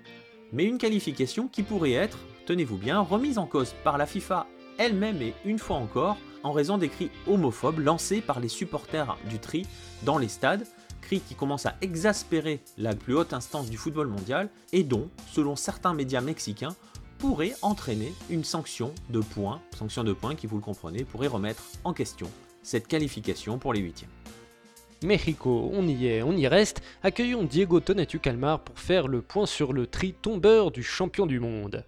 mais 0.51 0.65
une 0.65 0.77
qualification 0.77 1.47
qui 1.47 1.63
pourrait 1.63 1.93
être, 1.93 2.19
tenez-vous 2.45 2.77
bien, 2.77 2.99
remise 2.99 3.37
en 3.37 3.45
cause 3.45 3.73
par 3.83 3.97
la 3.97 4.05
FIFA 4.05 4.47
elle-même 4.77 5.21
et 5.21 5.33
une 5.45 5.59
fois 5.59 5.77
encore 5.77 6.17
en 6.43 6.51
raison 6.51 6.77
des 6.77 6.89
cris 6.89 7.11
homophobes 7.27 7.79
lancés 7.79 8.21
par 8.21 8.39
les 8.39 8.47
supporters 8.47 9.17
du 9.29 9.39
Tri 9.39 9.65
dans 10.03 10.17
les 10.17 10.29
stades, 10.29 10.65
cris 11.01 11.19
qui 11.19 11.35
commencent 11.35 11.65
à 11.65 11.75
exaspérer 11.81 12.61
la 12.77 12.95
plus 12.95 13.15
haute 13.15 13.33
instance 13.33 13.69
du 13.69 13.77
football 13.77 14.07
mondial 14.07 14.49
et 14.71 14.83
dont, 14.83 15.09
selon 15.31 15.55
certains 15.55 15.93
médias 15.93 16.21
mexicains, 16.21 16.75
pourrait 17.17 17.55
entraîner 17.61 18.13
une 18.29 18.45
sanction 18.45 18.93
de 19.09 19.19
points, 19.19 19.61
sanction 19.77 20.05
de 20.05 20.13
points 20.13 20.35
qui, 20.35 20.47
vous 20.47 20.55
le 20.55 20.61
comprenez, 20.61 21.03
pourrait 21.03 21.27
remettre 21.27 21.63
en 21.83 21.93
question 21.93 22.29
cette 22.61 22.87
qualification 22.87 23.57
pour 23.57 23.73
les 23.73 23.81
huitièmes. 23.81 24.09
Mexico, 25.03 25.69
on 25.73 25.87
y 25.87 26.07
est, 26.07 26.21
on 26.21 26.33
y 26.33 26.47
reste. 26.47 26.81
Accueillons 27.03 27.43
Diego 27.43 27.79
Tonatu 27.79 28.19
Calmar 28.19 28.59
pour 28.59 28.77
faire 28.77 29.07
le 29.07 29.21
point 29.21 29.45
sur 29.45 29.71
le 29.71 29.87
tri 29.87 30.13
tombeur 30.13 30.71
du 30.71 30.83
champion 30.83 31.25
du 31.25 31.39
monde. 31.39 31.85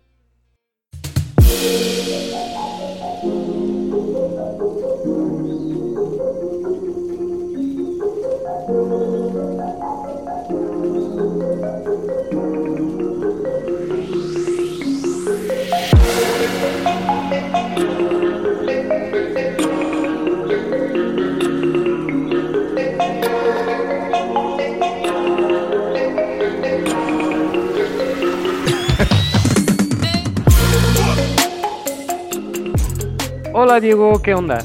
Hola 33.63 33.79
Diego, 33.79 34.19
¿qué 34.23 34.33
onda? 34.33 34.57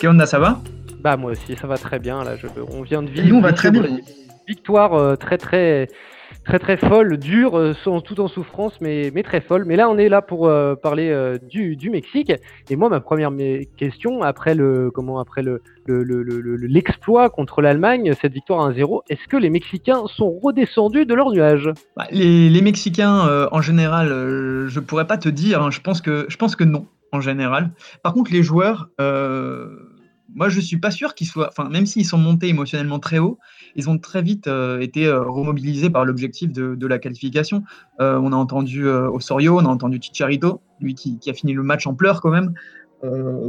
¿Qué 0.00 0.06
onda, 0.06 0.26
ça 0.26 0.38
va? 0.38 0.60
Bah 1.02 1.16
moi 1.16 1.32
aussi, 1.32 1.56
ça 1.56 1.66
va 1.66 1.76
très 1.76 1.98
bien. 1.98 2.22
Là, 2.22 2.36
je, 2.36 2.46
on 2.72 2.82
vient 2.82 3.02
de 3.02 3.08
Et 3.08 3.14
vivre 3.14 3.28
nous, 3.28 3.36
on 3.38 3.40
va 3.40 3.48
une 3.50 3.56
très 3.56 3.72
bien. 3.72 3.82
victoire 4.46 4.94
euh, 4.94 5.16
très 5.16 5.38
très 5.38 5.88
très 6.44 6.60
très 6.60 6.76
folle, 6.76 7.16
dure, 7.16 7.58
euh, 7.58 7.74
sans- 7.82 8.00
tout 8.00 8.20
en 8.20 8.28
souffrance, 8.28 8.74
mais, 8.80 9.10
mais 9.12 9.24
très 9.24 9.40
folle. 9.40 9.64
Mais 9.66 9.74
là, 9.74 9.88
on 9.90 9.98
est 9.98 10.08
là 10.08 10.22
pour 10.22 10.46
euh, 10.46 10.76
parler 10.76 11.10
euh, 11.10 11.36
du, 11.50 11.74
du 11.74 11.90
Mexique. 11.90 12.32
Et 12.70 12.76
moi, 12.76 12.88
ma 12.88 13.00
première 13.00 13.32
question 13.76 14.22
après 14.22 14.54
le 14.54 14.92
comment 14.92 15.18
après 15.18 15.42
le 15.42 15.60
le- 15.86 16.04
le- 16.04 16.22
le- 16.22 16.40
le- 16.40 16.66
l'exploit 16.68 17.30
contre 17.30 17.60
l'Allemagne, 17.60 18.12
cette 18.22 18.34
victoire 18.34 18.70
1-0, 18.70 19.02
est-ce 19.10 19.26
que 19.28 19.36
les 19.36 19.50
Mexicains 19.50 20.02
sont 20.06 20.30
redescendus 20.30 21.06
de 21.06 21.14
leur 21.14 21.30
nuage 21.32 21.70
Bah, 21.96 22.06
les, 22.12 22.48
les 22.50 22.62
Mexicains, 22.62 23.48
en 23.50 23.60
général, 23.60 24.08
je 24.68 24.80
pourrais 24.80 25.06
pas 25.08 25.18
te 25.18 25.28
dire. 25.28 25.60
hein, 25.60 25.70
je, 25.72 25.80
pense 25.80 26.00
que, 26.00 26.24
je 26.28 26.36
pense 26.36 26.54
que 26.56 26.64
non, 26.64 26.86
en 27.14 27.20
général. 27.20 27.70
Par 28.02 28.12
contre, 28.12 28.32
les 28.32 28.42
joueurs, 28.42 28.88
euh, 29.00 29.68
moi, 30.34 30.48
je 30.48 30.60
suis 30.60 30.78
pas 30.78 30.90
sûr 30.90 31.14
qu'ils 31.14 31.26
soient. 31.26 31.48
Enfin, 31.48 31.68
même 31.68 31.86
s'ils 31.86 32.04
sont 32.04 32.18
montés 32.18 32.48
émotionnellement 32.48 32.98
très 32.98 33.18
haut, 33.18 33.38
ils 33.76 33.88
ont 33.88 33.98
très 33.98 34.22
vite 34.22 34.46
euh, 34.48 34.80
été 34.80 35.06
euh, 35.06 35.22
remobilisés 35.22 35.90
par 35.90 36.04
l'objectif 36.04 36.52
de, 36.52 36.86
la 36.86 36.98
qualification. 36.98 37.62
On 37.98 38.32
a 38.32 38.36
entendu 38.36 38.86
Osorio, 38.88 39.58
on 39.58 39.64
a 39.64 39.68
entendu 39.68 39.98
Chicharito, 40.00 40.60
lui 40.80 40.94
qui, 40.94 41.18
a 41.28 41.32
fini 41.32 41.52
le 41.52 41.62
match 41.62 41.86
en 41.86 41.94
pleurs 41.94 42.20
quand 42.20 42.30
même, 42.30 42.52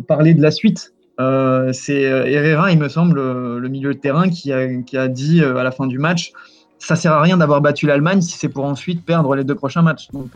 parler 0.08 0.34
de 0.34 0.42
la 0.42 0.52
suite. 0.52 0.94
C'est 1.18 2.02
Herrera, 2.02 2.72
il 2.72 2.80
me 2.80 2.88
semble, 2.88 3.20
le 3.58 3.68
milieu 3.68 3.94
de 3.94 4.00
terrain, 4.00 4.30
qui 4.30 4.54
a, 4.54 4.82
qui 4.84 4.98
a 4.98 5.08
dit 5.10 5.44
à 5.44 5.64
la 5.64 5.72
fin 5.72 5.88
du 5.88 6.00
match 6.00 6.32
ça 6.78 6.96
sert 6.96 7.14
à 7.14 7.22
rien 7.22 7.38
d'avoir 7.38 7.62
battu 7.62 7.88
l'Allemagne 7.88 8.22
si 8.22 8.38
c'est 8.38 8.50
pour 8.50 8.66
ensuite 8.66 9.04
perdre 9.04 9.34
les 9.36 9.44
deux 9.44 9.56
prochains 9.56 9.82
matchs. 9.82 10.10
Donc, 10.12 10.36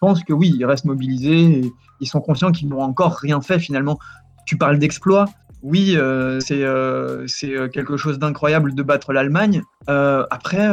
pense 0.00 0.22
que 0.24 0.32
oui, 0.32 0.54
ils 0.56 0.64
restent 0.64 0.84
mobilisés. 0.84 1.44
Et 1.44 1.72
ils 2.00 2.06
sont 2.06 2.20
conscients 2.20 2.52
qu'ils 2.52 2.68
n'ont 2.68 2.82
encore 2.82 3.16
rien 3.16 3.40
fait 3.40 3.58
finalement. 3.58 3.98
Tu 4.46 4.56
parles 4.56 4.78
d'exploit. 4.78 5.26
Oui, 5.62 5.96
euh, 5.96 6.38
c'est 6.40 6.62
euh, 6.62 7.26
euh, 7.44 7.68
quelque 7.68 7.96
chose 7.96 8.18
d'incroyable 8.18 8.74
de 8.74 8.82
battre 8.82 9.12
l'Allemagne. 9.12 9.62
Après, 9.88 10.68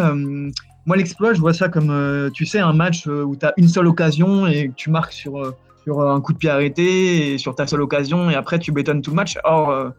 moi, 0.86 0.98
l'exploit, 0.98 1.34
je 1.34 1.40
vois 1.40 1.54
ça 1.54 1.70
comme, 1.70 2.30
tu 2.34 2.46
sais, 2.46 2.60
un 2.60 2.74
match 2.74 3.08
où 3.08 3.36
tu 3.36 3.46
as 3.46 3.54
une 3.58 3.68
seule 3.68 3.88
occasion 3.88 4.48
et 4.48 4.72
tu 4.76 4.90
marques 4.90 5.14
sur, 5.14 5.54
sur 5.84 6.02
un 6.02 6.20
coup 6.22 6.34
de 6.34 6.38
pied 6.38 6.50
arrêté 6.50 7.34
et 7.34 7.38
sur 7.38 7.56
ta 7.56 7.68
seule 7.68 7.82
occasion 7.82 8.30
et 8.30 8.36
après 8.36 8.60
tu 8.60 8.72
bétonnes 8.72 9.02
tout 9.02 9.12
le 9.12 9.16
match. 9.16 9.38
Or, 9.44 9.94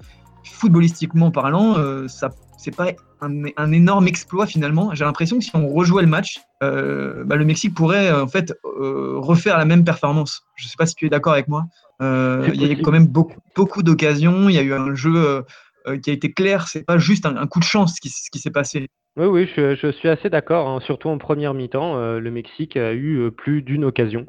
footballistiquement 0.44 1.30
parlant, 1.30 1.78
euh, 1.78 2.08
ça 2.08 2.30
c'est 2.56 2.74
pas 2.74 2.92
un, 3.20 3.44
un 3.56 3.72
énorme 3.72 4.08
exploit 4.08 4.46
finalement. 4.46 4.94
J'ai 4.94 5.04
l'impression 5.04 5.38
que 5.38 5.44
si 5.44 5.50
on 5.54 5.68
rejouait 5.68 6.02
le 6.02 6.08
match, 6.08 6.40
euh, 6.62 7.22
bah, 7.24 7.36
le 7.36 7.44
Mexique 7.44 7.74
pourrait 7.74 8.10
en 8.10 8.28
fait 8.28 8.54
euh, 8.64 9.18
refaire 9.18 9.58
la 9.58 9.66
même 9.66 9.84
performance. 9.84 10.42
Je 10.56 10.66
sais 10.66 10.76
pas 10.78 10.86
si 10.86 10.94
tu 10.94 11.04
es 11.06 11.10
d'accord 11.10 11.34
avec 11.34 11.48
moi. 11.48 11.64
Euh, 12.00 12.48
il 12.54 12.62
y 12.62 12.64
a 12.64 12.70
eu 12.70 12.80
quand 12.80 12.92
même 12.92 13.06
beaucoup, 13.06 13.38
beaucoup 13.54 13.82
d'occasions. 13.82 14.48
Il 14.48 14.54
y 14.54 14.58
a 14.58 14.62
eu 14.62 14.72
un 14.72 14.94
jeu 14.94 15.14
euh, 15.14 15.42
euh, 15.86 15.98
qui 15.98 16.10
a 16.10 16.12
été 16.14 16.32
clair. 16.32 16.68
C'est 16.68 16.84
pas 16.84 16.96
juste 16.96 17.26
un, 17.26 17.36
un 17.36 17.46
coup 17.46 17.58
de 17.58 17.64
chance 17.64 17.96
ce 17.96 18.00
qui, 18.00 18.08
ce 18.08 18.30
qui 18.30 18.38
s'est 18.38 18.50
passé. 18.50 18.88
Oui, 19.16 19.26
oui, 19.26 19.48
je, 19.56 19.76
je 19.76 19.92
suis 19.92 20.08
assez 20.08 20.28
d'accord. 20.28 20.68
hein. 20.68 20.80
Surtout 20.80 21.08
en 21.08 21.18
première 21.18 21.54
mi-temps, 21.54 21.96
euh, 21.98 22.18
le 22.18 22.30
Mexique 22.32 22.76
a 22.76 22.92
eu 22.92 23.18
euh, 23.26 23.30
plus 23.30 23.62
d'une 23.62 23.84
occasion. 23.84 24.26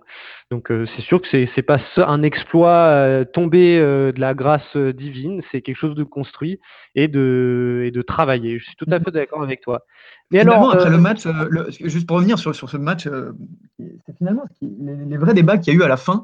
Donc 0.51 0.69
euh, 0.71 0.85
c'est 0.95 1.01
sûr 1.01 1.19
que 1.21 1.27
c'est 1.31 1.49
c'est 1.55 1.63
pas 1.63 1.79
ça- 1.95 2.07
un 2.07 2.21
exploit 2.21 2.69
euh, 2.91 3.25
tombé 3.25 3.79
euh, 3.79 4.11
de 4.11 4.19
la 4.19 4.35
grâce 4.35 4.61
euh, 4.75 4.93
divine. 4.93 5.41
C'est 5.51 5.63
quelque 5.63 5.77
chose 5.77 5.95
de 5.95 6.03
construit 6.03 6.59
et 6.93 7.07
de 7.07 7.81
et 7.83 7.89
de 7.89 8.01
travaillé. 8.03 8.59
Je 8.59 8.65
suis 8.65 8.75
tout 8.75 8.85
à 8.91 8.99
fait 8.99 9.09
d'accord 9.09 9.41
avec 9.41 9.61
toi. 9.61 9.81
Mais 10.29 10.39
Finalement, 10.39 10.69
alors, 10.69 10.73
après 10.73 10.89
euh, 10.89 10.89
le 10.91 10.99
match, 10.99 11.25
euh, 11.25 11.47
le- 11.49 11.67
juste 11.71 12.05
pour 12.07 12.17
revenir 12.17 12.37
sur, 12.37 12.53
sur 12.53 12.69
ce 12.69 12.77
match, 12.77 13.07
euh, 13.07 13.31
c'est 13.79 14.17
finalement 14.17 14.43
ce 14.53 14.59
qui- 14.59 14.75
les, 14.79 14.95
les 15.05 15.17
vrais 15.17 15.33
débats 15.33 15.57
qu'il 15.57 15.73
y 15.73 15.77
a 15.77 15.79
eu 15.79 15.83
à 15.83 15.87
la 15.87 15.97
fin. 15.97 16.23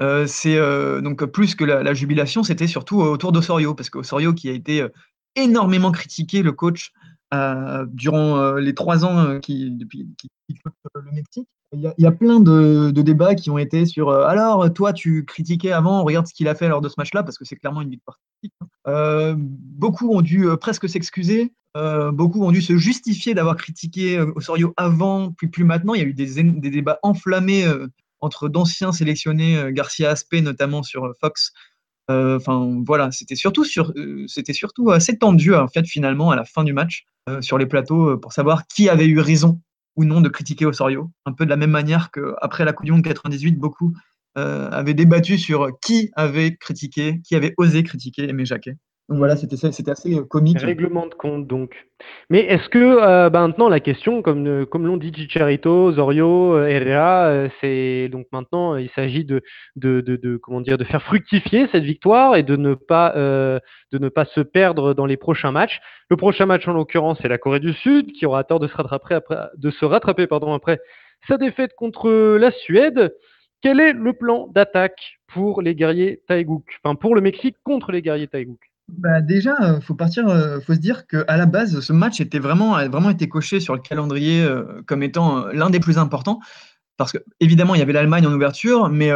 euh, 0.00 0.26
c'est 0.26 0.56
euh, 0.56 1.00
donc 1.00 1.24
plus 1.26 1.54
que 1.56 1.64
la, 1.64 1.82
la 1.82 1.94
jubilation, 1.94 2.42
c'était 2.44 2.66
surtout 2.68 3.00
autour 3.00 3.32
d'Osorio, 3.32 3.74
parce 3.74 3.90
qu'Osorio 3.90 4.32
qui 4.32 4.48
a 4.48 4.52
été 4.52 4.82
euh, 4.82 4.88
énormément 5.36 5.92
critiqué, 5.92 6.42
le 6.42 6.52
coach, 6.52 6.92
durant 7.32 8.38
euh, 8.38 8.60
les 8.60 8.74
trois 8.74 9.04
ans 9.04 9.18
euh, 9.18 9.38
qui, 9.38 9.70
depuis 9.70 10.08
euh, 10.50 11.00
le 11.02 11.12
Mexique. 11.12 11.48
Il 11.74 11.92
y, 11.98 12.06
a, 12.06 12.12
plein 12.12 12.40
de, 12.40 12.90
débats 12.92 13.34
qui 13.34 13.50
ont 13.50 13.58
été 13.58 13.84
sur 13.84 14.10
alors 14.10 14.72
toi 14.72 14.94
tu 14.94 15.26
critiquais 15.26 15.70
avant, 15.70 16.02
regarde 16.02 16.26
ce 16.26 16.32
qu'il 16.32 16.48
a 16.48 16.54
fait 16.54 16.66
lors 16.66 16.80
de 16.80 16.88
ce 16.88 16.94
match-là 16.96 17.22
parce 17.22 17.36
que 17.36 17.44
c'est 17.44 17.56
clairement 17.56 17.82
une 17.82 17.90
victoire. 17.90 18.18
Euh, 18.86 19.34
beaucoup 19.36 20.10
ont 20.14 20.22
dû 20.22 20.46
presque 20.58 20.88
s'excuser, 20.88 21.52
beaucoup 21.74 22.42
ont 22.42 22.52
dû 22.52 22.62
se 22.62 22.78
justifier 22.78 23.34
d'avoir 23.34 23.56
critiqué 23.56 24.18
Osorio 24.34 24.72
avant, 24.78 25.32
puis 25.32 25.48
plus 25.48 25.64
maintenant. 25.64 25.92
Il 25.92 26.00
y 26.00 26.04
a 26.04 26.06
eu 26.06 26.14
des, 26.14 26.42
des 26.42 26.70
débats 26.70 26.98
enflammés 27.02 27.70
entre 28.20 28.48
d'anciens 28.48 28.92
sélectionnés, 28.92 29.70
Garcia 29.70 30.08
Aspé 30.08 30.40
notamment 30.40 30.82
sur 30.82 31.12
Fox. 31.20 31.52
Enfin 32.08 32.82
voilà, 32.86 33.12
c'était 33.12 33.36
surtout 33.36 33.64
sur, 33.64 33.92
c'était 34.26 34.54
surtout 34.54 34.90
assez 34.90 35.18
tendu 35.18 35.54
en 35.54 35.68
fait 35.68 35.86
finalement 35.86 36.30
à 36.30 36.36
la 36.36 36.46
fin 36.46 36.64
du 36.64 36.72
match 36.72 37.04
sur 37.40 37.58
les 37.58 37.66
plateaux 37.66 38.10
euh, 38.10 38.16
pour 38.20 38.32
savoir 38.32 38.66
qui 38.66 38.88
avait 38.88 39.06
eu 39.06 39.20
raison 39.20 39.60
ou 39.96 40.04
non 40.04 40.20
de 40.20 40.28
critiquer 40.28 40.66
Osorio. 40.66 41.10
Un 41.26 41.32
peu 41.32 41.44
de 41.44 41.50
la 41.50 41.56
même 41.56 41.70
manière 41.70 42.10
qu'après 42.10 42.64
la 42.64 42.72
Coupe 42.72 42.86
du 42.86 42.92
Monde 42.92 43.02
98, 43.02 43.58
beaucoup 43.58 43.94
euh, 44.36 44.70
avaient 44.70 44.94
débattu 44.94 45.38
sur 45.38 45.68
qui 45.80 46.10
avait 46.14 46.56
critiqué, 46.56 47.20
qui 47.24 47.34
avait 47.34 47.54
osé 47.56 47.82
critiquer 47.82 48.28
Aimé 48.28 48.44
Jacquet. 48.44 48.76
Donc 49.08 49.16
voilà, 49.16 49.36
c'était 49.36 49.56
c'était 49.56 49.90
assez 49.90 50.14
euh, 50.14 50.24
comique. 50.24 50.60
Règlement 50.60 51.06
de 51.06 51.14
compte, 51.14 51.46
donc. 51.46 51.88
Mais 52.28 52.40
est-ce 52.40 52.68
que 52.68 52.78
euh, 52.78 53.30
bah, 53.30 53.46
maintenant 53.46 53.70
la 53.70 53.80
question, 53.80 54.20
comme, 54.20 54.46
euh, 54.46 54.66
comme 54.66 54.86
l'ont 54.86 54.98
dit 54.98 55.14
Chicharito, 55.14 55.92
Zorio, 55.92 56.62
Herrera, 56.62 57.48
c'est 57.60 58.10
donc 58.10 58.26
maintenant 58.32 58.76
il 58.76 58.90
s'agit 58.90 59.24
de, 59.24 59.40
de, 59.76 60.02
de, 60.02 60.36
comment 60.36 60.60
dire 60.60 60.76
de 60.76 60.84
faire 60.84 61.02
fructifier 61.02 61.68
cette 61.72 61.84
victoire 61.84 62.36
et 62.36 62.42
de 62.42 62.56
ne 62.56 62.74
pas 62.74 63.14
de 63.14 63.98
ne 63.98 64.10
pas 64.10 64.26
se 64.26 64.40
perdre 64.40 64.92
dans 64.92 65.06
les 65.06 65.16
prochains 65.16 65.52
matchs. 65.52 65.80
Le 66.10 66.16
prochain 66.16 66.44
match 66.44 66.68
en 66.68 66.74
l'occurrence 66.74 67.18
c'est 67.22 67.28
la 67.28 67.38
Corée 67.38 67.60
du 67.60 67.72
Sud 67.72 68.12
qui 68.12 68.26
aura 68.26 68.44
tort 68.44 68.60
de 68.60 68.68
se 68.68 68.76
rattraper 68.76 69.14
après 69.14 69.38
de 69.56 69.70
se 69.70 69.86
rattraper 69.86 70.26
pardon 70.26 70.52
après 70.52 70.80
sa 71.28 71.38
défaite 71.38 71.72
contre 71.76 72.10
la 72.36 72.50
Suède. 72.50 73.14
Quel 73.62 73.80
est 73.80 73.94
le 73.94 74.12
plan 74.12 74.48
d'attaque 74.48 75.18
pour 75.28 75.62
les 75.62 75.74
guerriers 75.74 76.20
Taïgouk 76.28 76.64
Enfin 76.84 76.94
pour 76.94 77.14
le 77.14 77.22
Mexique 77.22 77.56
contre 77.64 77.90
les 77.90 78.02
guerriers 78.02 78.28
Taïgouk 78.28 78.67
bah 78.88 79.20
déjà, 79.20 79.54
euh, 79.60 79.80
faut 79.80 79.94
partir, 79.94 80.28
euh, 80.28 80.60
faut 80.60 80.74
se 80.74 80.78
dire 80.78 81.06
qu'à 81.06 81.36
la 81.36 81.46
base, 81.46 81.80
ce 81.80 81.92
match 81.92 82.20
était 82.20 82.38
vraiment, 82.38 82.74
a 82.74 82.88
vraiment 82.88 83.10
été 83.10 83.28
coché 83.28 83.60
sur 83.60 83.74
le 83.74 83.80
calendrier 83.80 84.42
euh, 84.42 84.82
comme 84.86 85.02
étant 85.02 85.46
l'un 85.48 85.70
des 85.70 85.80
plus 85.80 85.98
importants. 85.98 86.40
Parce 86.96 87.12
que, 87.12 87.18
évidemment, 87.38 87.74
il 87.74 87.78
y 87.78 87.82
avait 87.82 87.92
l'Allemagne 87.92 88.26
en 88.26 88.32
ouverture, 88.32 88.88
mais 88.88 89.10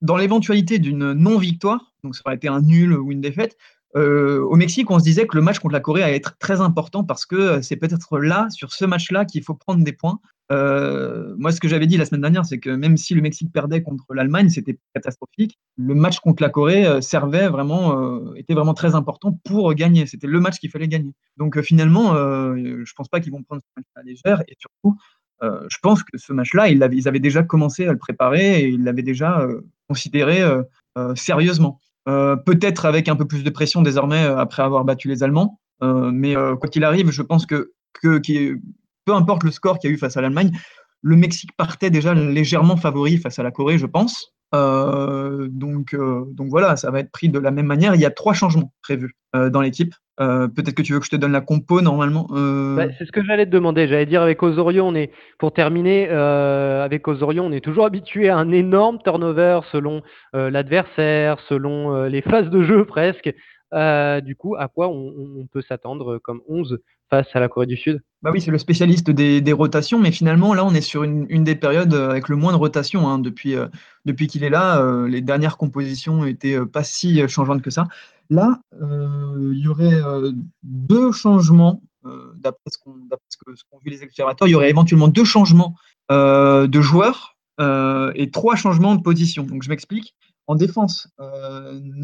dans 0.00 0.16
l'éventualité 0.16 0.78
d'une 0.78 1.12
non-victoire, 1.12 1.92
donc 2.02 2.16
ça 2.16 2.22
aurait 2.24 2.36
été 2.36 2.48
un 2.48 2.62
nul 2.62 2.94
ou 2.94 3.12
une 3.12 3.20
défaite, 3.20 3.58
au 3.94 4.56
Mexique, 4.56 4.90
on 4.90 4.98
se 4.98 5.04
disait 5.04 5.26
que 5.26 5.36
le 5.36 5.42
match 5.42 5.58
contre 5.58 5.74
la 5.74 5.80
Corée 5.80 6.02
allait 6.02 6.16
être 6.16 6.38
très 6.38 6.62
important 6.62 7.04
parce 7.04 7.26
que 7.26 7.60
c'est 7.60 7.76
peut-être 7.76 8.18
là, 8.18 8.46
sur 8.48 8.72
ce 8.72 8.86
match-là, 8.86 9.26
qu'il 9.26 9.42
faut 9.42 9.54
prendre 9.54 9.84
des 9.84 9.92
points. 9.92 10.18
Euh, 10.52 11.34
moi, 11.38 11.50
ce 11.50 11.60
que 11.60 11.68
j'avais 11.68 11.86
dit 11.86 11.96
la 11.96 12.04
semaine 12.04 12.20
dernière, 12.20 12.44
c'est 12.44 12.58
que 12.58 12.70
même 12.70 12.96
si 12.96 13.14
le 13.14 13.22
Mexique 13.22 13.52
perdait 13.52 13.82
contre 13.82 14.14
l'Allemagne, 14.14 14.48
c'était 14.48 14.78
catastrophique. 14.94 15.58
Le 15.76 15.94
match 15.94 16.20
contre 16.20 16.42
la 16.42 16.50
Corée 16.50 16.86
euh, 16.86 17.00
servait 17.00 17.48
vraiment, 17.48 18.00
euh, 18.00 18.34
était 18.36 18.54
vraiment 18.54 18.74
très 18.74 18.94
important 18.94 19.38
pour 19.44 19.72
gagner. 19.74 20.06
C'était 20.06 20.26
le 20.26 20.40
match 20.40 20.58
qu'il 20.58 20.70
fallait 20.70 20.88
gagner. 20.88 21.12
Donc 21.36 21.60
finalement, 21.60 22.14
je 22.14 22.92
pense 22.94 23.08
pas 23.08 23.20
qu'ils 23.20 23.32
vont 23.32 23.42
prendre 23.42 23.62
ce 23.62 23.68
match 23.76 23.86
à 23.96 24.02
légère. 24.02 24.42
Et 24.48 24.56
surtout, 24.58 24.98
je 25.42 25.76
pense 25.82 26.02
que 26.02 26.16
ce 26.16 26.32
match-là, 26.32 26.68
ils, 26.68 26.88
ils, 26.92 27.08
avaient 27.08 27.20
déjà 27.20 27.42
commencé 27.42 27.86
à 27.86 27.92
le 27.92 27.98
préparer 27.98 28.60
et 28.60 28.68
ils 28.68 28.82
l'avaient 28.82 29.02
déjà 29.02 29.46
considéré 29.88 30.40
sérieusement. 31.14 31.78
Peut-être 32.06 32.86
avec 32.86 33.08
un 33.08 33.16
peu 33.16 33.26
plus 33.26 33.44
de 33.44 33.50
pression 33.50 33.82
désormais 33.82 34.24
après 34.24 34.62
avoir 34.62 34.84
battu 34.84 35.08
les 35.08 35.22
Allemands. 35.22 35.60
mais 35.82 36.34
quoi 36.34 36.68
qu'il 36.70 36.84
arrive, 36.84 37.10
je 37.10 37.22
pense 37.22 37.44
que, 37.44 37.72
que, 37.92 38.18
peu 39.06 39.14
importe 39.14 39.44
le 39.44 39.50
score 39.50 39.78
qu'il 39.78 39.88
y 39.88 39.92
a 39.92 39.96
eu 39.96 39.98
face 39.98 40.16
à 40.16 40.20
l'Allemagne, 40.20 40.52
le 41.02 41.16
Mexique 41.16 41.52
partait 41.56 41.90
déjà 41.90 42.12
légèrement 42.14 42.76
favori 42.76 43.18
face 43.18 43.38
à 43.38 43.42
la 43.42 43.50
Corée, 43.50 43.78
je 43.78 43.86
pense. 43.86 44.36
Euh, 44.54 45.48
donc, 45.50 45.94
euh, 45.94 46.24
donc 46.32 46.48
voilà, 46.48 46.76
ça 46.76 46.90
va 46.90 47.00
être 47.00 47.10
pris 47.10 47.28
de 47.28 47.38
la 47.38 47.50
même 47.50 47.66
manière. 47.66 47.94
Il 47.94 48.00
y 48.00 48.06
a 48.06 48.10
trois 48.10 48.34
changements 48.34 48.72
prévus 48.82 49.14
euh, 49.34 49.50
dans 49.50 49.60
l'équipe. 49.60 49.94
Peut-être 50.18 50.72
que 50.72 50.80
tu 50.80 50.94
veux 50.94 50.98
que 50.98 51.04
je 51.04 51.10
te 51.10 51.16
donne 51.16 51.32
la 51.32 51.42
compo 51.42 51.82
normalement. 51.82 52.26
Bah, 52.30 52.86
c'est 52.96 53.04
ce 53.04 53.12
que 53.12 53.22
j'allais 53.22 53.44
te 53.44 53.50
demander. 53.50 53.86
J'allais 53.86 54.06
dire 54.06 54.22
avec 54.22 54.42
Osorio, 54.42 54.86
on 54.86 54.94
pour 55.38 55.52
terminer 55.52 56.08
avec 56.08 57.06
Osorio, 57.06 57.42
on 57.42 57.52
est 57.52 57.60
toujours 57.60 57.84
habitué 57.84 58.30
à 58.30 58.38
un 58.38 58.50
énorme 58.50 58.98
turnover 59.04 59.60
selon 59.72 60.00
l'adversaire, 60.32 61.38
selon 61.50 62.04
les 62.04 62.22
phases 62.22 62.48
de 62.48 62.62
jeu 62.62 62.86
presque. 62.86 63.30
du 64.24 64.36
coup, 64.36 64.56
à 64.56 64.68
quoi 64.68 64.88
on, 64.88 65.12
on 65.38 65.46
peut 65.52 65.60
s'attendre 65.60 66.16
comme 66.16 66.40
11 66.48 66.78
face 67.10 67.28
à 67.34 67.40
la 67.40 67.48
Corée 67.48 67.66
du 67.66 67.76
Sud? 67.76 68.02
Bah 68.22 68.30
oui, 68.32 68.40
c'est 68.40 68.50
le 68.50 68.58
spécialiste 68.58 69.10
des, 69.10 69.52
rotations, 69.52 70.00
mais 70.00 70.10
finalement, 70.10 70.54
là, 70.54 70.64
on 70.64 70.74
est 70.74 70.80
sur 70.80 71.04
une, 71.04 71.44
des 71.44 71.54
périodes 71.54 71.94
euh, 71.94 72.10
avec 72.10 72.28
le 72.28 72.36
moins 72.36 72.52
de 72.52 72.56
rotation. 72.56 73.08
Hein, 73.08 73.18
depuis 73.18 73.54
euh, 73.54 73.68
depuis 74.04 74.26
qu'il 74.26 74.42
est 74.42 74.50
là, 74.50 74.80
euh, 74.80 75.06
les 75.06 75.20
dernières 75.20 75.56
compositions 75.56 76.24
n'étaient 76.24 76.58
pas 76.66 76.82
si 76.82 77.26
changeantes 77.28 77.62
que 77.62 77.70
ça. 77.70 77.86
Là, 78.28 78.58
il 78.80 79.58
y 79.58 79.68
aurait 79.68 80.00
deux 80.64 81.12
changements, 81.12 81.80
d'après 82.34 82.70
ce 82.70 82.78
qu'ont 82.78 83.78
vu 83.84 83.90
les 83.90 84.02
observateurs, 84.02 84.48
il 84.48 84.50
y 84.50 84.54
aurait 84.56 84.70
éventuellement 84.70 85.06
deux 85.06 85.24
changements 85.24 85.76
de 86.10 86.80
joueurs 86.80 87.36
et 87.60 88.30
trois 88.32 88.56
changements 88.56 88.96
de 88.96 89.02
position. 89.02 89.44
Donc, 89.44 89.62
je 89.62 89.68
m'explique. 89.68 90.16
En 90.48 90.56
défense, 90.56 91.08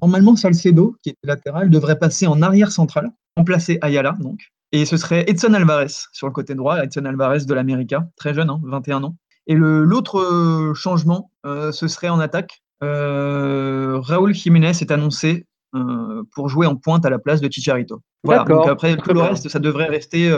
normalement, 0.00 0.36
Salcedo, 0.36 0.94
qui 1.02 1.10
était 1.10 1.26
latéral, 1.26 1.70
devrait 1.70 1.98
passer 1.98 2.28
en 2.28 2.40
arrière 2.40 2.70
central, 2.70 3.10
remplacer 3.36 3.78
Ayala, 3.82 4.14
donc. 4.20 4.52
Et 4.72 4.86
ce 4.86 4.96
serait 4.96 5.24
Edson 5.28 5.52
Alvarez 5.52 5.92
sur 6.12 6.26
le 6.26 6.32
côté 6.32 6.54
droit, 6.54 6.82
Edson 6.82 7.04
Alvarez 7.04 7.44
de 7.44 7.54
l'América, 7.54 8.08
très 8.16 8.32
jeune, 8.32 8.50
21 8.64 8.96
hein, 8.96 9.04
ans. 9.04 9.16
Et 9.46 9.54
l'autre 9.54 10.18
euh, 10.20 10.74
changement, 10.74 11.30
euh, 11.44 11.72
ce 11.72 11.88
serait 11.88 12.08
en 12.08 12.20
attaque. 12.20 12.62
Euh, 12.82 13.98
Raúl 14.00 14.34
Jiménez 14.34 14.72
est 14.80 14.90
annoncé 14.90 15.46
euh, 15.74 16.22
pour 16.34 16.48
jouer 16.48 16.66
en 16.66 16.76
pointe 16.76 17.04
à 17.04 17.10
la 17.10 17.18
place 17.18 17.40
de 17.40 17.50
Chicharito. 17.50 18.02
Voilà, 18.24 18.44
donc 18.44 18.66
après 18.66 18.96
tout 18.96 19.12
le 19.12 19.20
reste, 19.20 19.48
ça 19.48 19.58
devrait 19.58 19.88
rester 19.88 20.36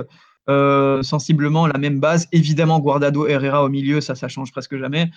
sensiblement 0.49 1.67
la 1.67 1.79
même 1.79 2.01
base. 2.01 2.27
Évidemment, 2.33 2.81
Guardado 2.81 3.27
Herrera 3.27 3.63
au 3.63 3.69
milieu, 3.69 4.01
ça, 4.01 4.15
ça 4.15 4.29
change 4.29 4.53
presque 4.53 4.77
jamais. 4.77 5.11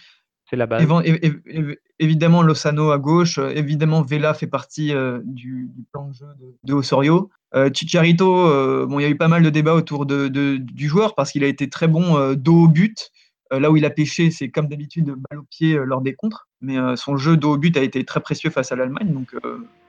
C'est 0.50 0.56
la 0.56 0.66
base. 0.66 0.86
évidemment, 2.00 2.42
Lozano 2.42 2.92
à 2.92 2.98
gauche. 2.98 3.38
Évidemment, 3.38 4.02
Vela 4.02 4.34
fait 4.34 4.48
partie 4.48 4.94
du, 5.24 5.70
plan 5.92 6.10
de 6.10 6.14
jeu 6.14 6.26
de 6.64 6.74
Osorio. 6.74 7.30
Euh, 7.56 7.70
Chicharito, 7.74 8.48
euh, 8.48 8.86
bon, 8.86 9.00
il 9.00 9.04
y 9.04 9.06
a 9.06 9.10
eu 9.10 9.16
pas 9.16 9.28
mal 9.28 9.42
de 9.42 9.50
débats 9.50 9.74
autour 9.74 10.06
de, 10.06 10.28
du 10.28 10.88
joueur 10.88 11.16
parce 11.16 11.32
qu'il 11.32 11.44
a 11.44 11.48
été 11.48 11.70
très 11.70 11.88
bon 11.88 12.18
euh, 12.18 12.36
dos 12.36 12.64
au 12.64 12.68
but. 12.68 13.12
là 13.52 13.72
où 13.72 13.78
il 13.78 13.86
a 13.86 13.90
pêché, 13.90 14.32
c'est 14.32 14.50
comme 14.50 14.68
d'habitude 14.68 15.06
balle 15.30 15.40
au 15.40 15.46
pied 15.50 15.78
lors 15.86 16.02
des 16.02 16.14
contres. 16.14 16.48
Mais 16.60 16.76
son 16.96 17.18
jeu 17.18 17.38
dos 17.38 17.54
au 17.54 17.58
but 17.58 17.78
a 17.78 17.82
été 17.82 18.04
très 18.04 18.20
précieux 18.20 18.50
face 18.50 18.72
à 18.72 18.76
l'Allemagne. 18.76 19.14
Donc 19.14 19.34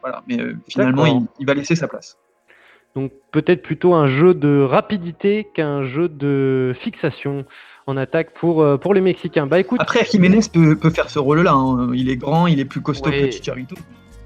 voilà, 0.00 0.22
mais 0.28 0.38
finalement, 0.68 1.28
il, 1.40 1.46
va 1.46 1.54
laisser 1.54 1.74
sa 1.74 1.88
place. 1.88 2.16
Donc 2.94 3.12
peut-être 3.32 3.62
plutôt 3.62 3.94
un 3.94 4.06
jeu 4.06 4.34
de 4.34 4.60
rapidité 4.60 5.46
qu'un 5.54 5.84
jeu 5.84 6.08
de 6.08 6.74
fixation 6.80 7.44
en 7.86 7.96
attaque 7.96 8.34
pour, 8.34 8.78
pour 8.78 8.94
les 8.94 9.00
Mexicains. 9.00 9.46
Bah, 9.46 9.58
écoute... 9.58 9.80
Après, 9.80 10.04
Jiménez 10.04 10.40
peut, 10.52 10.76
peut 10.76 10.90
faire 10.90 11.10
ce 11.10 11.18
rôle-là. 11.18 11.52
Hein. 11.52 11.90
Il 11.94 12.10
est 12.10 12.16
grand, 12.16 12.46
il 12.46 12.60
est 12.60 12.66
plus 12.66 12.82
costaud 12.82 13.10
que 13.10 13.30
Chicharito 13.30 13.74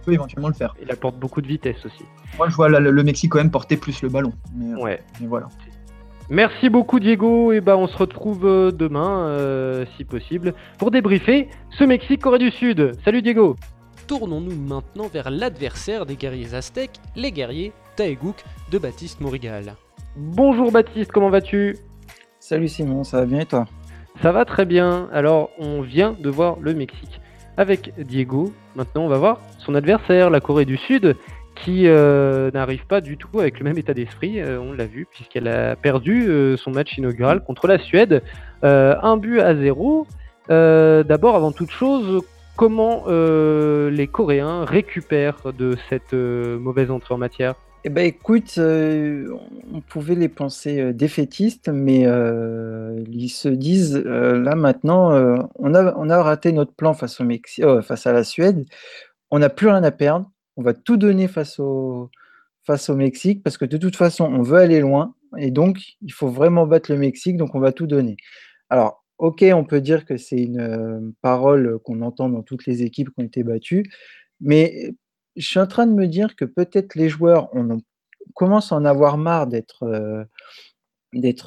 peut 0.03 0.13
éventuellement 0.13 0.49
le 0.49 0.55
faire. 0.55 0.75
Il 0.83 0.91
apporte 0.91 1.17
beaucoup 1.17 1.41
de 1.41 1.47
vitesse 1.47 1.85
aussi. 1.85 2.05
Moi, 2.37 2.49
je 2.49 2.55
vois 2.55 2.69
le, 2.69 3.03
Mexique 3.03 3.33
quand 3.33 3.39
même 3.39 3.51
porter 3.51 3.77
plus 3.77 4.03
le 4.03 4.09
ballon. 4.09 4.33
Mais, 4.55 4.73
euh, 4.73 4.83
ouais. 4.83 5.03
voilà. 5.23 5.49
Merci 6.31 6.71
beaucoup 6.71 6.99
Diego, 7.01 7.53
et 7.53 7.61
bah 7.61 7.77
on 7.77 7.87
se 7.89 7.97
retrouve 7.97 8.47
euh, 8.47 8.71
demain, 8.71 9.27
euh, 9.27 9.85
si 9.97 10.05
possible, 10.05 10.55
pour 10.79 10.91
débriefer 10.91 11.49
ce 11.71 11.85
Mexique-Corée 11.85 12.39
du 12.39 12.51
Sud. 12.51 12.93
Salut 13.05 13.23
Diego 13.23 13.57
Tournons-nous 14.07 14.57
maintenant 14.57 15.09
vers 15.09 15.31
l'adversaire 15.31 16.07
des 16.07 16.17
guerriers 16.17 16.55
aztèques, 16.55 17.01
les 17.17 17.33
guerriers 17.33 17.73
Taegouk 17.97 18.37
de 18.71 18.79
Baptiste 18.79 19.21
Morigal. 19.21 19.75
Bonjour 20.17 20.73
Baptiste, 20.73 21.13
comment 21.13 21.29
vas-tu? 21.29 21.77
Salut 22.41 22.69
Simon, 22.69 23.05
ça 23.05 23.21
va 23.21 23.27
bien 23.27 23.41
et 23.41 23.47
toi? 23.47 23.67
Ça 24.23 24.33
va 24.33 24.45
très 24.45 24.65
bien, 24.65 25.09
alors 25.13 25.51
on 25.59 25.83
vient 25.83 26.13
de 26.19 26.31
voir 26.31 26.57
le 26.61 26.73
Mexique 26.73 27.21
avec 27.57 27.93
Diego. 27.99 28.53
Maintenant, 28.77 29.03
on 29.05 29.09
va 29.09 29.19
voir 29.19 29.41
son 29.59 29.75
adversaire, 29.75 30.31
la 30.31 30.41
Corée 30.41 30.65
du 30.65 30.77
Sud, 30.77 31.17
qui 31.55 31.87
euh, 31.87 32.51
n'arrive 32.53 32.87
pas 32.87 33.01
du 33.01 33.17
tout 33.17 33.41
avec 33.41 33.59
le 33.59 33.65
même 33.65 33.79
état 33.79 33.95
d'esprit, 33.95 34.41
euh, 34.41 34.59
on 34.61 34.73
l'a 34.73 34.87
vu, 34.87 35.07
puisqu'elle 35.11 35.49
a 35.49 35.77
perdu 35.77 36.29
euh, 36.29 36.57
son 36.57 36.71
match 36.71 36.97
inaugural 36.97 37.45
contre 37.45 37.67
la 37.67 37.79
Suède, 37.79 38.23
un 38.63 39.17
but 39.17 39.41
à 39.41 39.55
zéro. 39.57 40.07
D'abord, 40.49 41.35
avant 41.35 41.53
toute 41.53 41.71
chose, 41.71 42.23
comment 42.57 43.07
les 43.09 44.07
Coréens 44.07 44.65
récupèrent 44.65 45.53
de 45.57 45.77
cette 45.89 46.13
mauvaise 46.13 46.91
entrée 46.91 47.15
en 47.15 47.19
matière 47.19 47.55
eh 47.85 47.89
ben 47.89 48.07
écoute, 48.07 48.55
euh, 48.59 49.37
on 49.73 49.81
pouvait 49.81 50.15
les 50.15 50.29
penser 50.29 50.81
euh, 50.81 50.93
défaitistes, 50.93 51.69
mais 51.69 52.07
euh, 52.07 53.03
ils 53.11 53.29
se 53.29 53.49
disent 53.49 53.97
là 53.97 54.55
maintenant, 54.55 55.11
on 55.57 55.75
a, 55.75 56.23
raté 56.23 56.53
notre 56.53 56.75
plan 56.75 56.95
face, 56.95 57.21
au 57.21 57.83
face 57.83 58.07
à 58.07 58.13
la 58.13 58.23
Suède, 58.23 58.65
on 59.33 59.41
n'a 59.41 59.49
plus 59.49 59.67
rien 59.67 59.83
à 59.83 59.91
perdre, 59.91 60.31
on 60.57 60.63
va 60.63 60.75
tout 60.75 60.97
donner 60.97 61.27
face 61.27 61.59
au, 61.59 62.11
face 62.65 62.89
au 62.89 62.95
Mexique 62.95 63.43
parce 63.43 63.59
que 63.59 63.65
de 63.65 63.77
toute 63.79 63.97
façon, 63.97 64.27
on 64.27 64.43
veut 64.43 64.59
aller 64.59 64.81
loin. 64.81 65.15
Et 65.39 65.51
donc 65.51 65.81
il 66.03 66.13
faut 66.13 66.29
vraiment 66.29 66.67
battre 66.67 66.93
le 66.93 66.99
Mexique, 66.99 67.37
donc 67.37 67.55
on 67.57 67.61
va 67.61 67.73
tout 67.73 67.89
donner. 67.89 68.17
Alors, 68.71 69.05
ok, 69.19 69.45
on 69.55 69.65
peut 69.65 69.81
dire 69.81 70.05
que 70.05 70.17
c'est 70.19 70.37
une 70.37 71.13
parole 71.21 71.79
qu'on 71.85 72.01
entend 72.03 72.29
dans 72.29 72.43
toutes 72.43 72.67
les 72.67 72.83
équipes 72.85 73.09
qui 73.09 73.23
ont 73.23 73.27
été 73.27 73.43
battues, 73.43 73.85
mais 74.41 74.93
je 75.37 75.47
suis 75.47 75.59
en 75.59 75.67
train 75.67 75.87
de 75.87 75.93
me 75.93 76.07
dire 76.07 76.37
que 76.37 76.45
peut-être 76.45 76.95
les 76.95 77.09
joueurs 77.09 77.49
on 77.55 77.79
commencent 78.35 78.73
à 78.73 78.77
en 78.77 78.85
avoir 78.85 79.19
marre 79.19 79.47
d'être 79.47 79.83
euh, 79.85 80.25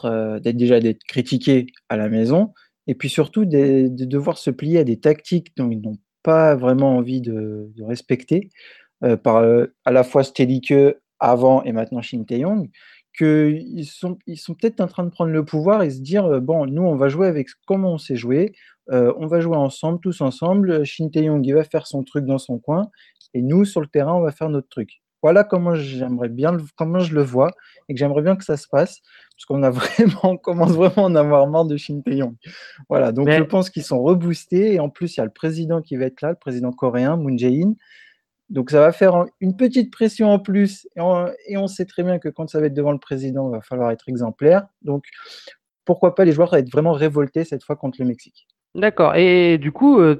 euh, 0.06 0.40
déjà 0.40 0.80
critiqués 1.08 1.68
à 1.90 1.98
la 1.98 2.10
maison 2.10 2.54
et 2.88 2.96
puis 2.96 3.10
surtout 3.10 3.46
de, 3.46 3.88
devoir 3.90 4.38
se 4.38 4.50
plier 4.50 4.80
à 4.80 4.84
des 4.84 5.00
tactiques 5.00 5.56
dont 5.58 5.70
ils 5.70 5.82
n'ont 5.82 5.98
pas 6.24 6.56
vraiment 6.56 6.98
envie 6.98 7.22
de, 7.22 7.72
respecter 7.80 8.50
euh, 9.04 9.18
par 9.18 9.44
à 9.86 9.92
la 9.92 10.04
fois 10.04 10.24
Stélike 10.24 10.74
avant 11.20 11.64
et 11.64 11.72
maintenant 11.72 12.02
Shin 12.02 12.24
Tae-yong 12.24 12.70
qu'ils 13.18 13.86
sont, 13.86 14.18
ils 14.28 14.38
sont 14.38 14.56
peut-être 14.56 14.82
en 14.82 14.88
train 14.88 15.06
de 15.06 15.10
prendre 15.10 15.32
le 15.32 15.46
pouvoir 15.46 15.84
et 15.84 15.90
se 15.90 16.02
dire 16.02 16.42
bon, 16.42 16.66
nous, 16.66 16.82
on 16.82 16.98
va 16.98 17.08
jouer 17.08 17.28
avec 17.28 17.48
comment 17.66 17.94
on 17.94 17.98
sait 17.98 18.18
jouer, 18.18 18.54
on 18.90 19.28
va 19.28 19.40
jouer 19.40 19.58
ensemble, 19.58 20.00
tous 20.00 20.22
ensemble. 20.22 20.86
Shin 20.86 21.10
Tae-yong, 21.10 21.46
il 21.46 21.54
va 21.54 21.64
faire 21.64 21.88
son 21.88 22.04
truc 22.04 22.26
dans 22.26 22.38
son 22.38 22.60
coin, 22.60 22.90
et 23.36 23.42
nous, 23.42 23.66
sur 23.66 23.82
le 23.82 23.88
terrain, 23.88 24.14
on 24.14 24.22
va 24.22 24.32
faire 24.32 24.50
notre 24.50 24.70
truc. 24.70 25.02
voilà 25.22 25.44
comment 25.44 25.76
j'aimerais 25.76 26.30
bien, 26.30 26.56
comment 26.78 27.00
je 27.00 27.14
le 27.14 27.22
vois 27.22 27.52
et 27.90 27.94
que 27.94 28.00
j'aimerais 28.00 28.22
bien 28.22 28.36
que 28.36 28.46
ça 28.46 28.58
se 28.58 28.68
passe, 28.68 29.02
parce 29.36 29.46
qu'on 29.46 29.62
a 29.64 29.70
vraiment, 29.72 30.20
on 30.24 30.38
commence 30.38 30.72
vraiment 30.72 31.08
à 31.08 31.10
en 31.10 31.16
avoir 31.16 31.46
marre 31.48 31.66
de 31.66 31.76
Shin 31.78 32.02
Tae-yong. 32.02 32.36
Voilà, 32.90 33.12
donc 33.12 33.30
je 33.30 33.44
pense 33.44 33.70
qu'ils 33.70 33.84
sont 33.84 34.02
reboostés 34.02 34.74
et 34.74 34.80
en 34.80 34.90
plus 34.90 35.16
il 35.16 35.20
y 35.20 35.22
a 35.22 35.26
le 35.26 35.32
président 35.32 35.82
qui 35.82 35.98
va 35.98 36.06
être 36.06 36.22
là, 36.22 36.30
le 36.30 36.38
président 36.38 36.72
coréen 36.72 37.18
Moon 37.18 37.38
Jae-in. 37.38 37.74
Donc 38.50 38.70
ça 38.70 38.80
va 38.80 38.92
faire 38.92 39.26
une 39.42 39.58
petite 39.58 39.92
pression 39.92 40.30
en 40.32 40.40
plus 40.40 40.88
et 40.96 41.02
on, 41.02 41.28
et 41.48 41.58
on 41.58 41.68
sait 41.68 41.86
très 41.86 42.04
bien 42.04 42.20
que 42.20 42.30
quand 42.30 42.48
ça 42.48 42.60
va 42.60 42.68
être 42.68 42.74
devant 42.74 42.92
le 42.92 43.00
président, 43.00 43.50
il 43.50 43.52
va 43.52 43.62
falloir 43.62 43.92
être 43.92 44.08
exemplaire. 44.08 44.68
Donc 44.82 45.06
pourquoi 45.84 46.16
pas 46.16 46.26
les 46.26 46.32
joueurs 46.32 46.52
vont 46.52 46.58
être 46.58 46.72
vraiment 46.72 46.94
révoltés 46.94 47.44
cette 47.44 47.64
fois 47.64 47.76
contre 47.76 47.98
le 48.00 48.06
Mexique. 48.06 48.48
D'accord. 48.76 49.16
Et 49.16 49.58
du 49.58 49.72
coup, 49.72 50.00
euh, 50.02 50.16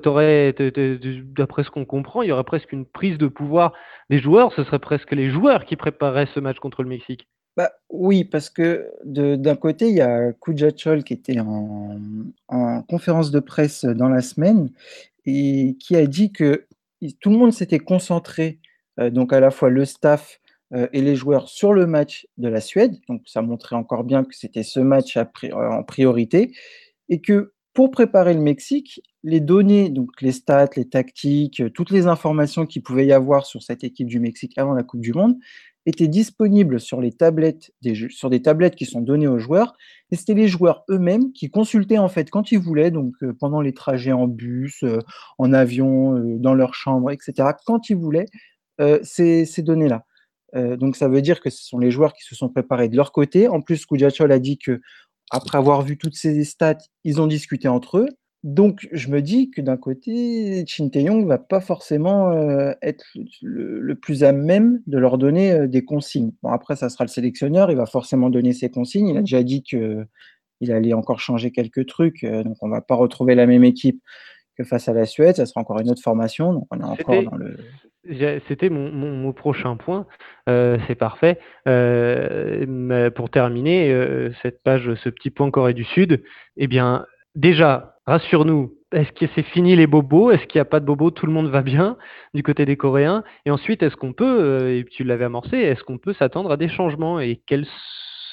d'après 1.36 1.66
ce 1.66 1.70
qu'on 1.70 1.84
comprend, 1.84 2.22
il 2.22 2.30
y 2.30 2.32
aurait 2.32 2.46
presque 2.46 2.72
une 2.72 2.86
prise 2.86 3.18
de 3.18 3.28
pouvoir 3.28 3.74
des 4.10 4.20
joueurs. 4.20 4.54
Ce 4.54 4.64
serait 4.64 4.80
presque 4.80 5.12
les 5.12 5.30
joueurs 5.30 5.66
qui 5.66 5.76
prépareraient 5.76 6.30
ce 6.34 6.40
match 6.40 6.60
contre 6.60 6.82
le 6.82 6.88
Mexique. 6.88 7.28
Bah, 7.58 7.72
oui, 7.90 8.24
parce 8.24 8.50
que 8.50 8.90
d'un 9.04 9.56
côté, 9.56 9.90
il 9.90 9.96
y 9.96 10.02
a 10.02 10.32
Kujachol 10.32 11.04
qui 11.04 11.14
était 11.14 11.40
en, 11.40 12.00
conférence 12.88 13.30
de 13.30 13.42
presse 13.42 13.84
dans 13.84 14.10
la 14.10 14.22
semaine 14.22 14.70
et 15.26 15.76
qui 15.80 15.98
a 15.98 16.06
dit 16.06 16.32
que 16.32 16.66
tout 17.20 17.32
le 17.32 17.38
monde 17.38 17.52
s'était 17.52 17.80
concentré, 17.80 18.60
euh, 19.00 19.10
donc 19.10 19.34
à 19.34 19.42
la 19.42 19.52
fois 19.52 19.70
le 19.70 19.84
staff 19.84 20.40
euh, 20.74 20.88
et 20.94 21.02
les 21.02 21.16
joueurs, 21.16 21.50
sur 21.50 21.74
le 21.74 21.88
match 21.88 22.26
de 22.38 22.48
la 22.48 22.62
Suède. 22.62 22.96
Donc 23.10 23.24
ça 23.26 23.42
montrait 23.42 23.76
encore 23.76 24.06
bien 24.06 24.24
que 24.24 24.34
c'était 24.34 24.64
ce 24.64 24.80
match 24.80 25.18
en 25.18 25.84
priorité 25.84 26.54
et 27.10 27.20
que 27.22 27.54
pour 27.76 27.92
préparer 27.92 28.34
le 28.34 28.40
Mexique, 28.40 29.02
les 29.24 29.42
données, 29.42 29.90
donc 29.90 30.22
les 30.22 30.32
stats, 30.32 30.70
les 30.78 30.88
tactiques, 30.88 31.60
euh, 31.60 31.70
toutes 31.70 31.92
les 31.92 32.08
informations 32.08 32.66
qu'il 32.66 32.82
pouvait 32.82 33.06
y 33.06 33.12
avoir 33.12 33.46
sur 33.46 33.62
cette 33.62 33.84
équipe 33.84 34.08
du 34.08 34.20
Mexique 34.20 34.58
avant 34.58 34.74
la 34.74 34.84
Coupe 34.84 35.02
du 35.02 35.12
Monde 35.12 35.36
étaient 35.86 36.08
disponibles 36.08 36.80
sur 36.80 37.02
les 37.02 37.12
tablettes 37.12 37.72
des 37.82 38.08
sur 38.10 38.30
des 38.30 38.42
tablettes 38.42 38.76
qui 38.76 38.86
sont 38.86 39.02
données 39.02 39.28
aux 39.28 39.40
joueurs. 39.40 39.74
Et 40.10 40.16
c'était 40.16 40.34
les 40.34 40.48
joueurs 40.48 40.86
eux-mêmes 40.90 41.34
qui 41.34 41.50
consultaient 41.50 41.98
en 41.98 42.08
fait 42.08 42.32
quand 42.32 42.52
ils 42.52 42.60
voulaient, 42.60 42.92
donc 42.92 43.14
euh, 43.24 43.34
pendant 43.34 43.60
les 43.60 43.74
trajets 43.74 44.14
en 44.14 44.28
bus, 44.28 44.82
euh, 44.84 45.00
en 45.38 45.52
avion, 45.52 46.18
dans 46.40 46.54
leur 46.54 46.74
chambre, 46.74 47.12
etc. 47.12 47.50
Quand 47.66 47.90
ils 47.90 47.98
voulaient 47.98 48.28
ces, 49.04 49.46
données-là. 49.60 50.06
donc 50.54 50.98
ça 50.98 51.08
veut 51.08 51.22
dire 51.22 51.40
que 51.40 51.50
ce 51.50 51.64
sont 51.64 51.78
les 51.78 51.92
joueurs 51.92 52.14
qui 52.14 52.24
se 52.24 52.36
sont 52.36 52.50
préparés 52.50 52.90
de 52.90 52.96
leur 52.96 53.12
côté. 53.12 53.48
En 53.48 53.62
plus, 53.62 53.86
Kujachol 53.86 54.32
a 54.32 54.40
dit 54.40 54.58
que 54.58 54.82
après 55.32 55.58
avoir 55.58 55.82
vu 55.82 55.98
toutes 55.98 56.16
ces 56.16 56.44
stats, 56.44 56.78
ils 57.04 57.22
ont 57.22 57.28
discuté 57.28 57.68
entre 57.68 58.00
eux. 58.00 58.10
Donc, 58.44 58.88
je 58.92 59.10
me 59.10 59.24
dis 59.24 59.50
que 59.50 59.60
d'un 59.60 59.76
côté, 59.76 60.64
Shin 60.68 60.90
Tae-yong 60.90 61.26
va 61.26 61.40
pas 61.40 61.62
forcément 61.62 62.32
euh, 62.32 62.74
être 62.84 63.04
le, 63.42 63.96
plus 63.96 64.24
à 64.24 64.34
même 64.34 64.84
de 64.86 65.00
leur 65.00 65.18
donner 65.18 65.52
euh, 65.52 65.68
des 65.68 65.84
consignes. 65.84 66.32
Bon, 66.44 66.50
après, 66.50 66.76
ça 66.76 66.90
sera 66.90 67.06
le 67.06 67.10
sélectionneur, 67.10 67.72
il 67.72 67.78
va 67.78 67.88
forcément 67.88 68.30
donner 68.30 68.54
ses 68.54 68.70
consignes. 68.70 69.08
Il 69.08 69.18
a 69.18 69.22
déjà 69.22 69.42
dit 69.42 69.64
que 69.64 70.06
il 70.62 70.72
allait 70.72 70.94
encore 70.94 71.20
changer 71.20 71.52
quelques 71.52 71.88
trucs, 71.88 72.24
euh, 72.24 72.44
donc 72.44 72.58
on 72.62 72.70
va 72.70 72.82
pas 72.82 72.94
retrouver 72.94 73.34
la 73.34 73.48
même 73.48 73.64
équipe 73.64 74.00
que 74.56 74.64
face 74.64 74.88
à 74.88 74.94
la 74.94 75.08
Suède. 75.08 75.36
Ça 75.36 75.48
sera 75.48 75.62
encore 75.62 75.80
une 75.80 75.90
autre 75.90 76.04
formation, 76.04 76.54
donc 76.54 76.68
on 76.70 76.80
est 76.80 76.84
encore 76.84 77.24
dans 77.24 77.36
le. 77.36 77.58
C'était 78.48 78.70
mon, 78.70 79.34
prochain 79.34 79.76
point, 79.76 80.06
euh, 80.50 80.78
c'est 80.88 80.96
parfait. 80.96 81.40
Euh, 81.68 83.10
pour 83.12 83.30
terminer 83.30 83.92
euh, 83.92 84.32
cette 84.42 84.62
page, 84.64 84.94
ce 84.96 85.10
petit 85.10 85.30
point 85.30 85.50
Corée 85.50 85.74
du 85.74 85.84
Sud, 85.84 86.24
eh 86.58 86.68
bien, 86.68 87.06
déjà, 87.36 87.98
rassure-nous, 88.06 88.76
est-ce 88.92 89.12
que 89.12 89.26
c'est 89.34 89.44
fini 89.44 89.76
les 89.76 89.88
bobos? 89.88 90.32
Est-ce 90.32 90.46
qu'il 90.46 90.60
n'y 90.60 90.64
a 90.64 90.66
pas 90.66 90.80
de 90.80 90.86
bobos? 90.86 91.12
Tout 91.12 91.26
le 91.26 91.32
monde 91.34 91.50
va 91.50 91.62
bien 91.62 91.98
du 92.34 92.44
côté 92.44 92.66
des 92.66 92.78
Coréens. 92.78 93.24
Et 93.46 93.52
ensuite, 93.52 93.82
est-ce 93.84 93.96
qu'on 93.96 94.14
peut, 94.14 94.70
et 94.70 94.86
tu 94.86 95.04
l'avais 95.04 95.26
amorcé, 95.26 95.58
est-ce 95.58 95.84
qu'on 95.84 95.98
peut 95.98 96.14
s'attendre 96.14 96.52
à 96.52 96.58
des 96.58 96.70
changements? 96.70 97.20
Et 97.20 97.42
quels 97.48 97.66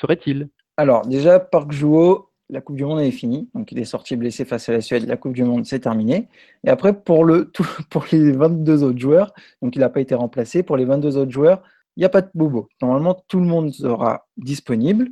seraient-ils? 0.00 0.48
Alors, 0.76 1.06
déjà, 1.06 1.40
Park 1.40 1.72
Juho 1.72 2.31
la 2.52 2.60
Coupe 2.60 2.76
du 2.76 2.84
Monde 2.84 3.00
est 3.00 3.10
finie. 3.10 3.48
Donc, 3.54 3.72
il 3.72 3.78
est 3.78 3.84
sorti 3.84 4.14
blessé 4.14 4.44
face 4.44 4.68
à 4.68 4.72
la 4.72 4.82
Suède. 4.82 5.08
La 5.08 5.16
Coupe 5.16 5.32
du 5.32 5.42
Monde, 5.42 5.64
c'est 5.64 5.80
terminé. 5.80 6.28
Et 6.64 6.68
après, 6.68 6.92
pour, 6.92 7.24
le, 7.24 7.50
pour 7.90 8.04
les 8.12 8.30
22 8.30 8.84
autres 8.84 8.98
joueurs, 8.98 9.32
donc 9.62 9.74
il 9.74 9.78
n'a 9.80 9.88
pas 9.88 10.00
été 10.00 10.14
remplacé. 10.14 10.62
Pour 10.62 10.76
les 10.76 10.84
22 10.84 11.16
autres 11.16 11.30
joueurs, 11.30 11.62
il 11.96 12.00
n'y 12.00 12.04
a 12.04 12.10
pas 12.10 12.20
de 12.20 12.30
bobo. 12.34 12.68
Normalement, 12.82 13.14
tout 13.26 13.40
le 13.40 13.46
monde 13.46 13.72
sera 13.72 14.26
disponible. 14.36 15.08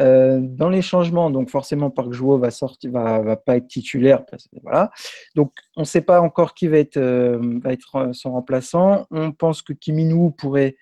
Euh, 0.00 0.40
dans 0.40 0.70
les 0.70 0.80
changements, 0.80 1.28
donc 1.30 1.50
forcément, 1.50 1.90
Park 1.90 2.12
Juo 2.12 2.38
va 2.38 2.48
va, 2.84 3.36
pas 3.36 3.56
être 3.58 3.68
titulaire. 3.68 4.24
voilà. 4.62 4.90
Donc, 5.36 5.52
on 5.76 5.82
ne 5.82 5.86
sait 5.86 6.00
pas 6.00 6.22
encore 6.22 6.54
qui 6.54 6.66
va 6.68 6.78
être, 6.78 6.96
euh, 6.96 7.60
être 7.66 8.10
son 8.14 8.32
remplaçant. 8.32 9.06
On 9.10 9.32
pense 9.32 9.60
que 9.60 9.74
Kim 9.74 10.32
pourrait 10.32 10.76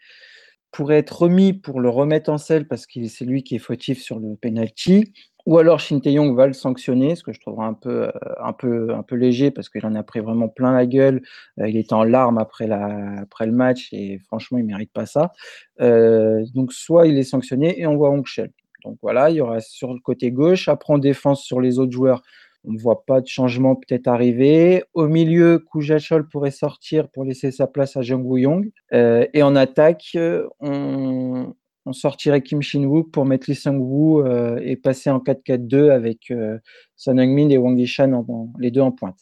pourrait 0.70 0.98
être 0.98 1.22
remis 1.22 1.54
pour 1.54 1.80
le 1.80 1.88
remettre 1.88 2.30
en 2.30 2.38
selle 2.38 2.68
parce 2.68 2.86
que 2.86 3.06
c'est 3.08 3.24
lui 3.24 3.42
qui 3.42 3.56
est 3.56 3.60
fautif 3.60 4.00
sur 4.00 4.18
le 4.18 4.36
penalty. 4.36 5.12
Ou 5.48 5.56
alors 5.56 5.80
Shin 5.80 5.98
Tae-yong 5.98 6.36
va 6.36 6.46
le 6.46 6.52
sanctionner, 6.52 7.16
ce 7.16 7.22
que 7.22 7.32
je 7.32 7.40
trouverais 7.40 7.64
un 7.64 7.72
peu, 7.72 8.02
euh, 8.02 8.10
un 8.38 8.52
peu, 8.52 8.94
un 8.94 9.02
peu 9.02 9.16
léger 9.16 9.50
parce 9.50 9.70
qu'il 9.70 9.86
en 9.86 9.94
a 9.94 10.02
pris 10.02 10.20
vraiment 10.20 10.50
plein 10.50 10.74
la 10.74 10.84
gueule. 10.84 11.22
Euh, 11.58 11.66
il 11.70 11.78
était 11.78 11.94
en 11.94 12.04
larmes 12.04 12.36
après, 12.36 12.66
la, 12.66 13.20
après 13.20 13.46
le 13.46 13.52
match 13.52 13.88
et 13.92 14.18
franchement, 14.18 14.58
il 14.58 14.64
ne 14.64 14.68
mérite 14.68 14.92
pas 14.92 15.06
ça. 15.06 15.32
Euh, 15.80 16.44
donc, 16.54 16.74
soit 16.74 17.06
il 17.06 17.16
est 17.16 17.22
sanctionné 17.22 17.80
et 17.80 17.86
on 17.86 17.96
voit 17.96 18.10
Hong 18.10 18.26
Shell. 18.26 18.50
Donc 18.84 18.98
voilà, 19.00 19.30
il 19.30 19.36
y 19.36 19.40
aura 19.40 19.60
sur 19.60 19.94
le 19.94 20.00
côté 20.00 20.30
gauche. 20.32 20.68
Après, 20.68 20.92
en 20.92 20.98
défense 20.98 21.42
sur 21.42 21.62
les 21.62 21.78
autres 21.78 21.92
joueurs, 21.92 22.20
on 22.64 22.72
ne 22.72 22.78
voit 22.78 23.06
pas 23.06 23.22
de 23.22 23.26
changement 23.26 23.74
peut-être 23.74 24.06
arriver. 24.06 24.84
Au 24.92 25.08
milieu, 25.08 25.64
Kujachol 25.72 26.28
pourrait 26.28 26.50
sortir 26.50 27.08
pour 27.08 27.24
laisser 27.24 27.52
sa 27.52 27.66
place 27.66 27.96
à 27.96 28.02
Jung 28.02 28.22
Woo-young. 28.22 28.70
et 28.92 29.42
en 29.42 29.56
attaque, 29.56 30.14
on, 30.60 31.54
on 31.88 31.92
sortirait 31.92 32.42
Kim 32.42 32.60
Shin-wook 32.60 33.10
pour 33.10 33.24
mettre 33.24 33.48
Lee 33.48 33.56
Sung-woo 33.56 34.20
euh, 34.20 34.60
et 34.62 34.76
passer 34.76 35.08
en 35.08 35.18
4-4-2 35.18 35.90
avec 35.90 36.30
euh, 36.30 36.58
Son 36.96 37.16
Heung-min 37.18 37.48
et 37.48 37.56
Wang 37.56 37.78
Yishan 37.78 38.26
les 38.58 38.70
deux 38.70 38.82
en 38.82 38.92
pointe. 38.92 39.18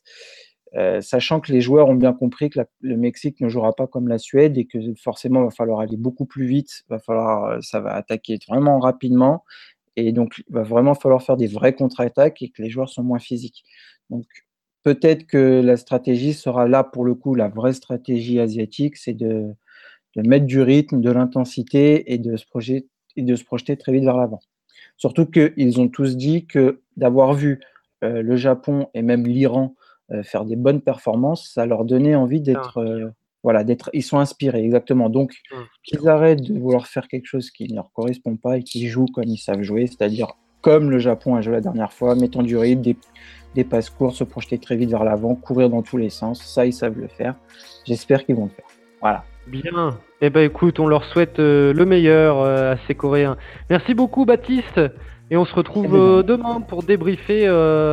Euh, 0.75 1.01
sachant 1.01 1.41
que 1.41 1.53
les 1.53 1.61
joueurs 1.61 1.89
ont 1.89 1.95
bien 1.95 2.13
compris 2.13 2.51
que 2.51 2.61
le 2.81 2.97
Mexique 2.97 3.41
ne 3.41 3.49
jouera 3.49 3.73
pas 3.73 3.87
comme 3.87 4.09
la 4.09 4.19
Suède 4.19 4.59
et 4.59 4.67
que 4.67 4.79
forcément 5.01 5.43
il 5.43 5.45
va 5.45 5.51
falloir 5.51 5.79
aller 5.81 5.97
beaucoup 5.97 6.27
plus 6.27 6.47
vite, 6.47 6.83
va 6.89 6.99
falloir, 6.99 7.63
ça 7.63 7.81
va 7.81 7.95
attaquer 7.95 8.39
vraiment 8.49 8.81
rapidement 8.81 9.45
et 9.95 10.13
donc 10.13 10.43
il 10.49 10.53
va 10.53 10.65
vraiment 10.65 10.95
falloir 10.95 11.23
faire 11.23 11.37
des 11.37 11.47
vraies 11.47 11.75
contre-attaques 11.75 12.43
et 12.43 12.51
que 12.51 12.63
les 12.63 12.69
joueurs 12.69 12.89
sont 12.91 13.05
moins 13.05 13.21
physiques. 13.21 13.65
Donc 14.11 14.27
peut-être 14.83 15.27
que 15.27 15.63
la 15.65 15.77
stratégie 15.77 16.35
sera 16.35 16.67
là 16.67 16.83
pour 16.83 17.05
le 17.05 17.15
coup, 17.15 17.37
la 17.37 17.49
vraie 17.49 17.73
stratégie 17.73 18.41
asiatique, 18.41 18.97
c'est 18.97 19.15
de, 19.15 19.55
de 20.17 20.27
mettre 20.27 20.47
du 20.47 20.61
rythme, 20.61 21.01
de 21.01 21.11
l'intensité 21.11 22.13
et, 22.13 22.19
de 22.19 22.37
se 22.37 22.47
projeter, 22.47 22.89
et 23.17 23.23
de 23.23 23.37
se 23.37 23.45
projeter 23.45 23.77
très 23.77 23.93
vite 23.93 24.05
vers 24.05 24.17
l'avant. 24.17 24.41
Surtout 24.97 25.27
qu'ils 25.27 25.81
ont 25.81 25.89
tous 25.89 26.17
dit 26.17 26.47
que 26.47 26.81
d'avoir 26.97 27.35
vu 27.35 27.61
euh, 28.03 28.23
le 28.23 28.37
Japon 28.37 28.89
et 28.95 29.03
même 29.03 29.27
l'Iran 29.27 29.75
euh, 30.11 30.23
faire 30.23 30.45
des 30.45 30.57
bonnes 30.57 30.81
performances, 30.81 31.51
ça 31.53 31.67
leur 31.67 31.85
donnait 31.85 32.15
envie 32.15 32.41
d'être. 32.41 32.79
Euh, 32.79 33.11
voilà, 33.43 33.63
d'être. 33.63 33.91
Ils 33.93 34.03
sont 34.03 34.19
inspirés, 34.19 34.65
exactement. 34.65 35.09
Donc, 35.09 35.35
qu'ils 35.85 36.09
arrêtent 36.09 36.43
de 36.43 36.59
vouloir 36.59 36.89
faire 36.89 37.07
quelque 37.07 37.27
chose 37.27 37.51
qui 37.51 37.69
ne 37.69 37.77
leur 37.77 37.93
correspond 37.93 38.37
pas 38.37 38.59
et 38.59 38.63
qu'ils 38.65 38.89
jouent 38.89 39.07
comme 39.07 39.29
ils 39.29 39.39
savent 39.39 39.63
jouer, 39.63 39.87
c'est-à-dire 39.87 40.33
comme 40.63 40.91
le 40.91 40.99
Japon 40.99 41.37
a 41.37 41.43
joué 41.43 41.53
la 41.53 41.61
dernière 41.61 41.93
fois, 41.93 42.17
mettant 42.17 42.43
du 42.43 42.57
rythme, 42.57 42.83
des, 42.83 42.97
des 43.55 43.63
passes 43.63 43.89
courtes, 43.89 44.17
se 44.17 44.25
projeter 44.25 44.59
très 44.59 44.75
vite 44.75 44.91
vers 44.91 45.05
l'avant, 45.05 45.37
courir 45.37 45.71
dans 45.71 45.83
tous 45.83 45.97
les 45.97 46.11
sens. 46.11 46.43
Ça, 46.43 46.67
ils 46.67 46.73
savent 46.73 46.99
le 46.99 47.07
faire. 47.07 47.37
J'espère 47.85 48.27
qu'ils 48.27 48.35
vont 48.35 48.47
le 48.47 48.51
faire. 48.51 48.67
Voilà. 49.01 49.25
Bien. 49.47 49.99
Eh 50.21 50.31
ben 50.31 50.45
écoute, 50.45 50.81
on 50.81 50.87
leur 50.87 51.05
souhaite 51.05 51.39
euh, 51.39 51.73
le 51.73 51.85
meilleur 51.85 52.41
euh, 52.41 52.75
à 52.75 52.77
ces 52.87 52.95
Coréens. 52.95 53.37
Merci 53.71 53.95
beaucoup 53.95 54.25
Baptiste. 54.25 54.81
Et 55.29 55.37
on 55.37 55.45
se 55.45 55.55
retrouve 55.55 55.97
euh, 55.97 56.23
demain 56.23 56.61
pour 56.61 56.85
débriefer, 56.85 57.49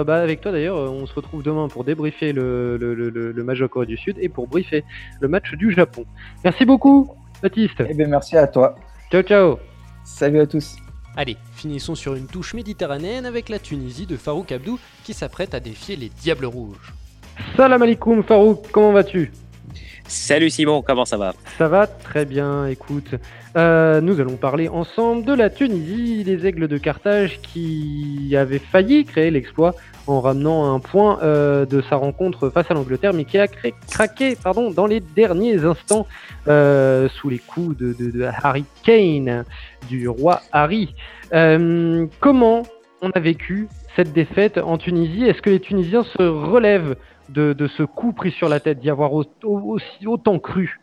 bah, 0.06 0.22
avec 0.22 0.42
toi 0.42 0.52
d'ailleurs, 0.52 0.78
on 0.78 1.08
se 1.08 1.14
retrouve 1.16 1.42
demain 1.42 1.68
pour 1.68 1.84
débriefer 1.84 2.32
le, 2.32 2.78
le, 2.78 2.94
le, 2.94 3.10
le, 3.10 3.44
match 3.44 3.58
de 3.58 3.66
Corée 3.66 3.88
du 3.88 3.98
Sud 3.98 4.18
et 4.20 4.30
pour 4.30 4.48
briefer 4.48 4.84
le 5.20 5.28
match 5.28 5.52
du 5.54 5.74
Japon. 5.74 6.06
Merci 6.44 6.64
beaucoup 6.64 7.10
Baptiste. 7.42 7.84
Eh 7.90 7.94
bien 7.96 8.08
merci 8.08 8.38
à 8.38 8.46
toi. 8.46 8.76
Ciao 9.12 9.24
ciao. 9.24 9.58
Salut 10.04 10.42
à 10.42 10.46
tous. 10.46 10.76
Allez, 11.16 11.38
finissons 11.56 11.96
sur 11.96 12.14
une 12.14 12.28
touche 12.28 12.54
méditerranéenne 12.54 13.26
avec 13.26 13.50
la 13.50 13.58
Tunisie 13.58 14.06
de 14.06 14.16
Farouk 14.16 14.52
Abdou 14.52 14.80
qui 15.04 15.14
s'apprête 15.14 15.56
à 15.56 15.60
défier 15.60 15.96
les 15.96 16.10
Diables 16.10 16.46
Rouges. 16.46 16.94
Salam 17.58 17.82
alaikum 17.82 18.22
Farouk, 18.24 18.68
comment 18.72 18.92
vas-tu? 18.92 19.32
Salut 20.08 20.50
Simon, 20.50 20.82
comment 20.82 21.06
ça 21.06 21.18
va 21.18 21.34
Ça 21.58 21.68
va 21.68 21.88
très 21.88 22.26
bien, 22.26 22.68
écoute. 22.68 23.16
Euh, 23.56 24.02
nous 24.02 24.20
allons 24.20 24.36
parler 24.36 24.68
ensemble 24.68 25.24
de 25.24 25.34
la 25.34 25.50
Tunisie, 25.50 26.24
les 26.24 26.46
aigles 26.46 26.68
de 26.68 26.78
Carthage 26.78 27.40
qui 27.42 28.36
avaient 28.38 28.60
failli 28.60 29.06
créer 29.06 29.32
l'exploit 29.32 29.76
en 30.08 30.20
ramenant 30.20 30.74
un 30.74 30.80
point 30.80 31.20
euh, 31.24 31.66
de 31.66 31.82
sa 31.82 31.96
rencontre 31.96 32.50
face 32.50 32.70
à 32.70 32.74
l'Angleterre, 32.74 33.14
mais 33.14 33.24
qui 33.24 33.38
a 33.38 33.48
craqué 33.48 34.36
pardon, 34.36 34.72
dans 34.72 34.88
les 34.88 35.00
derniers 35.00 35.64
instants 35.64 36.06
euh, 36.48 37.08
sous 37.10 37.30
les 37.30 37.40
coups 37.40 37.78
de, 37.78 38.26
Harry 38.44 38.66
Kane, 38.84 39.46
du 39.88 40.10
roi 40.10 40.42
Harry. 40.52 40.94
comment 42.20 42.64
on 43.02 43.10
a 43.12 43.20
vécu 43.20 43.68
cette 43.96 44.14
défaite 44.14 44.58
en 44.58 44.78
Tunisie? 44.78 45.26
Est-ce 45.26 45.42
que 45.42 45.50
les 45.50 45.60
Tunisiens 45.60 46.04
se 46.04 46.24
relèvent? 46.24 46.96
De, 47.34 47.68
ce 47.68 47.84
coup 47.84 48.14
pris 48.14 48.32
sur 48.32 48.50
la 48.50 48.60
tête, 48.60 48.80
d'y 48.80 48.90
avoir 48.90 49.12
autant 49.14 50.40
cru 50.40 50.80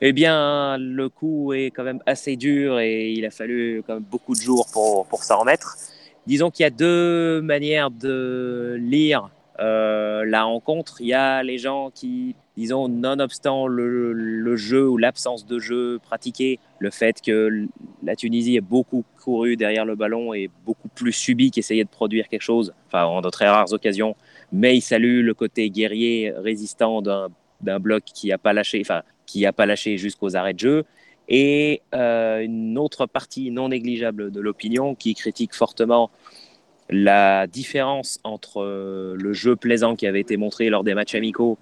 Eh 0.00 0.12
bien, 0.12 0.76
le 0.78 1.08
coup 1.08 1.52
est 1.52 1.70
quand 1.70 1.84
même 1.84 2.00
assez 2.06 2.36
dur 2.36 2.80
et 2.80 3.12
il 3.12 3.24
a 3.24 3.30
fallu 3.30 3.82
quand 3.86 3.94
même 3.94 4.04
beaucoup 4.10 4.34
de 4.34 4.40
jours 4.40 4.66
pour, 4.72 5.06
pour 5.06 5.22
s'en 5.24 5.40
remettre. 5.40 5.76
Disons 6.26 6.50
qu'il 6.50 6.64
y 6.64 6.66
a 6.66 6.70
deux 6.70 7.40
manières 7.40 7.90
de 7.90 8.76
lire 8.78 9.30
euh, 9.60 10.24
la 10.24 10.44
rencontre. 10.44 10.96
Il 11.00 11.06
y 11.06 11.14
a 11.14 11.42
les 11.42 11.58
gens 11.58 11.90
qui, 11.94 12.34
disons, 12.56 12.88
nonobstant 12.88 13.66
le, 13.66 14.12
le 14.12 14.56
jeu 14.56 14.88
ou 14.88 14.96
l'absence 14.96 15.46
de 15.46 15.58
jeu 15.58 15.98
pratiqué, 16.02 16.58
le 16.78 16.90
fait 16.90 17.20
que 17.20 17.66
la 18.02 18.16
Tunisie 18.16 18.56
ait 18.56 18.60
beaucoup 18.60 19.04
couru 19.20 19.56
derrière 19.56 19.84
le 19.84 19.94
ballon 19.94 20.32
et 20.32 20.50
beaucoup 20.64 20.88
plus 20.88 21.12
subi 21.12 21.50
qu'essayer 21.50 21.84
de 21.84 21.88
produire 21.88 22.28
quelque 22.28 22.42
chose, 22.42 22.72
enfin 22.88 23.04
en 23.04 23.20
de 23.20 23.30
très 23.30 23.48
rares 23.48 23.72
occasions, 23.72 24.16
mais 24.52 24.76
il 24.76 24.82
salue 24.82 25.24
le 25.24 25.34
côté 25.34 25.70
guerrier 25.70 26.32
résistant 26.36 27.02
d'un 27.02 27.80
bloc 27.80 28.04
qui 28.04 28.28
n'a 28.28 28.38
pas 28.38 28.52
lâché, 28.52 28.82
pas 28.84 29.66
lâché 29.66 29.96
jusqu'aux 29.96 30.36
arrêts 30.36 30.54
de 30.54 30.58
jeu. 30.58 30.84
Et 31.28 31.80
euh, 31.94 32.40
une 32.40 32.76
autre 32.76 33.06
partie 33.06 33.50
non 33.50 33.68
négligeable 33.68 34.30
de 34.30 34.40
l'opinion 34.40 34.94
qui 34.94 35.14
critique 35.14 35.54
fortement 35.54 36.10
la 36.90 37.46
différence 37.46 38.18
entre 38.24 38.62
euh, 38.62 39.14
le 39.16 39.32
jeu 39.32 39.56
plaisant 39.56 39.96
qui 39.96 40.06
avait 40.06 40.20
été 40.20 40.36
montré 40.36 40.68
lors 40.68 40.84
des 40.84 40.94
matchs 40.94 41.14
amicaux 41.14 41.58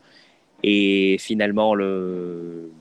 et 0.64 1.16
finalement 1.20 1.74
le, 1.74 2.72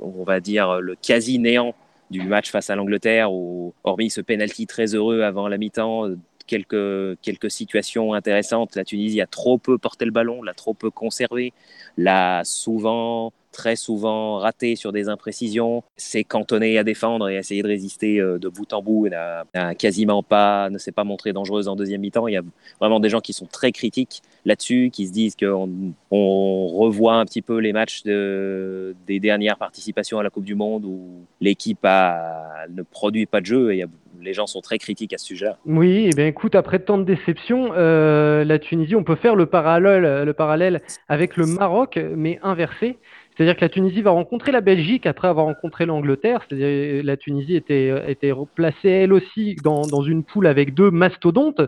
on 0.00 0.22
va 0.24 0.40
dire 0.40 0.80
le 0.80 0.96
quasi 0.96 1.38
néant 1.38 1.74
du 2.10 2.22
match 2.22 2.50
face 2.50 2.70
à 2.70 2.76
l'Angleterre 2.76 3.32
où 3.32 3.74
hormis 3.82 4.10
ce 4.10 4.20
penalty 4.20 4.66
très 4.66 4.94
heureux 4.94 5.22
avant 5.22 5.48
la 5.48 5.58
mi-temps 5.58 6.08
quelques, 6.46 7.20
quelques 7.20 7.50
situations 7.50 8.14
intéressantes 8.14 8.76
la 8.76 8.84
Tunisie 8.84 9.20
a 9.20 9.26
trop 9.26 9.58
peu 9.58 9.78
porté 9.78 10.04
le 10.04 10.10
ballon 10.10 10.42
l'a 10.42 10.54
trop 10.54 10.74
peu 10.74 10.90
conservé 10.90 11.52
l'a 11.96 12.42
souvent 12.44 13.32
très 13.54 13.76
souvent 13.76 14.38
raté 14.38 14.74
sur 14.76 14.92
des 14.92 15.08
imprécisions, 15.08 15.84
s'est 15.96 16.24
cantonné 16.24 16.76
à 16.76 16.84
défendre 16.84 17.28
et 17.28 17.36
à 17.36 17.38
essayer 17.38 17.62
de 17.62 17.68
résister 17.68 18.18
euh, 18.20 18.36
de 18.38 18.48
bout 18.48 18.70
en 18.72 18.82
bout 18.82 19.06
et 19.06 19.10
n'a 19.10 19.74
quasiment 19.76 20.22
pas, 20.22 20.68
ne 20.70 20.76
s'est 20.76 20.92
pas 20.92 21.04
montré 21.04 21.32
dangereuse 21.32 21.68
en 21.68 21.76
deuxième 21.76 22.00
mi-temps. 22.00 22.26
Il 22.26 22.32
y 22.32 22.36
a 22.36 22.42
vraiment 22.80 23.00
des 23.00 23.08
gens 23.08 23.20
qui 23.20 23.32
sont 23.32 23.46
très 23.46 23.70
critiques 23.70 24.22
là-dessus, 24.44 24.90
qui 24.92 25.06
se 25.06 25.12
disent 25.12 25.36
qu'on 25.36 25.94
on 26.10 26.66
revoit 26.66 27.14
un 27.14 27.24
petit 27.24 27.42
peu 27.42 27.58
les 27.58 27.72
matchs 27.72 28.02
de, 28.02 28.96
des 29.06 29.20
dernières 29.20 29.56
participations 29.56 30.18
à 30.18 30.24
la 30.24 30.30
Coupe 30.30 30.44
du 30.44 30.56
Monde 30.56 30.84
où 30.84 31.24
l'équipe 31.40 31.84
ne 31.84 32.82
produit 32.82 33.26
pas 33.26 33.40
de 33.40 33.46
jeu 33.46 33.72
et 33.72 33.84
les 34.24 34.32
gens 34.32 34.46
sont 34.46 34.60
très 34.60 34.78
critiques 34.78 35.12
à 35.12 35.18
ce 35.18 35.26
sujet-là. 35.26 35.58
Oui, 35.66 36.06
et 36.06 36.10
eh 36.12 36.16
bien 36.16 36.26
écoute, 36.26 36.54
après 36.54 36.78
tant 36.78 36.98
de 36.98 37.04
déceptions, 37.04 37.72
euh, 37.76 38.44
la 38.44 38.58
Tunisie, 38.58 38.96
on 38.96 39.04
peut 39.04 39.16
faire 39.16 39.36
le 39.36 39.46
parallèle, 39.46 40.24
le 40.24 40.32
parallèle 40.32 40.82
avec 41.08 41.36
le 41.36 41.46
Maroc, 41.46 41.98
mais 42.16 42.38
inversé. 42.42 42.98
C'est-à-dire 43.36 43.56
que 43.56 43.62
la 43.62 43.68
Tunisie 43.68 44.00
va 44.00 44.12
rencontrer 44.12 44.52
la 44.52 44.60
Belgique 44.60 45.06
après 45.06 45.28
avoir 45.28 45.46
rencontré 45.46 45.86
l'Angleterre. 45.86 46.44
C'est-à-dire 46.48 46.66
que 46.66 47.06
la 47.06 47.16
Tunisie 47.16 47.56
était, 47.56 47.92
était 48.10 48.32
placée 48.54 48.88
elle 48.88 49.12
aussi 49.12 49.56
dans, 49.62 50.02
une 50.02 50.22
poule 50.22 50.46
avec 50.46 50.72
deux 50.72 50.90
mastodontes. 50.90 51.60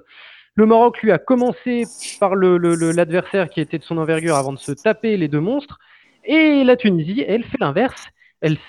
Le 0.54 0.64
Maroc, 0.64 1.02
lui, 1.02 1.12
a 1.12 1.18
commencé 1.18 1.84
par 2.20 2.36
l'adversaire 2.36 3.50
qui 3.50 3.60
était 3.60 3.78
de 3.78 3.82
son 3.82 3.98
envergure 3.98 4.36
avant 4.36 4.52
de 4.52 4.58
se 4.58 4.72
taper 4.72 5.16
les 5.16 5.28
deux 5.28 5.40
monstres. 5.40 5.78
Et 6.24 6.64
la 6.64 6.76
Tunisie, 6.76 7.24
elle 7.26 7.44
fait 7.44 7.58
l'inverse. 7.60 8.08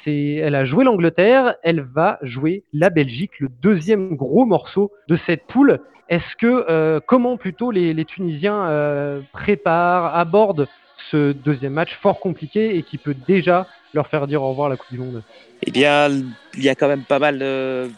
Elle, 0.06 0.56
a 0.56 0.66
joué 0.66 0.84
l'Angleterre, 0.84 1.56
elle 1.64 1.82
va 1.82 2.18
jouer 2.22 2.64
la 2.74 2.90
Belgique, 2.90 3.40
le 3.40 3.50
deuxième 3.62 4.16
gros 4.16 4.46
morceau 4.46 4.92
de 5.08 5.18
cette 5.26 5.46
poule. 5.48 5.80
Est-ce 6.10 6.36
que, 6.38 6.66
euh, 6.70 7.00
comment 7.06 7.38
plutôt 7.38 7.70
les, 7.70 7.94
les 7.94 8.06
Tunisiens 8.06 8.68
euh, 8.68 9.22
préparent, 9.34 10.16
abordent 10.16 10.68
ce 11.12 11.32
deuxième 11.32 11.74
match 11.74 11.96
fort 12.02 12.20
compliqué 12.20 12.78
et 12.78 12.84
qui 12.84 12.98
peut 12.98 13.16
déjà 13.28 13.68
leur 13.94 14.08
faire 14.08 14.28
dire 14.28 14.42
au 14.44 14.50
revoir 14.50 14.68
à 14.68 14.70
la 14.70 14.78
Coupe 14.78 14.92
du 14.92 14.98
Monde 14.98 15.24
Eh 15.66 15.72
bien, 15.72 16.10
il 16.10 16.64
y 16.64 16.70
a 16.70 16.76
quand 16.76 16.88
même 16.88 17.04
pas 17.04 17.20
mal 17.20 17.40
de, 17.40 17.90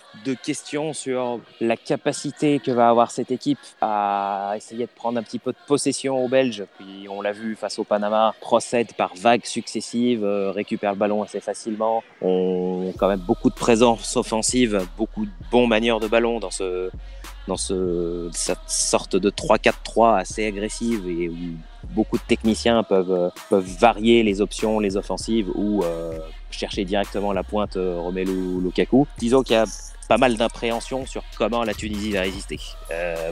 questions 0.43 0.93
sur 0.93 1.39
la 1.59 1.75
capacité 1.75 2.59
que 2.59 2.69
va 2.69 2.89
avoir 2.89 3.09
cette 3.09 3.31
équipe 3.31 3.57
à 3.81 4.53
essayer 4.55 4.85
de 4.85 4.91
prendre 4.95 5.17
un 5.17 5.23
petit 5.23 5.39
peu 5.39 5.51
de 5.51 5.57
possession 5.65 6.23
aux 6.23 6.27
Belges. 6.27 6.65
Puis 6.77 7.07
on 7.09 7.21
l'a 7.21 7.31
vu 7.31 7.55
face 7.55 7.79
au 7.79 7.83
Panama, 7.83 8.35
procède 8.39 8.93
par 8.93 9.15
vagues 9.15 9.45
successives, 9.45 10.23
euh, 10.23 10.51
récupère 10.51 10.91
le 10.91 10.97
ballon 10.97 11.23
assez 11.23 11.39
facilement. 11.39 12.03
On 12.21 12.91
a 12.93 12.97
quand 12.97 13.07
même 13.07 13.21
beaucoup 13.21 13.49
de 13.49 13.55
présence 13.55 14.15
offensive, 14.17 14.85
beaucoup 14.97 15.25
de 15.25 15.31
bons 15.49 15.65
manières 15.65 15.99
de 15.99 16.07
ballon 16.07 16.39
dans 16.39 16.51
ce 16.51 16.91
dans 17.49 17.57
ce, 17.57 18.29
cette 18.31 18.59
sorte 18.67 19.15
de 19.17 19.29
3-4-3 19.29 20.19
assez 20.19 20.45
agressive 20.45 21.05
et 21.09 21.27
où 21.27 21.35
beaucoup 21.93 22.17
de 22.17 22.23
techniciens 22.27 22.83
peuvent, 22.83 23.11
euh, 23.11 23.29
peuvent 23.49 23.67
varier 23.79 24.23
les 24.23 24.39
options, 24.39 24.79
les 24.79 24.95
offensives 24.95 25.49
ou 25.55 25.83
euh, 25.83 26.17
chercher 26.51 26.85
directement 26.85 27.33
la 27.33 27.43
pointe 27.43 27.75
euh, 27.75 27.99
Romelu 27.99 28.61
Lukaku. 28.61 29.07
Disons 29.17 29.43
qu'il 29.43 29.55
y 29.55 29.59
a 29.59 29.65
pas 30.10 30.18
mal 30.18 30.38
d'appréhension 30.38 31.05
sur 31.05 31.24
comment 31.38 31.64
la 31.64 31.76
Tunisie 31.76 32.12
va 32.12 32.22
résister. 32.22 32.60
Euh, 32.91 33.32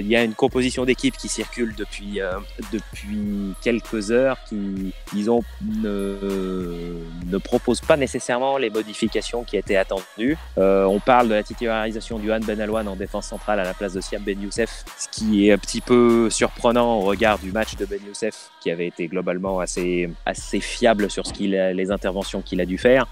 il 0.00 0.06
y 0.06 0.16
a 0.16 0.22
une 0.22 0.34
composition 0.34 0.84
d'équipe 0.84 1.16
qui 1.16 1.28
circule 1.28 1.74
depuis, 1.74 2.20
euh, 2.20 2.32
depuis 2.70 3.54
quelques 3.62 4.10
heures 4.10 4.36
qui, 4.46 4.92
disons, 5.14 5.40
ne, 5.82 6.14
ne 7.26 7.38
propose 7.38 7.80
pas 7.80 7.96
nécessairement 7.96 8.58
les 8.58 8.68
modifications 8.68 9.44
qui 9.44 9.56
étaient 9.56 9.76
attendues. 9.76 10.36
Euh, 10.58 10.84
on 10.84 11.00
parle 11.00 11.30
de 11.30 11.34
la 11.34 11.42
titularisation 11.42 12.18
du 12.18 12.30
Han 12.30 12.40
Ben 12.40 12.60
Alouane 12.60 12.86
en 12.86 12.96
défense 12.96 13.26
centrale 13.26 13.58
à 13.58 13.64
la 13.64 13.72
place 13.72 13.94
de 13.94 14.02
Siam 14.02 14.22
Ben 14.22 14.38
Youssef, 14.38 14.84
ce 14.98 15.08
qui 15.08 15.48
est 15.48 15.52
un 15.52 15.58
petit 15.58 15.80
peu 15.80 16.28
surprenant 16.28 16.98
au 16.98 17.00
regard 17.00 17.38
du 17.38 17.50
match 17.50 17.76
de 17.76 17.86
Ben 17.86 18.00
Youssef 18.06 18.50
qui 18.60 18.70
avait 18.70 18.86
été 18.88 19.08
globalement 19.08 19.58
assez, 19.58 20.10
assez 20.26 20.60
fiable 20.60 21.10
sur 21.10 21.26
ce 21.26 21.32
les 21.38 21.90
interventions 21.90 22.42
qu'il 22.42 22.60
a 22.60 22.66
dû 22.66 22.76
faire 22.76 23.06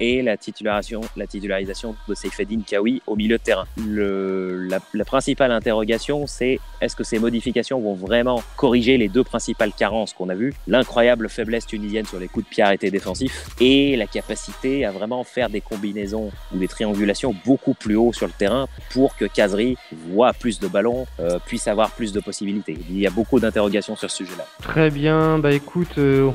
et 0.00 0.22
la 0.22 0.36
titularisation, 0.36 1.00
la 1.16 1.26
titularisation 1.26 1.94
de 2.08 2.14
Seifedine 2.14 2.62
Kawi 2.62 3.02
au 3.06 3.16
milieu 3.16 3.38
de 3.38 3.42
terrain. 3.42 3.64
Le, 3.86 4.68
la, 4.68 5.04
principale 5.04 5.52
interrogation, 5.52 6.26
c'est 6.26 6.58
est-ce 6.80 6.96
que 6.96 7.04
ces 7.04 7.18
modifications 7.18 7.80
vont 7.80 7.94
vraiment 7.94 8.42
corriger 8.56 8.96
les 8.96 9.08
deux 9.08 9.24
principales 9.24 9.72
carences 9.72 10.12
qu'on 10.12 10.28
a 10.28 10.34
vues? 10.34 10.54
L'incroyable 10.66 11.28
faiblesse 11.28 11.66
tunisienne 11.66 12.06
sur 12.06 12.18
les 12.18 12.28
coups 12.28 12.46
de 12.46 12.50
pied 12.50 12.62
arrêtés 12.62 12.90
défensifs 12.90 13.48
et 13.60 13.96
la 13.96 14.06
capacité 14.06 14.84
à 14.84 14.90
vraiment 14.90 15.24
faire 15.24 15.50
des 15.50 15.60
combinaisons 15.60 16.30
ou 16.54 16.58
des 16.58 16.68
triangulations 16.68 17.34
beaucoup 17.44 17.74
plus 17.74 17.96
haut 17.96 18.12
sur 18.12 18.26
le 18.26 18.32
terrain 18.32 18.66
pour 18.92 19.16
que 19.16 19.24
Kazri 19.24 19.76
voit 20.08 20.32
plus 20.32 20.58
de 20.60 20.68
ballons, 20.68 21.06
euh, 21.20 21.38
puisse 21.44 21.68
avoir 21.68 21.90
plus 21.90 22.12
de 22.12 22.20
possibilités. 22.20 22.76
Il 22.90 22.98
y 22.98 23.06
a 23.06 23.10
beaucoup 23.10 23.40
d'interrogations 23.40 23.96
sur 23.96 24.10
ce 24.10 24.16
sujet-là. 24.18 24.46
Très 24.62 24.90
bien, 24.90 25.38
bah 25.38 25.52
écoute, 25.52 25.98
euh, 25.98 26.30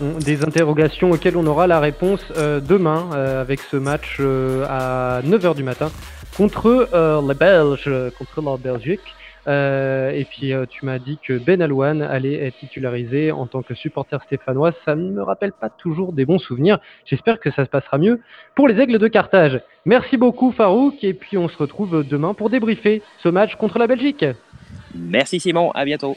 des 0.00 0.42
interrogations 0.44 1.10
auxquelles 1.10 1.36
on 1.36 1.46
aura 1.46 1.66
la 1.66 1.80
réponse 1.80 2.20
euh, 2.36 2.60
demain 2.60 2.99
euh, 3.12 3.40
avec 3.40 3.60
ce 3.60 3.76
match 3.76 4.16
euh, 4.20 4.66
à 4.68 5.22
9h 5.22 5.54
du 5.54 5.62
matin 5.62 5.90
contre 6.36 6.88
euh, 6.92 7.20
les 7.26 7.34
Belges, 7.34 7.90
contre 8.18 8.42
la 8.42 8.56
Belgique. 8.56 9.00
et 9.46 10.26
puis 10.30 10.52
tu 10.68 10.84
m'as 10.86 10.98
dit 10.98 11.18
que 11.26 11.38
Ben 11.38 11.60
Alouane 11.62 12.02
allait 12.02 12.46
être 12.46 12.58
titularisé 12.58 13.32
en 13.32 13.46
tant 13.46 13.62
que 13.62 13.74
supporter 13.74 14.22
stéphanois. 14.22 14.72
Ça 14.84 14.94
ne 14.94 15.10
me 15.10 15.22
rappelle 15.22 15.52
pas 15.52 15.70
toujours 15.70 16.12
des 16.12 16.24
bons 16.24 16.38
souvenirs. 16.38 16.78
J'espère 17.06 17.40
que 17.40 17.50
ça 17.50 17.64
se 17.64 17.70
passera 17.70 17.98
mieux 17.98 18.20
pour 18.54 18.68
les 18.68 18.78
Aigles 18.80 18.98
de 18.98 19.08
Carthage. 19.08 19.60
Merci 19.84 20.16
beaucoup 20.16 20.52
Farouk 20.52 21.02
et 21.02 21.14
puis 21.14 21.36
on 21.38 21.48
se 21.48 21.56
retrouve 21.56 22.06
demain 22.06 22.34
pour 22.34 22.50
débriefer 22.50 23.02
ce 23.22 23.28
match 23.28 23.56
contre 23.56 23.78
la 23.78 23.86
Belgique. 23.86 24.24
Merci 24.94 25.40
Simon, 25.40 25.70
à 25.72 25.84
bientôt. 25.84 26.16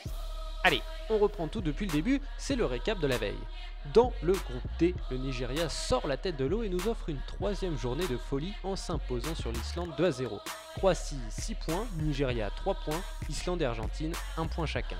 Allez, 0.63 0.81
on 1.09 1.17
reprend 1.17 1.47
tout 1.47 1.61
depuis 1.61 1.87
le 1.87 1.91
début, 1.91 2.19
c'est 2.37 2.55
le 2.55 2.65
récap 2.65 2.99
de 2.99 3.07
la 3.07 3.17
veille. 3.17 3.43
Dans 3.91 4.13
le 4.23 4.31
groupe 4.31 4.63
D, 4.79 4.95
le 5.11 5.17
Nigeria 5.17 5.67
sort 5.67 6.07
la 6.07 6.15
tête 6.15 6.37
de 6.37 6.45
l'eau 6.45 6.63
et 6.63 6.69
nous 6.69 6.87
offre 6.87 7.09
une 7.09 7.19
troisième 7.27 7.77
journée 7.77 8.07
de 8.07 8.15
folie 8.15 8.53
en 8.63 8.77
s'imposant 8.77 9.35
sur 9.35 9.51
l'Islande 9.51 9.91
2 9.97 10.05
à 10.05 10.11
0. 10.11 10.39
Croatie 10.77 11.19
6 11.29 11.55
points, 11.55 11.85
Nigeria 11.99 12.49
3 12.55 12.75
points, 12.85 13.01
Islande 13.29 13.61
et 13.61 13.65
Argentine 13.65 14.13
1 14.37 14.47
point 14.47 14.65
chacun. 14.65 14.95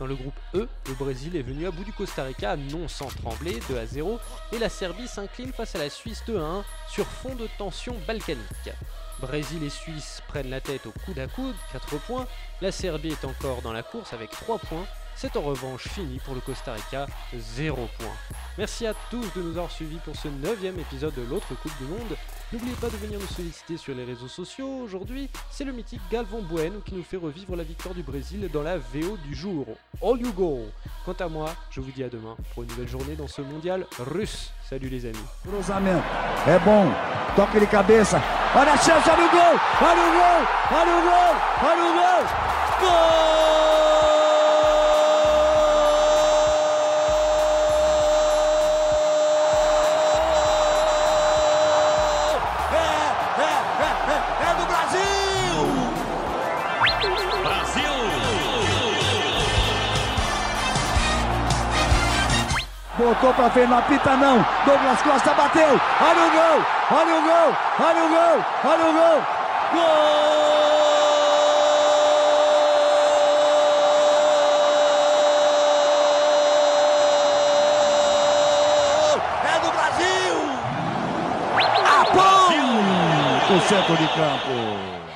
Dans 0.00 0.06
le 0.06 0.16
groupe 0.16 0.34
E, 0.54 0.68
le 0.88 0.94
Brésil 0.94 1.36
est 1.36 1.42
venu 1.42 1.68
à 1.68 1.70
bout 1.70 1.84
du 1.84 1.92
Costa 1.92 2.24
Rica 2.24 2.56
non 2.56 2.88
sans 2.88 3.06
trembler 3.06 3.60
2 3.68 3.78
à 3.78 3.86
0 3.86 4.18
et 4.52 4.58
la 4.58 4.68
Serbie 4.68 5.08
s'incline 5.08 5.52
face 5.52 5.76
à 5.76 5.78
la 5.78 5.88
Suisse 5.88 6.24
2 6.26 6.36
à 6.36 6.42
1 6.42 6.64
sur 6.88 7.06
fond 7.06 7.36
de 7.36 7.48
tension 7.58 7.96
balkanique. 8.08 8.70
Brésil 9.20 9.62
et 9.62 9.70
Suisse 9.70 10.20
prennent 10.26 10.50
la 10.50 10.60
tête 10.60 10.86
au 10.86 10.92
coude 11.04 11.18
à 11.18 11.28
coude, 11.28 11.54
4 11.72 11.98
points, 12.06 12.26
la 12.60 12.72
Serbie 12.72 13.10
est 13.12 13.24
encore 13.24 13.62
dans 13.62 13.72
la 13.72 13.84
course 13.84 14.12
avec 14.12 14.30
3 14.30 14.58
points 14.58 14.86
c'est 15.20 15.36
en 15.36 15.42
revanche 15.42 15.86
fini 15.86 16.18
pour 16.24 16.34
le 16.34 16.40
Costa 16.40 16.72
Rica, 16.72 17.06
0 17.36 17.76
points. 17.98 18.08
Merci 18.56 18.86
à 18.86 18.94
tous 19.10 19.26
de 19.36 19.42
nous 19.42 19.50
avoir 19.50 19.70
suivis 19.70 19.98
pour 19.98 20.16
ce 20.16 20.28
9 20.28 20.64
épisode 20.78 21.12
de 21.14 21.20
l'autre 21.28 21.48
Coupe 21.60 21.76
du 21.78 21.84
Monde. 21.84 22.16
N'oubliez 22.50 22.74
pas 22.76 22.88
de 22.88 22.96
venir 22.96 23.20
nous 23.20 23.26
solliciter 23.26 23.76
sur 23.76 23.94
les 23.94 24.04
réseaux 24.04 24.28
sociaux. 24.28 24.78
Aujourd'hui, 24.82 25.28
c'est 25.50 25.64
le 25.64 25.72
mythique 25.72 26.00
Galvon 26.10 26.40
Bueno 26.40 26.80
qui 26.80 26.94
nous 26.94 27.02
fait 27.02 27.18
revivre 27.18 27.54
la 27.54 27.64
victoire 27.64 27.94
du 27.94 28.02
Brésil 28.02 28.48
dans 28.50 28.62
la 28.62 28.78
VO 28.78 29.18
du 29.22 29.34
jour. 29.34 29.66
All 30.02 30.18
you 30.18 30.32
go 30.32 30.62
Quant 31.04 31.16
à 31.20 31.28
moi, 31.28 31.54
je 31.70 31.82
vous 31.82 31.90
dis 31.90 32.02
à 32.02 32.08
demain 32.08 32.34
pour 32.54 32.62
une 32.62 32.70
nouvelle 32.70 32.88
journée 32.88 33.14
dans 33.14 33.28
ce 33.28 33.42
mondial 33.42 33.86
russe. 33.98 34.52
Salut 34.70 34.88
les 34.88 35.04
amis. 35.04 35.18
Cruzamento. 35.46 36.02
É 36.46 36.58
bom. 36.60 36.90
Toque 37.36 37.60
de 37.60 37.66
cabeça. 37.66 38.22
A! 42.82 43.99
Voltou 63.10 63.34
pra 63.34 63.50
frente, 63.50 63.68
não 63.68 63.78
apita 63.78 64.16
não. 64.16 64.46
Douglas 64.64 65.02
Costa 65.02 65.34
bateu. 65.34 65.66
Olha 66.00 66.26
o 66.26 66.30
gol, 66.30 66.64
olha 66.92 67.16
o 67.16 67.22
gol, 67.22 67.56
olha 67.80 68.04
o 68.04 68.08
gol, 68.08 68.44
olha 68.64 68.86
o 68.86 68.92
gol. 68.92 69.20
Gol! 69.72 69.80
É 79.44 79.58
do 79.58 79.70
Brasil! 79.72 80.36
Apão! 82.00 82.48
O 83.56 83.60
centro 83.62 83.96
de 83.96 84.06
campo. 84.06 85.09